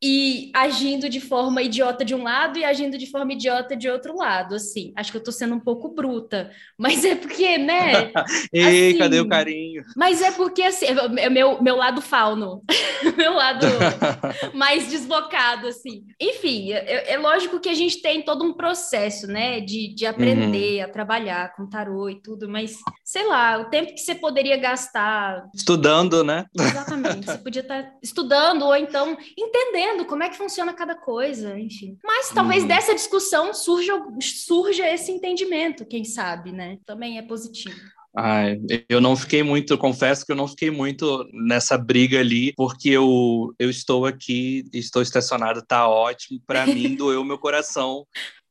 e 0.03 0.53
agindo 0.55 1.09
de 1.09 1.21
forma 1.21 1.61
idiota 1.61 2.05
de 2.05 2.15
um 2.15 2.23
lado 2.23 2.57
e 2.57 2.65
agindo 2.65 2.97
de 2.97 3.11
forma 3.11 3.33
idiota 3.33 3.77
de 3.77 3.89
outro 3.89 4.17
lado, 4.17 4.55
assim. 4.55 4.93
Acho 4.95 5.11
que 5.11 5.17
eu 5.17 5.23
tô 5.23 5.33
sendo 5.33 5.57
um 5.57 5.61
pouco 5.61 5.89
bruta, 5.89 6.53
mas 6.77 7.05
é 7.05 7.17
porque, 7.17 7.59
né? 7.59 8.13
Ei, 8.53 8.91
assim, 8.91 8.99
cadê 8.99 9.21
o 9.21 9.29
carinho? 9.29 9.83
Mas 9.97 10.23
é 10.23 10.31
porque, 10.31 10.63
assim, 10.63 10.87
é, 10.87 11.25
é 11.25 11.31
meu, 11.31 11.61
meu 11.61 11.75
lado 11.75 12.01
fauno, 12.01 12.63
meu 13.17 13.35
lado 13.35 13.67
mais 14.55 14.89
desbocado, 14.89 15.67
assim. 15.67 16.05
Enfim, 16.21 16.73
é, 16.73 17.15
é, 17.15 17.19
lógico 17.19 17.59
que 17.59 17.69
a 17.69 17.75
gente 17.75 18.01
tem 18.01 18.23
todo 18.23 18.45
um 18.45 18.53
processo, 18.53 19.27
né, 19.27 19.61
de, 19.61 19.93
de 19.95 20.07
aprender 20.07 20.79
uhum. 20.79 20.85
a 20.85 20.93
trabalhar 20.93 21.57
com 21.57 21.69
tarô 21.69 22.09
e 22.09 22.23
tudo, 22.23 22.49
mas, 22.49 22.77
sei 23.05 23.27
lá, 23.27 23.59
o 23.59 23.65
tempo 23.65 23.93
que 23.93 24.01
você 24.01 24.15
poderia 24.15 24.57
gastar... 24.57 25.45
Estudando, 25.53 26.23
né? 26.23 26.47
Exatamente, 26.57 27.27
você 27.27 27.39
podia 27.39 27.63
estar 27.63 27.93
estudando 28.01 28.63
ou 28.63 28.77
então 28.77 29.17
entendendo 29.37 29.88
entendendo 29.89 30.05
como 30.07 30.23
é 30.23 30.29
que 30.29 30.37
funciona 30.37 30.73
cada 30.73 30.95
coisa, 30.95 31.59
enfim. 31.59 31.97
Mas 32.05 32.31
talvez 32.31 32.63
uhum. 32.63 32.69
dessa 32.69 32.95
discussão 32.95 33.55
surja, 33.55 33.93
surja 34.21 34.89
esse 34.89 35.11
entendimento, 35.11 35.87
quem 35.87 36.05
sabe, 36.05 36.53
né? 36.53 36.79
Também 36.85 37.19
é 37.19 37.23
positivo. 37.23 37.77
Ai, 38.17 38.61
eu 38.89 39.01
não 39.01 39.17
fiquei 39.17 39.43
muito, 39.43 39.79
confesso 39.79 40.27
que 40.27 40.33
eu 40.33 40.37
não 40.37 40.49
fiquei 40.49 40.71
muito 40.71 41.29
nessa 41.33 41.79
briga 41.79 42.19
ali, 42.19 42.53
porque 42.57 42.91
eu, 42.91 43.55
eu 43.59 43.71
estou 43.71 44.07
aqui, 44.07 44.65
estou 44.73 45.03
estacionado, 45.03 45.65
tá 45.65 45.89
ótimo. 45.89 46.41
Para 46.47 46.67
mim, 46.67 46.95
doeu 46.95 47.25
meu 47.25 47.39
coração, 47.39 48.07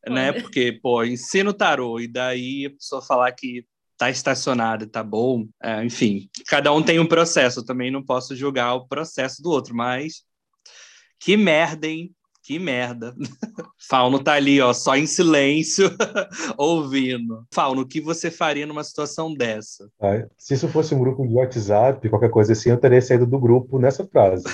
né? 0.07 0.31
Porque, 0.31 0.71
pô, 0.81 1.03
ensino 1.03 1.53
tarô, 1.53 1.99
e 1.99 2.07
daí 2.07 2.67
a 2.67 2.71
pessoa 2.71 3.01
falar 3.01 3.31
que 3.33 3.65
tá 3.97 4.11
estacionado, 4.11 4.85
tá 4.85 5.03
bom, 5.03 5.47
é, 5.61 5.83
enfim, 5.83 6.29
cada 6.45 6.71
um 6.71 6.83
tem 6.83 6.99
um 6.99 7.07
processo, 7.07 7.61
eu 7.61 7.65
também 7.65 7.89
não 7.89 8.03
posso 8.03 8.35
julgar 8.35 8.75
o 8.75 8.87
processo 8.87 9.41
do 9.41 9.49
outro, 9.49 9.75
mas 9.75 10.21
que 11.19 11.37
merda, 11.37 11.87
hein? 11.87 12.11
Que 12.43 12.57
merda. 12.57 13.13
Fauno 13.89 14.23
tá 14.23 14.33
ali, 14.33 14.61
ó, 14.61 14.71
só 14.71 14.95
em 14.95 15.05
silêncio, 15.05 15.89
ouvindo. 16.57 17.45
Fauno, 17.53 17.81
o 17.81 17.85
que 17.87 17.99
você 17.99 18.31
faria 18.31 18.65
numa 18.65 18.85
situação 18.85 19.33
dessa? 19.33 19.89
Ah, 19.99 20.25
se 20.37 20.53
isso 20.53 20.69
fosse 20.69 20.95
um 20.95 20.99
grupo 20.99 21.27
de 21.27 21.33
WhatsApp, 21.33 22.07
qualquer 22.09 22.29
coisa 22.29 22.53
assim, 22.53 22.69
eu 22.69 22.79
teria 22.79 23.01
saído 23.01 23.25
do 23.25 23.37
grupo 23.37 23.77
nessa 23.77 24.07
frase. 24.07 24.45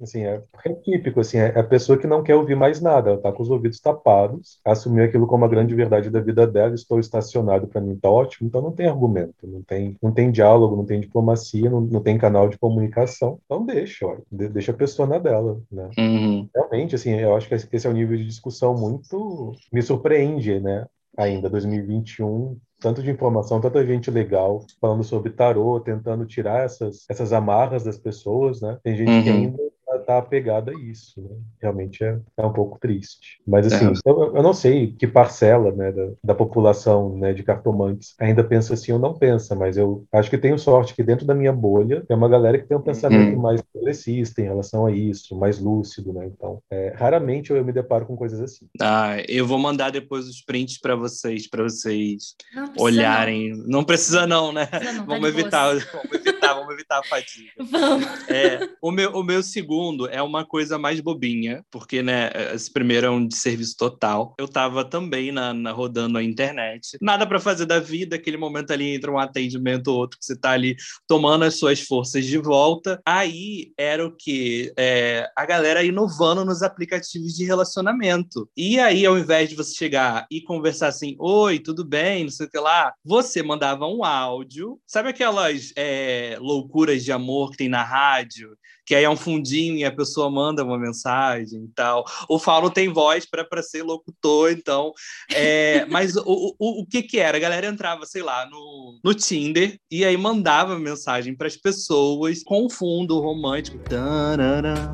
Assim, 0.00 0.24
é, 0.24 0.42
é 0.64 0.74
típico, 0.74 1.20
assim, 1.20 1.38
é, 1.38 1.52
é 1.54 1.60
a 1.60 1.64
pessoa 1.64 1.98
que 1.98 2.06
não 2.06 2.22
quer 2.22 2.34
ouvir 2.34 2.56
mais 2.56 2.80
nada, 2.80 3.10
ela 3.10 3.20
tá 3.20 3.32
com 3.32 3.42
os 3.42 3.50
ouvidos 3.50 3.80
tapados, 3.80 4.60
assumiu 4.64 5.04
aquilo 5.04 5.26
como 5.26 5.44
a 5.44 5.48
grande 5.48 5.74
verdade 5.74 6.10
da 6.10 6.20
vida 6.20 6.46
dela, 6.46 6.74
estou 6.74 6.98
estacionado, 6.98 7.66
para 7.66 7.80
mim 7.80 7.96
tá 7.96 8.10
ótimo, 8.10 8.48
então 8.48 8.62
não 8.62 8.72
tem 8.72 8.86
argumento, 8.86 9.46
não 9.46 9.62
tem, 9.62 9.96
não 10.02 10.12
tem 10.12 10.30
diálogo, 10.30 10.76
não 10.76 10.84
tem 10.84 11.00
diplomacia, 11.00 11.70
não, 11.70 11.80
não 11.80 12.00
tem 12.00 12.18
canal 12.18 12.48
de 12.48 12.58
comunicação, 12.58 13.38
então 13.44 13.64
deixa, 13.64 14.06
ó, 14.06 14.16
deixa 14.30 14.72
a 14.72 14.76
pessoa 14.76 15.06
na 15.06 15.18
dela, 15.18 15.60
né? 15.70 15.90
Uhum. 15.98 16.48
Realmente, 16.54 16.94
assim, 16.94 17.12
eu 17.12 17.36
acho 17.36 17.48
que 17.48 17.54
esse 17.54 17.86
é 17.86 17.90
um 17.90 17.94
nível 17.94 18.16
de 18.16 18.26
discussão 18.26 18.74
muito, 18.74 19.52
me 19.72 19.82
surpreende, 19.82 20.58
né? 20.60 20.86
Ainda 21.16 21.50
2021, 21.50 22.56
tanto 22.80 23.02
de 23.02 23.10
informação, 23.10 23.60
tanta 23.60 23.86
gente 23.86 24.10
legal 24.10 24.64
falando 24.80 25.04
sobre 25.04 25.30
tarô, 25.30 25.78
tentando 25.78 26.26
tirar 26.26 26.64
essas, 26.64 27.04
essas 27.08 27.32
amarras 27.32 27.84
das 27.84 27.98
pessoas, 27.98 28.60
né? 28.60 28.78
Tem 28.82 28.96
gente 28.96 29.10
uhum. 29.10 29.22
que 29.22 29.30
ainda 29.30 29.71
tá 29.98 30.18
apegada 30.18 30.72
a 30.72 30.74
isso, 30.74 31.20
né? 31.20 31.36
Realmente 31.60 32.02
é, 32.04 32.18
é 32.36 32.46
um 32.46 32.52
pouco 32.52 32.78
triste. 32.78 33.40
Mas 33.46 33.66
assim, 33.66 33.86
é. 33.86 33.92
eu, 34.04 34.36
eu 34.36 34.42
não 34.42 34.52
sei 34.52 34.92
que 34.92 35.06
parcela 35.06 35.70
né, 35.72 35.92
da, 35.92 36.08
da 36.24 36.34
população 36.34 37.16
né, 37.16 37.32
de 37.32 37.42
cartomantes 37.42 38.14
ainda 38.18 38.44
pensa 38.44 38.74
assim 38.74 38.92
ou 38.92 38.98
não 38.98 39.14
pensa, 39.14 39.54
mas 39.54 39.76
eu 39.76 40.04
acho 40.12 40.30
que 40.30 40.38
tenho 40.38 40.58
sorte 40.58 40.94
que 40.94 41.02
dentro 41.02 41.26
da 41.26 41.34
minha 41.34 41.52
bolha 41.52 42.04
tem 42.06 42.16
uma 42.16 42.28
galera 42.28 42.58
que 42.58 42.66
tem 42.66 42.76
um 42.76 42.82
pensamento 42.82 43.34
uhum. 43.34 43.42
mais 43.42 43.62
progressista 43.62 44.40
em 44.40 44.44
relação 44.44 44.86
a 44.86 44.92
isso, 44.92 45.36
mais 45.38 45.58
lúcido, 45.58 46.12
né? 46.12 46.26
Então, 46.26 46.60
é, 46.70 46.92
raramente 46.96 47.50
eu, 47.50 47.56
eu 47.56 47.64
me 47.64 47.72
deparo 47.72 48.06
com 48.06 48.16
coisas 48.16 48.40
assim. 48.40 48.66
Ah, 48.80 49.16
eu 49.28 49.46
vou 49.46 49.58
mandar 49.58 49.90
depois 49.90 50.28
os 50.28 50.40
prints 50.40 50.78
para 50.78 50.96
vocês, 50.96 51.48
para 51.48 51.62
vocês 51.62 52.34
não 52.54 52.72
olharem. 52.78 53.50
Não. 53.50 53.66
não. 53.66 53.84
precisa 53.84 54.26
não, 54.26 54.52
né? 54.52 54.68
Não, 54.72 54.80
tá 54.80 55.04
vamos, 55.04 55.28
evitar, 55.28 55.68
vamos 55.68 56.12
evitar 56.12 56.21
evitar, 56.52 56.54
vamos 56.54 56.74
evitar 56.74 56.98
a 56.98 57.02
fadiga. 57.02 57.52
Vamos. 57.72 58.28
É, 58.28 58.68
o, 58.80 58.90
meu, 58.90 59.12
o 59.12 59.22
meu 59.22 59.42
segundo 59.42 60.08
é 60.08 60.22
uma 60.22 60.44
coisa 60.44 60.78
mais 60.78 61.00
bobinha, 61.00 61.64
porque, 61.70 62.02
né, 62.02 62.30
esse 62.54 62.70
primeiro 62.70 63.06
é 63.06 63.10
um 63.10 63.26
de 63.26 63.36
serviço 63.36 63.76
total. 63.76 64.34
Eu 64.38 64.46
tava 64.46 64.84
também 64.84 65.32
na, 65.32 65.54
na 65.54 65.72
rodando 65.72 66.18
a 66.18 66.22
internet. 66.22 66.98
Nada 67.00 67.26
para 67.26 67.40
fazer 67.40 67.66
da 67.66 67.80
vida, 67.80 68.16
aquele 68.16 68.36
momento 68.36 68.72
ali 68.72 68.94
entre 68.94 69.10
um 69.10 69.18
atendimento 69.18 69.88
ou 69.88 69.98
outro, 69.98 70.18
que 70.18 70.24
você 70.24 70.36
tá 70.36 70.50
ali 70.50 70.76
tomando 71.06 71.44
as 71.44 71.58
suas 71.58 71.80
forças 71.80 72.24
de 72.24 72.38
volta. 72.38 73.00
Aí 73.06 73.72
era 73.78 74.06
o 74.06 74.14
que? 74.14 74.72
É, 74.76 75.28
a 75.36 75.46
galera 75.46 75.82
inovando 75.82 76.44
nos 76.44 76.62
aplicativos 76.62 77.34
de 77.34 77.44
relacionamento. 77.44 78.48
E 78.56 78.78
aí, 78.78 79.06
ao 79.06 79.18
invés 79.18 79.48
de 79.48 79.56
você 79.56 79.74
chegar 79.74 80.26
e 80.30 80.40
conversar 80.40 80.88
assim, 80.88 81.16
oi, 81.18 81.58
tudo 81.58 81.84
bem, 81.84 82.24
não 82.24 82.30
sei 82.30 82.46
o 82.46 82.50
que 82.50 82.58
lá, 82.58 82.92
você 83.04 83.42
mandava 83.42 83.86
um 83.86 84.04
áudio. 84.04 84.78
Sabe 84.86 85.08
aquelas 85.08 85.72
é, 85.76 86.36
loucuras 86.42 87.04
de 87.04 87.12
amor 87.12 87.50
que 87.50 87.56
tem 87.56 87.68
na 87.68 87.82
rádio? 87.82 88.56
Que 88.84 88.94
aí 88.94 89.04
é 89.04 89.10
um 89.10 89.16
fundinho 89.16 89.76
e 89.76 89.84
a 89.84 89.94
pessoa 89.94 90.30
manda 90.30 90.64
uma 90.64 90.78
mensagem 90.78 91.64
e 91.64 91.68
tal. 91.74 92.04
O 92.28 92.38
Fauno 92.38 92.68
tem 92.68 92.92
voz 92.92 93.24
para 93.24 93.62
ser 93.62 93.82
locutor, 93.82 94.50
então. 94.50 94.92
É, 95.32 95.86
mas 95.90 96.16
o, 96.16 96.56
o, 96.58 96.82
o 96.82 96.86
que 96.86 97.02
que 97.02 97.18
era? 97.18 97.36
A 97.36 97.40
galera 97.40 97.66
entrava, 97.66 98.04
sei 98.04 98.22
lá, 98.22 98.46
no, 98.50 98.98
no 99.04 99.14
Tinder 99.14 99.78
e 99.90 100.04
aí 100.04 100.16
mandava 100.16 100.78
mensagem 100.78 101.34
para 101.36 101.46
as 101.46 101.56
pessoas 101.56 102.42
com 102.42 102.68
fundo 102.68 103.20
romântico. 103.20 103.78
Tarará, 103.88 104.92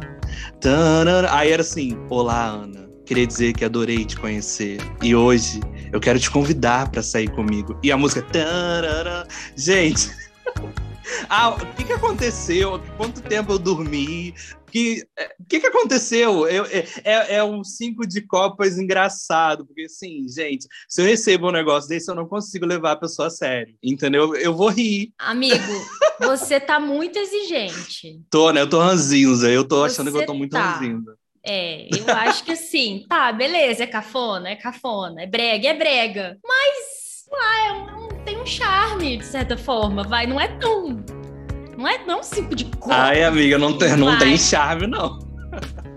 tarará. 0.61 1.37
Aí 1.37 1.51
era 1.51 1.63
assim: 1.63 1.97
Olá, 2.11 2.47
Ana. 2.47 2.89
Queria 3.09 3.27
dizer 3.27 3.55
que 3.55 3.65
adorei 3.65 4.05
te 4.05 4.19
conhecer. 4.19 4.77
E 5.03 5.15
hoje 5.15 5.61
eu 5.91 5.99
quero 5.99 6.21
te 6.21 6.31
convidar 6.31 6.91
para 6.91 7.03
sair 7.03 7.31
comigo. 7.31 7.75
E 7.83 7.91
a 7.91 7.97
música. 7.97 8.21
Tarará. 8.21 9.27
Gente. 9.57 10.11
Ah, 11.29 11.51
o 11.51 11.75
que, 11.75 11.85
que 11.85 11.93
aconteceu? 11.93 12.81
Quanto 12.97 13.23
tempo 13.23 13.53
eu 13.53 13.59
dormi? 13.59 14.35
que 14.71 15.07
o 15.41 15.45
que, 15.45 15.61
que 15.61 15.67
aconteceu? 15.67 16.47
Eu, 16.47 16.65
é, 16.67 16.85
é, 17.05 17.35
é 17.37 17.45
um 17.45 17.65
cinco 17.65 18.07
de 18.07 18.21
copas 18.23 18.79
engraçado, 18.79 19.67
porque 19.67 19.83
assim, 19.83 20.27
gente, 20.29 20.67
se 20.89 21.01
eu 21.01 21.07
recebo 21.07 21.49
um 21.49 21.53
negócio 21.53 21.89
desse, 21.89 22.11
eu 22.11 22.15
não 22.15 22.27
consigo 22.27 22.67
levar 22.67 22.93
a 22.93 22.97
pessoa 22.97 23.29
a 23.29 23.31
sério, 23.31 23.75
entendeu? 23.83 24.35
Eu 24.37 24.55
vou 24.55 24.69
rir. 24.69 25.13
Amigo, 25.19 25.73
você 26.21 26.61
tá 26.61 26.79
muito 26.79 27.19
exigente. 27.19 28.21
Tô, 28.31 28.53
né? 28.53 28.61
Eu 28.61 28.69
tô 28.69 28.79
ranzinza, 28.79 29.51
eu 29.51 29.67
tô 29.67 29.81
você 29.81 29.95
achando 29.95 30.13
que 30.13 30.19
eu 30.19 30.27
tô 30.27 30.35
muito 30.35 30.53
tá. 30.53 30.73
ranzinza. 30.73 31.17
É, 31.45 31.89
eu 31.97 32.15
acho 32.15 32.45
que 32.45 32.53
assim, 32.53 33.07
tá, 33.09 33.33
beleza, 33.33 33.85
é 33.85 33.87
cafona, 33.87 34.51
é 34.51 34.57
cafona, 34.57 35.23
é 35.23 35.27
brega, 35.27 35.69
é 35.69 35.75
brega, 35.75 36.39
mas 36.45 36.98
lá 37.31 37.67
é 37.67 37.73
um, 37.73 38.09
tem 38.25 38.41
um 38.41 38.47
charme, 38.47 39.17
de 39.19 39.27
certa 39.27 39.57
forma, 39.57 40.03
vai, 40.03 40.27
não 40.27 40.41
é 40.41 40.49
tão 40.59 41.05
não 41.79 41.87
é 41.87 42.05
não 42.05 42.25
cinco 42.25 42.57
de 42.57 42.65
cor. 42.65 42.93
Ai, 42.93 43.23
amiga, 43.23 43.57
não 43.57 43.79
tem, 43.79 43.97
não 43.97 44.19
tem 44.19 44.37
chave, 44.37 44.89
não. 44.89 45.21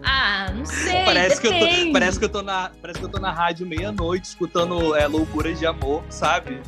Ah, 0.04 0.52
não 0.54 0.64
sei. 0.64 1.06
Parece 1.06 1.42
depende. 1.42 1.66
que, 1.66 1.82
eu 1.82 1.86
tô, 1.86 1.92
parece, 1.92 2.20
que 2.20 2.26
eu 2.26 2.30
tô 2.30 2.42
na, 2.44 2.72
parece 2.82 3.00
que 3.00 3.06
eu 3.06 3.10
tô 3.10 3.20
na 3.20 3.32
rádio 3.32 3.66
meia-noite 3.66 4.26
escutando 4.26 4.96
é, 4.96 5.08
loucuras 5.08 5.58
de 5.58 5.66
amor, 5.66 6.04
sabe? 6.10 6.62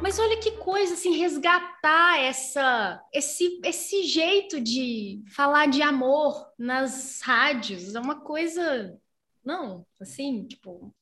Mas 0.00 0.18
olha 0.18 0.38
que 0.38 0.52
coisa, 0.52 0.94
assim, 0.94 1.16
resgatar 1.16 2.20
essa, 2.20 3.00
esse, 3.12 3.60
esse 3.64 4.04
jeito 4.04 4.60
de 4.60 5.22
falar 5.34 5.66
de 5.66 5.82
amor 5.82 6.46
nas 6.58 7.20
rádios 7.22 7.94
é 7.94 8.00
uma 8.00 8.20
coisa. 8.20 8.96
Não, 9.44 9.84
assim, 10.00 10.44
tipo. 10.44 10.94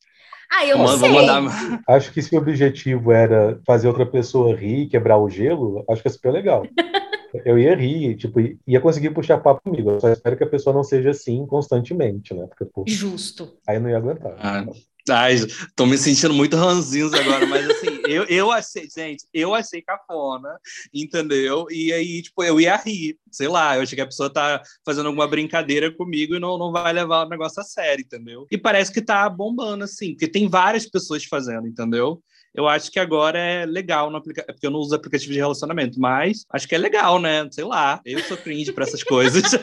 Ah, 0.54 0.66
eu 0.66 0.76
não 0.76 0.98
sei. 0.98 1.10
Mandar... 1.10 1.82
Acho 1.88 2.12
que 2.12 2.20
se 2.20 2.34
o 2.34 2.38
objetivo 2.38 3.10
era 3.10 3.58
fazer 3.66 3.88
outra 3.88 4.04
pessoa 4.04 4.54
rir, 4.54 4.88
quebrar 4.88 5.16
o 5.16 5.30
gelo, 5.30 5.82
acho 5.88 6.02
que 6.02 6.08
é 6.08 6.10
super 6.10 6.30
legal. 6.30 6.66
eu 7.46 7.58
ia 7.58 7.74
rir, 7.74 8.16
tipo, 8.16 8.38
ia 8.66 8.80
conseguir 8.80 9.10
puxar 9.10 9.38
papo 9.38 9.62
comigo. 9.62 9.90
Eu 9.90 10.00
só 10.00 10.10
espero 10.10 10.36
que 10.36 10.44
a 10.44 10.48
pessoa 10.48 10.74
não 10.74 10.84
seja 10.84 11.10
assim 11.10 11.46
constantemente, 11.46 12.34
né? 12.34 12.46
Porque, 12.46 12.66
pô, 12.66 12.84
Justo. 12.86 13.56
Aí 13.66 13.76
eu 13.76 13.80
não 13.80 13.88
ia 13.88 13.96
aguentar. 13.96 14.34
Ah, 14.38 14.66
ai, 15.10 15.36
tô 15.74 15.86
me 15.86 15.98
sentindo 15.98 16.34
muito 16.34 16.56
ranzinhos 16.56 17.12
agora, 17.12 17.46
mas 17.46 17.68
assim, 17.68 18.00
eu, 18.06 18.24
eu 18.24 18.50
achei, 18.50 18.88
gente, 18.88 19.24
eu 19.32 19.54
achei 19.54 19.82
cafona, 19.82 20.58
entendeu? 20.92 21.66
E 21.70 21.92
aí, 21.92 22.22
tipo, 22.22 22.42
eu 22.42 22.60
ia 22.60 22.76
rir, 22.76 23.18
sei 23.30 23.48
lá, 23.48 23.76
eu 23.76 23.82
achei 23.82 23.96
que 23.96 24.02
a 24.02 24.06
pessoa 24.06 24.32
tá 24.32 24.62
fazendo 24.84 25.06
alguma 25.06 25.26
brincadeira 25.26 25.90
comigo 25.90 26.34
e 26.34 26.40
não, 26.40 26.58
não 26.58 26.72
vai 26.72 26.92
levar 26.92 27.26
o 27.26 27.28
negócio 27.28 27.60
a 27.60 27.64
sério, 27.64 28.04
entendeu? 28.04 28.46
E 28.50 28.58
parece 28.58 28.92
que 28.92 29.02
tá 29.02 29.28
bombando, 29.28 29.84
assim, 29.84 30.12
porque 30.12 30.28
tem 30.28 30.48
várias 30.48 30.88
pessoas 30.88 31.24
fazendo, 31.24 31.66
entendeu? 31.66 32.22
eu 32.54 32.68
acho 32.68 32.90
que 32.90 33.00
agora 33.00 33.38
é 33.38 33.64
legal 33.64 34.10
no 34.10 34.18
aplicativo, 34.18 34.50
é 34.50 34.52
porque 34.52 34.66
eu 34.66 34.70
não 34.70 34.80
uso 34.80 34.94
aplicativo 34.94 35.32
de 35.32 35.38
relacionamento, 35.38 35.98
mas 35.98 36.44
acho 36.52 36.68
que 36.68 36.74
é 36.74 36.78
legal, 36.78 37.18
né? 37.18 37.48
Sei 37.50 37.64
lá, 37.64 38.00
eu 38.04 38.18
sou 38.20 38.36
cringe 38.36 38.72
para 38.72 38.84
essas 38.84 39.02
coisas. 39.02 39.42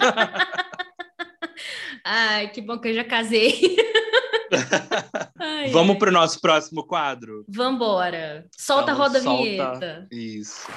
Ai, 2.04 2.50
que 2.50 2.62
bom 2.62 2.80
que 2.80 2.88
eu 2.88 2.94
já 2.96 3.04
casei. 3.04 3.78
ai, 5.40 5.70
Vamos 5.70 5.98
para 5.98 6.10
o 6.10 6.14
nosso 6.14 6.40
próximo 6.42 6.86
quadro? 6.86 7.46
Vambora. 7.48 8.46
Solta 8.58 8.92
então, 8.92 8.96
a 8.96 8.98
roda 8.98 9.22
solta... 9.22 9.44
vinheta. 9.44 10.08
Isso. 10.12 10.68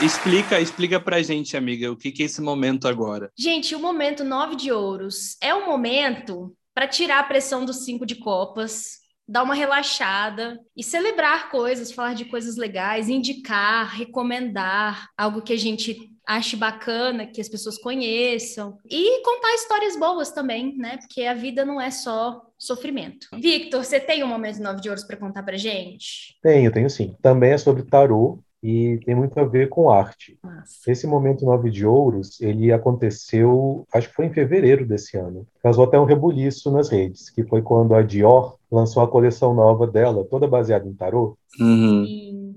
Explica, 0.00 0.60
explica 0.60 1.00
pra 1.00 1.22
gente, 1.22 1.56
amiga, 1.56 1.90
o 1.90 1.96
que, 1.96 2.12
que 2.12 2.22
é 2.22 2.26
esse 2.26 2.40
momento 2.40 2.86
agora? 2.86 3.32
Gente, 3.36 3.74
o 3.74 3.80
momento 3.80 4.22
nove 4.22 4.54
de 4.54 4.70
ouros 4.70 5.36
é 5.42 5.52
um 5.52 5.66
momento 5.66 6.54
para 6.72 6.86
tirar 6.86 7.18
a 7.18 7.24
pressão 7.24 7.64
dos 7.64 7.84
cinco 7.84 8.06
de 8.06 8.14
copas, 8.14 8.98
dar 9.26 9.42
uma 9.42 9.54
relaxada 9.54 10.58
e 10.76 10.84
celebrar 10.84 11.50
coisas, 11.50 11.90
falar 11.90 12.14
de 12.14 12.24
coisas 12.26 12.56
legais, 12.56 13.08
indicar, 13.08 13.92
recomendar 13.92 15.08
algo 15.18 15.42
que 15.42 15.52
a 15.52 15.58
gente 15.58 16.08
ache 16.28 16.56
bacana, 16.56 17.26
que 17.26 17.40
as 17.40 17.48
pessoas 17.48 17.78
conheçam 17.78 18.76
e 18.84 19.22
contar 19.22 19.54
histórias 19.54 19.98
boas 19.98 20.30
também, 20.30 20.76
né? 20.76 20.98
Porque 20.98 21.22
a 21.22 21.32
vida 21.32 21.64
não 21.64 21.80
é 21.80 21.90
só 21.90 22.42
sofrimento. 22.58 23.28
Victor, 23.32 23.82
você 23.82 23.98
tem 23.98 24.22
um 24.22 24.28
momento 24.28 24.60
nove 24.60 24.82
de 24.82 24.90
ouros 24.90 25.04
para 25.04 25.16
contar 25.16 25.42
para 25.42 25.56
gente? 25.56 26.36
Tenho, 26.42 26.70
tenho 26.70 26.90
sim. 26.90 27.16
Também 27.22 27.52
é 27.52 27.58
sobre 27.58 27.82
tarô 27.82 28.40
e 28.62 28.98
tem 29.04 29.14
muito 29.14 29.38
a 29.38 29.44
ver 29.44 29.68
com 29.68 29.88
arte. 29.88 30.38
Nossa. 30.42 30.90
Esse 30.90 31.06
momento 31.06 31.44
Nove 31.44 31.70
de 31.70 31.86
Ouros, 31.86 32.40
ele 32.40 32.72
aconteceu, 32.72 33.86
acho 33.94 34.08
que 34.08 34.14
foi 34.14 34.26
em 34.26 34.32
fevereiro 34.32 34.84
desse 34.84 35.16
ano. 35.16 35.46
Causou 35.62 35.84
até 35.84 35.98
um 35.98 36.04
rebuliço 36.04 36.70
nas 36.70 36.88
redes, 36.88 37.30
que 37.30 37.44
foi 37.44 37.62
quando 37.62 37.94
a 37.94 38.02
Dior 38.02 38.56
lançou 38.70 39.02
a 39.02 39.08
coleção 39.08 39.54
nova 39.54 39.86
dela, 39.86 40.24
toda 40.24 40.46
baseada 40.46 40.88
em 40.88 40.92
tarô. 40.92 41.38
Uhum. 41.60 42.04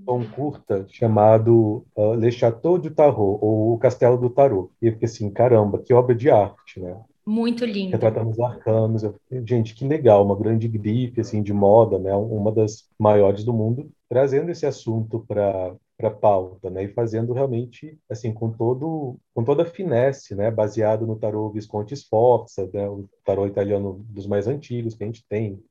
Um 0.08 0.26
curta 0.26 0.86
chamado 0.89 1.86
uh, 1.95 2.14
Le 2.16 2.32
Chateau 2.32 2.78
du 2.78 2.91
Tarot, 2.91 3.39
ou 3.41 3.74
O 3.74 3.78
Castelo 3.78 4.18
do 4.18 4.30
Tarot. 4.30 4.70
E 4.82 4.88
eu 4.88 4.93
fiquei 4.93 5.06
assim, 5.06 5.30
caramba, 5.30 5.80
que 5.80 5.93
obra 5.93 6.16
de 6.16 6.30
arte, 6.30 6.80
né? 6.80 6.97
Muito 7.26 7.64
lindo. 7.66 7.91
Retratando 7.91 8.32
os 8.32 8.39
arcanos. 8.39 9.04
Gente, 9.45 9.76
que 9.76 9.88
legal, 9.88 10.26
uma 10.26 10.36
grande 10.36 10.68
grife 10.68 11.22
assim, 11.22 11.43
de 11.43 11.54
moda, 11.54 11.99
né? 11.99 12.16
uma 12.16 12.52
das 12.52 12.89
maiores 12.97 13.43
do 13.43 13.54
mundo, 13.54 13.91
trazendo 14.10 14.49
esse 14.49 14.66
assunto 14.66 15.24
para 15.28 15.76
para 16.02 16.10
pauta, 16.10 16.68
né? 16.72 16.86
E 16.86 16.88
fazendo 16.88 17.32
realmente 17.32 17.95
assim 18.10 18.34
com 18.34 18.49
todo 18.49 19.20
com 19.36 19.43
toda 19.43 19.62
a 19.62 19.68
finesse, 19.68 20.34
né? 20.34 20.49
Baseado 20.49 21.06
no 21.06 21.16
tarô 21.16 21.52
Visconti 21.52 21.95
Sforza, 21.95 22.68
né? 22.74 22.89
O 22.89 23.08
tarô 23.24 23.45
italiano 23.45 24.04
dos 24.10 24.26
mais 24.26 24.47
antigos 24.47 24.95
que 24.95 25.04
a 25.04 25.06
gente 25.06 25.24
tem, 25.30 25.62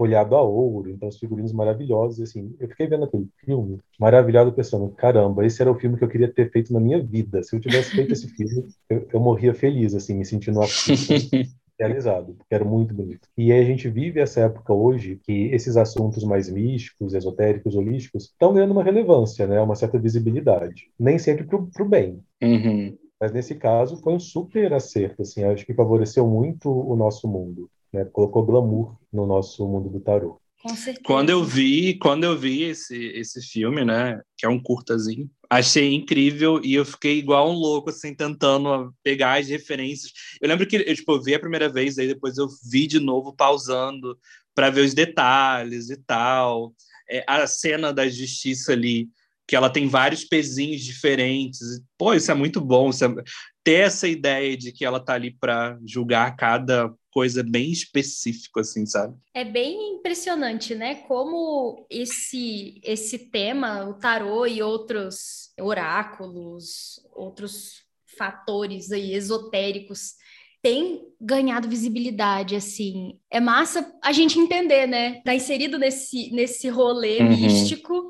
folhado 0.00 0.34
a 0.34 0.40
ouro, 0.40 0.88
então 0.88 1.10
os 1.10 1.18
figurinos 1.18 1.52
maravilhosos, 1.52 2.22
assim. 2.22 2.56
Eu 2.58 2.68
fiquei 2.68 2.86
vendo 2.86 3.04
aquele 3.04 3.28
filme, 3.44 3.78
maravilhado 3.98 4.50
pensando, 4.50 4.88
caramba, 4.88 5.44
esse 5.44 5.60
era 5.60 5.70
o 5.70 5.78
filme 5.78 5.98
que 5.98 6.04
eu 6.04 6.08
queria 6.08 6.32
ter 6.32 6.50
feito 6.50 6.72
na 6.72 6.80
minha 6.80 7.02
vida. 7.02 7.42
Se 7.42 7.54
eu 7.54 7.60
tivesse 7.60 7.90
feito 7.90 8.10
esse 8.10 8.26
filme, 8.28 8.66
eu, 8.88 9.06
eu 9.12 9.20
morria 9.20 9.52
feliz, 9.52 9.94
assim, 9.94 10.14
me 10.14 10.24
sentindo 10.24 10.58
realizado, 11.78 12.32
porque 12.32 12.54
era 12.54 12.64
muito 12.64 12.94
bonito. 12.94 13.28
E 13.36 13.52
aí 13.52 13.60
a 13.60 13.64
gente 13.64 13.90
vive 13.90 14.20
essa 14.20 14.40
época 14.40 14.72
hoje 14.72 15.20
que 15.22 15.50
esses 15.52 15.76
assuntos 15.76 16.24
mais 16.24 16.48
místicos, 16.48 17.12
esotéricos, 17.12 17.76
holísticos, 17.76 18.24
estão 18.24 18.54
ganhando 18.54 18.72
uma 18.72 18.82
relevância, 18.82 19.46
né? 19.46 19.60
Uma 19.60 19.76
certa 19.76 19.98
visibilidade. 19.98 20.90
Nem 20.98 21.18
sempre 21.18 21.44
para 21.44 21.84
o 21.84 21.88
bem. 21.88 22.22
Uhum. 22.42 22.96
Mas 23.20 23.32
nesse 23.32 23.54
caso 23.54 23.98
foi 23.98 24.14
um 24.14 24.18
super 24.18 24.72
acerto, 24.72 25.20
assim, 25.20 25.44
acho 25.44 25.66
que 25.66 25.74
favoreceu 25.74 26.26
muito 26.26 26.70
o 26.70 26.96
nosso 26.96 27.28
mundo, 27.28 27.68
né? 27.92 28.04
Colocou 28.04 28.44
glamour 28.44 28.96
no 29.12 29.26
nosso 29.26 29.66
mundo 29.66 29.88
do 29.88 30.00
tarô. 30.00 30.40
Com 30.62 30.76
certeza. 30.76 31.00
Quando 31.04 31.30
eu 31.30 31.42
vi, 31.42 31.94
quando 31.98 32.24
eu 32.24 32.36
vi 32.36 32.64
esse, 32.64 32.96
esse 33.14 33.40
filme, 33.40 33.82
né, 33.82 34.20
que 34.36 34.44
é 34.44 34.48
um 34.48 34.62
curtazinho, 34.62 35.28
achei 35.48 35.94
incrível 35.94 36.60
e 36.62 36.74
eu 36.74 36.84
fiquei 36.84 37.18
igual 37.18 37.50
um 37.50 37.54
louco, 37.54 37.88
assim, 37.88 38.14
tentando 38.14 38.94
pegar 39.02 39.40
as 39.40 39.48
referências. 39.48 40.12
Eu 40.40 40.48
lembro 40.48 40.66
que 40.66 40.76
eu, 40.76 40.94
tipo, 40.94 41.12
eu 41.12 41.22
vi 41.22 41.34
a 41.34 41.40
primeira 41.40 41.68
vez, 41.68 41.98
aí 41.98 42.06
depois 42.06 42.36
eu 42.36 42.46
vi 42.70 42.86
de 42.86 43.00
novo, 43.00 43.34
pausando, 43.34 44.18
para 44.54 44.68
ver 44.68 44.84
os 44.84 44.92
detalhes 44.92 45.88
e 45.88 45.96
tal. 45.96 46.74
É, 47.08 47.24
a 47.26 47.46
cena 47.46 47.90
da 47.90 48.06
justiça 48.06 48.72
ali, 48.72 49.08
que 49.48 49.56
ela 49.56 49.70
tem 49.70 49.88
vários 49.88 50.24
pezinhos 50.24 50.82
diferentes. 50.82 51.80
Pô, 51.96 52.12
isso 52.12 52.30
é 52.30 52.34
muito 52.34 52.60
bom. 52.60 52.90
É... 52.90 53.22
Ter 53.64 53.86
essa 53.86 54.06
ideia 54.06 54.56
de 54.56 54.72
que 54.72 54.84
ela 54.84 55.00
tá 55.00 55.14
ali 55.14 55.36
para 55.40 55.78
julgar 55.86 56.36
cada 56.36 56.92
coisa 57.12 57.42
bem 57.42 57.70
específica, 57.70 58.60
assim, 58.60 58.86
sabe? 58.86 59.16
É 59.34 59.44
bem 59.44 59.96
impressionante, 59.96 60.74
né? 60.74 60.96
Como 61.06 61.86
esse, 61.90 62.80
esse 62.84 63.30
tema, 63.30 63.88
o 63.88 63.94
tarô 63.94 64.46
e 64.46 64.62
outros 64.62 65.50
oráculos, 65.60 67.00
outros 67.12 67.82
fatores 68.16 68.92
aí 68.92 69.14
esotéricos 69.14 70.14
tem 70.62 71.06
ganhado 71.20 71.68
visibilidade, 71.68 72.54
assim. 72.54 73.18
É 73.30 73.40
massa 73.40 73.92
a 74.02 74.12
gente 74.12 74.38
entender, 74.38 74.86
né? 74.86 75.20
Tá 75.22 75.34
inserido 75.34 75.78
nesse, 75.78 76.30
nesse 76.32 76.68
rolê 76.68 77.20
uhum. 77.20 77.28
místico 77.30 78.08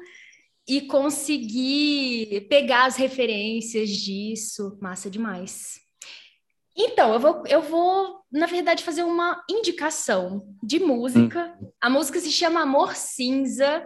e 0.68 0.82
conseguir 0.82 2.46
pegar 2.48 2.86
as 2.86 2.96
referências 2.96 3.88
disso. 3.90 4.76
Massa 4.80 5.08
demais. 5.08 5.80
Então, 6.76 7.12
eu 7.12 7.20
vou, 7.20 7.42
eu 7.46 7.62
vou, 7.62 8.19
na 8.30 8.46
verdade, 8.46 8.84
fazer 8.84 9.02
uma 9.02 9.42
indicação 9.48 10.46
de 10.62 10.78
música. 10.78 11.56
Hum. 11.60 11.70
A 11.80 11.90
música 11.90 12.20
se 12.20 12.30
chama 12.30 12.60
Amor 12.60 12.94
Cinza, 12.94 13.84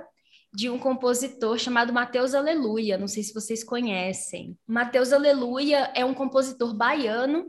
de 0.55 0.71
um 0.71 0.79
compositor 0.79 1.59
chamado 1.59 1.93
Mateus 1.93 2.33
Aleluia. 2.33 2.97
Não 2.97 3.09
sei 3.09 3.23
se 3.25 3.35
vocês 3.35 3.65
conhecem. 3.65 4.57
Mateus 4.67 5.13
Aleluia 5.13 5.91
é 5.95 6.05
um 6.05 6.15
compositor 6.15 6.73
baiano. 6.73 7.47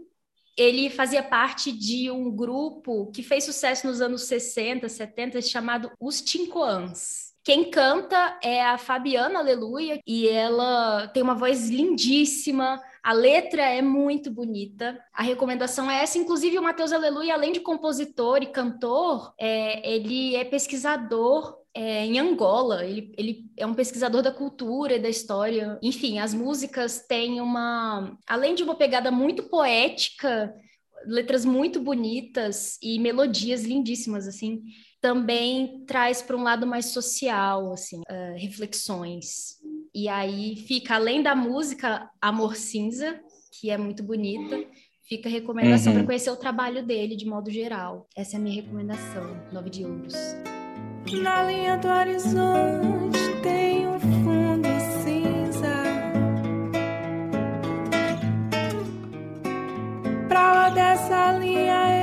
Ele 0.57 0.89
fazia 0.89 1.21
parte 1.21 1.71
de 1.71 2.09
um 2.09 2.31
grupo 2.31 3.11
que 3.11 3.21
fez 3.21 3.43
sucesso 3.43 3.85
nos 3.85 4.01
anos 4.01 4.23
60, 4.23 4.89
70, 4.89 5.41
chamado 5.41 5.91
Os 5.99 6.21
Tincoãs. 6.21 7.35
Quem 7.43 7.69
canta 7.69 8.39
é 8.41 8.65
a 8.65 8.75
Fabiana 8.75 9.37
Aleluia 9.37 9.99
e 10.07 10.27
ela 10.27 11.07
tem 11.09 11.21
uma 11.21 11.35
voz 11.35 11.69
lindíssima. 11.69 12.81
A 13.05 13.13
letra 13.13 13.61
é 13.61 13.83
muito 13.83 14.31
bonita. 14.31 14.99
A 15.13 15.21
recomendação 15.21 15.91
é 15.91 16.01
essa. 16.01 16.17
Inclusive, 16.17 16.57
o 16.57 16.63
Matheus 16.63 16.91
Aleluia, 16.91 17.35
além 17.35 17.51
de 17.51 17.59
compositor 17.59 18.41
e 18.41 18.47
cantor, 18.47 19.31
é, 19.39 19.87
ele 19.87 20.35
é 20.35 20.43
pesquisador 20.43 21.55
é, 21.71 22.03
em 22.03 22.17
Angola. 22.17 22.83
Ele, 22.83 23.13
ele 23.15 23.45
é 23.55 23.63
um 23.63 23.75
pesquisador 23.75 24.23
da 24.23 24.31
cultura 24.31 24.95
e 24.95 24.99
da 24.99 25.07
história. 25.07 25.77
Enfim, 25.83 26.17
as 26.17 26.33
músicas 26.33 27.05
têm 27.07 27.39
uma. 27.39 28.17
Além 28.25 28.55
de 28.55 28.63
uma 28.63 28.73
pegada 28.73 29.11
muito 29.11 29.43
poética, 29.43 30.51
letras 31.05 31.45
muito 31.45 31.79
bonitas 31.79 32.79
e 32.81 32.97
melodias 32.97 33.61
lindíssimas, 33.61 34.27
assim 34.27 34.63
também 35.05 35.85
traz 35.85 36.23
para 36.23 36.35
um 36.35 36.41
lado 36.41 36.65
mais 36.65 36.87
social, 36.87 37.71
assim, 37.71 37.99
uh, 37.99 38.35
reflexões. 38.37 39.59
E 39.95 40.09
aí 40.09 40.57
fica, 40.57 40.95
além 40.95 41.23
da 41.23 41.33
música 41.33 42.09
Amor 42.21 42.57
Cinza, 42.57 43.17
que 43.49 43.69
é 43.69 43.77
muito 43.77 44.03
bonita, 44.03 44.61
fica 45.07 45.29
a 45.29 45.31
recomendação 45.31 45.93
uhum. 45.93 45.99
para 45.99 46.07
conhecer 46.07 46.29
o 46.31 46.35
trabalho 46.35 46.85
dele 46.85 47.15
de 47.15 47.25
modo 47.25 47.49
geral. 47.49 48.05
Essa 48.13 48.35
é 48.35 48.37
a 48.37 48.41
minha 48.41 48.61
recomendação, 48.61 49.23
Nove 49.53 49.69
de 49.69 49.85
Ouros. 49.85 50.13
Na 51.23 51.43
linha 51.43 51.77
do 51.77 51.87
horizonte 51.87 53.41
tem 53.41 53.87
um 53.87 53.97
fundo 53.97 54.67
cinza. 55.01 55.73
Pra 60.27 60.53
lá 60.53 60.69
dessa 60.71 61.31
linha 61.39 61.94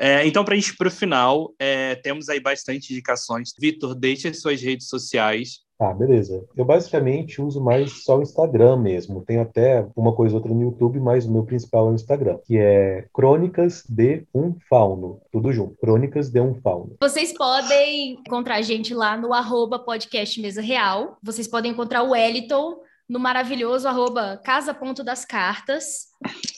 É, 0.00 0.26
então, 0.26 0.42
para 0.42 0.54
a 0.54 0.56
gente 0.56 0.70
ir 0.70 0.76
para 0.78 0.88
o 0.88 0.90
final, 0.90 1.52
é, 1.58 1.94
temos 1.96 2.30
aí 2.30 2.40
bastante 2.40 2.90
indicações. 2.90 3.52
Vitor, 3.60 3.94
deixe 3.94 4.28
as 4.28 4.40
suas 4.40 4.62
redes 4.62 4.88
sociais. 4.88 5.58
Ah, 5.78 5.92
beleza. 5.92 6.42
Eu 6.56 6.64
basicamente 6.64 7.40
uso 7.40 7.62
mais 7.62 8.02
só 8.04 8.18
o 8.18 8.22
Instagram 8.22 8.78
mesmo. 8.78 9.22
Tem 9.24 9.38
até 9.38 9.86
uma 9.94 10.14
coisa 10.14 10.36
outra 10.36 10.52
no 10.52 10.62
YouTube, 10.62 10.98
mas 11.00 11.26
o 11.26 11.32
meu 11.32 11.42
principal 11.42 11.88
é 11.88 11.90
o 11.92 11.94
Instagram, 11.94 12.38
que 12.46 12.56
é 12.56 13.06
Crônicas 13.12 13.84
de 13.88 14.24
um 14.34 14.54
Fauno. 14.68 15.20
Tudo 15.30 15.52
junto. 15.52 15.76
Crônicas 15.76 16.30
de 16.30 16.40
um 16.40 16.54
Fauno. 16.62 16.96
Vocês 17.02 17.32
podem 17.34 18.12
encontrar 18.12 18.56
a 18.56 18.62
gente 18.62 18.94
lá 18.94 19.18
no 19.18 19.34
arroba 19.34 19.78
podcast 19.78 20.40
Mesa 20.40 20.62
Real. 20.62 21.18
Vocês 21.22 21.46
podem 21.46 21.72
encontrar 21.72 22.02
o 22.02 22.10
Wellington 22.10 22.78
no 23.10 23.18
maravilhoso 23.18 23.88
arroba 23.88 24.40
casa 24.44 24.72
ponto 24.72 25.02
das 25.02 25.24
cartas. 25.24 26.10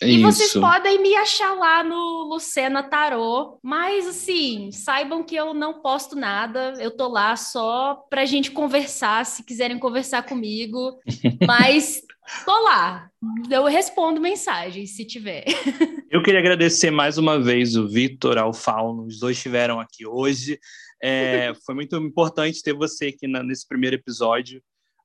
E 0.02 0.16
Isso. 0.16 0.22
vocês 0.22 0.52
podem 0.52 1.00
me 1.00 1.16
achar 1.16 1.54
lá 1.54 1.82
no 1.82 2.28
Lucena 2.28 2.82
Tarô, 2.82 3.58
mas 3.62 4.06
assim, 4.06 4.70
saibam 4.70 5.24
que 5.24 5.34
eu 5.34 5.54
não 5.54 5.80
posto 5.80 6.14
nada, 6.14 6.74
eu 6.78 6.90
tô 6.90 7.08
lá 7.08 7.34
só 7.36 8.04
pra 8.10 8.26
gente 8.26 8.50
conversar, 8.50 9.24
se 9.24 9.42
quiserem 9.42 9.78
conversar 9.78 10.24
comigo, 10.24 10.98
mas 11.46 12.02
tô 12.44 12.64
lá, 12.64 13.08
eu 13.50 13.64
respondo 13.64 14.20
mensagens 14.20 14.94
se 14.94 15.06
tiver. 15.06 15.44
Eu 16.12 16.22
queria 16.22 16.40
agradecer 16.40 16.90
mais 16.90 17.16
uma 17.16 17.40
vez 17.40 17.74
o 17.74 17.88
Vitor, 17.88 18.36
ao 18.36 18.52
Fauno, 18.52 19.06
os 19.06 19.18
dois 19.18 19.38
estiveram 19.38 19.80
aqui 19.80 20.06
hoje. 20.06 20.60
É, 21.02 21.54
foi 21.64 21.74
muito 21.74 21.96
importante 21.96 22.62
ter 22.62 22.74
você 22.74 23.06
aqui 23.06 23.26
na, 23.26 23.42
nesse 23.42 23.66
primeiro 23.66 23.96
episódio. 23.96 24.62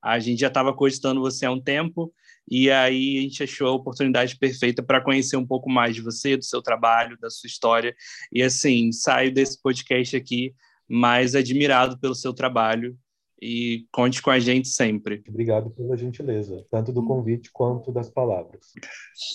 A 0.07 0.19
gente 0.19 0.39
já 0.39 0.47
estava 0.47 0.73
cogitando 0.73 1.19
você 1.19 1.45
há 1.45 1.51
um 1.51 1.59
tempo, 1.59 2.13
e 2.49 2.71
aí 2.71 3.17
a 3.17 3.21
gente 3.21 3.43
achou 3.43 3.67
a 3.67 3.73
oportunidade 3.73 4.37
perfeita 4.37 4.81
para 4.81 5.01
conhecer 5.01 5.35
um 5.35 5.45
pouco 5.45 5.69
mais 5.69 5.95
de 5.95 6.01
você, 6.01 6.37
do 6.37 6.45
seu 6.45 6.61
trabalho, 6.61 7.17
da 7.19 7.29
sua 7.29 7.47
história. 7.47 7.93
E 8.31 8.41
assim, 8.41 8.91
saio 8.93 9.33
desse 9.33 9.61
podcast 9.61 10.15
aqui 10.15 10.53
mais 10.87 11.35
admirado 11.35 11.99
pelo 11.99 12.15
seu 12.15 12.33
trabalho 12.33 12.97
e 13.41 13.85
conte 13.91 14.21
com 14.21 14.29
a 14.29 14.39
gente 14.39 14.67
sempre. 14.67 15.23
Obrigado 15.27 15.69
pela 15.69 15.95
gentileza, 15.95 16.65
tanto 16.71 16.91
do 16.91 17.03
convite 17.03 17.51
quanto 17.51 17.91
das 17.91 18.09
palavras. 18.09 18.73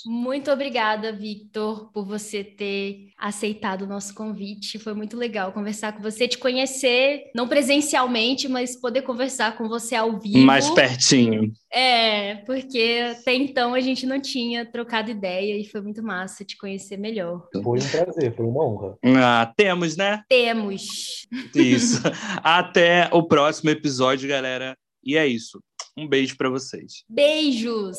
Muito 0.05 0.51
obrigada, 0.51 1.13
Victor, 1.13 1.91
por 1.93 2.05
você 2.05 2.43
ter 2.43 3.11
aceitado 3.19 3.83
o 3.83 3.87
nosso 3.87 4.15
convite. 4.15 4.79
Foi 4.79 4.95
muito 4.95 5.17
legal 5.17 5.53
conversar 5.53 5.93
com 5.93 6.03
você, 6.03 6.27
te 6.27 6.39
conhecer, 6.39 7.31
não 7.35 7.49
presencialmente, 7.49 8.49
mas 8.49 8.81
poder 8.81 9.03
conversar 9.03 9.57
com 9.57 9.69
você 9.69 9.95
ao 9.95 10.19
vivo. 10.19 10.39
Mais 10.39 10.69
pertinho. 10.71 11.53
É, 11.73 12.37
porque 12.45 13.01
até 13.11 13.35
então 13.35 13.73
a 13.73 13.81
gente 13.81 14.05
não 14.05 14.21
tinha 14.21 14.67
trocado 14.67 15.11
ideia 15.11 15.57
e 15.57 15.65
foi 15.65 15.81
muito 15.81 16.03
massa 16.03 16.45
te 16.45 16.57
conhecer 16.59 16.99
melhor. 16.99 17.49
Foi 17.51 17.79
um 17.79 17.91
prazer, 17.91 18.37
foi 18.37 18.45
uma 18.45 18.63
honra. 18.63 18.99
Ah, 19.03 19.51
temos, 19.57 19.97
né? 19.97 20.23
Temos. 20.29 21.27
Isso. 21.55 22.03
Até 22.45 23.09
o 23.11 23.23
próximo 23.23 23.71
episódio, 23.71 24.29
galera. 24.29 24.77
E 25.03 25.17
é 25.17 25.27
isso. 25.27 25.63
Um 25.97 26.07
beijo 26.07 26.37
para 26.37 26.51
vocês. 26.51 27.05
Beijos. 27.09 27.99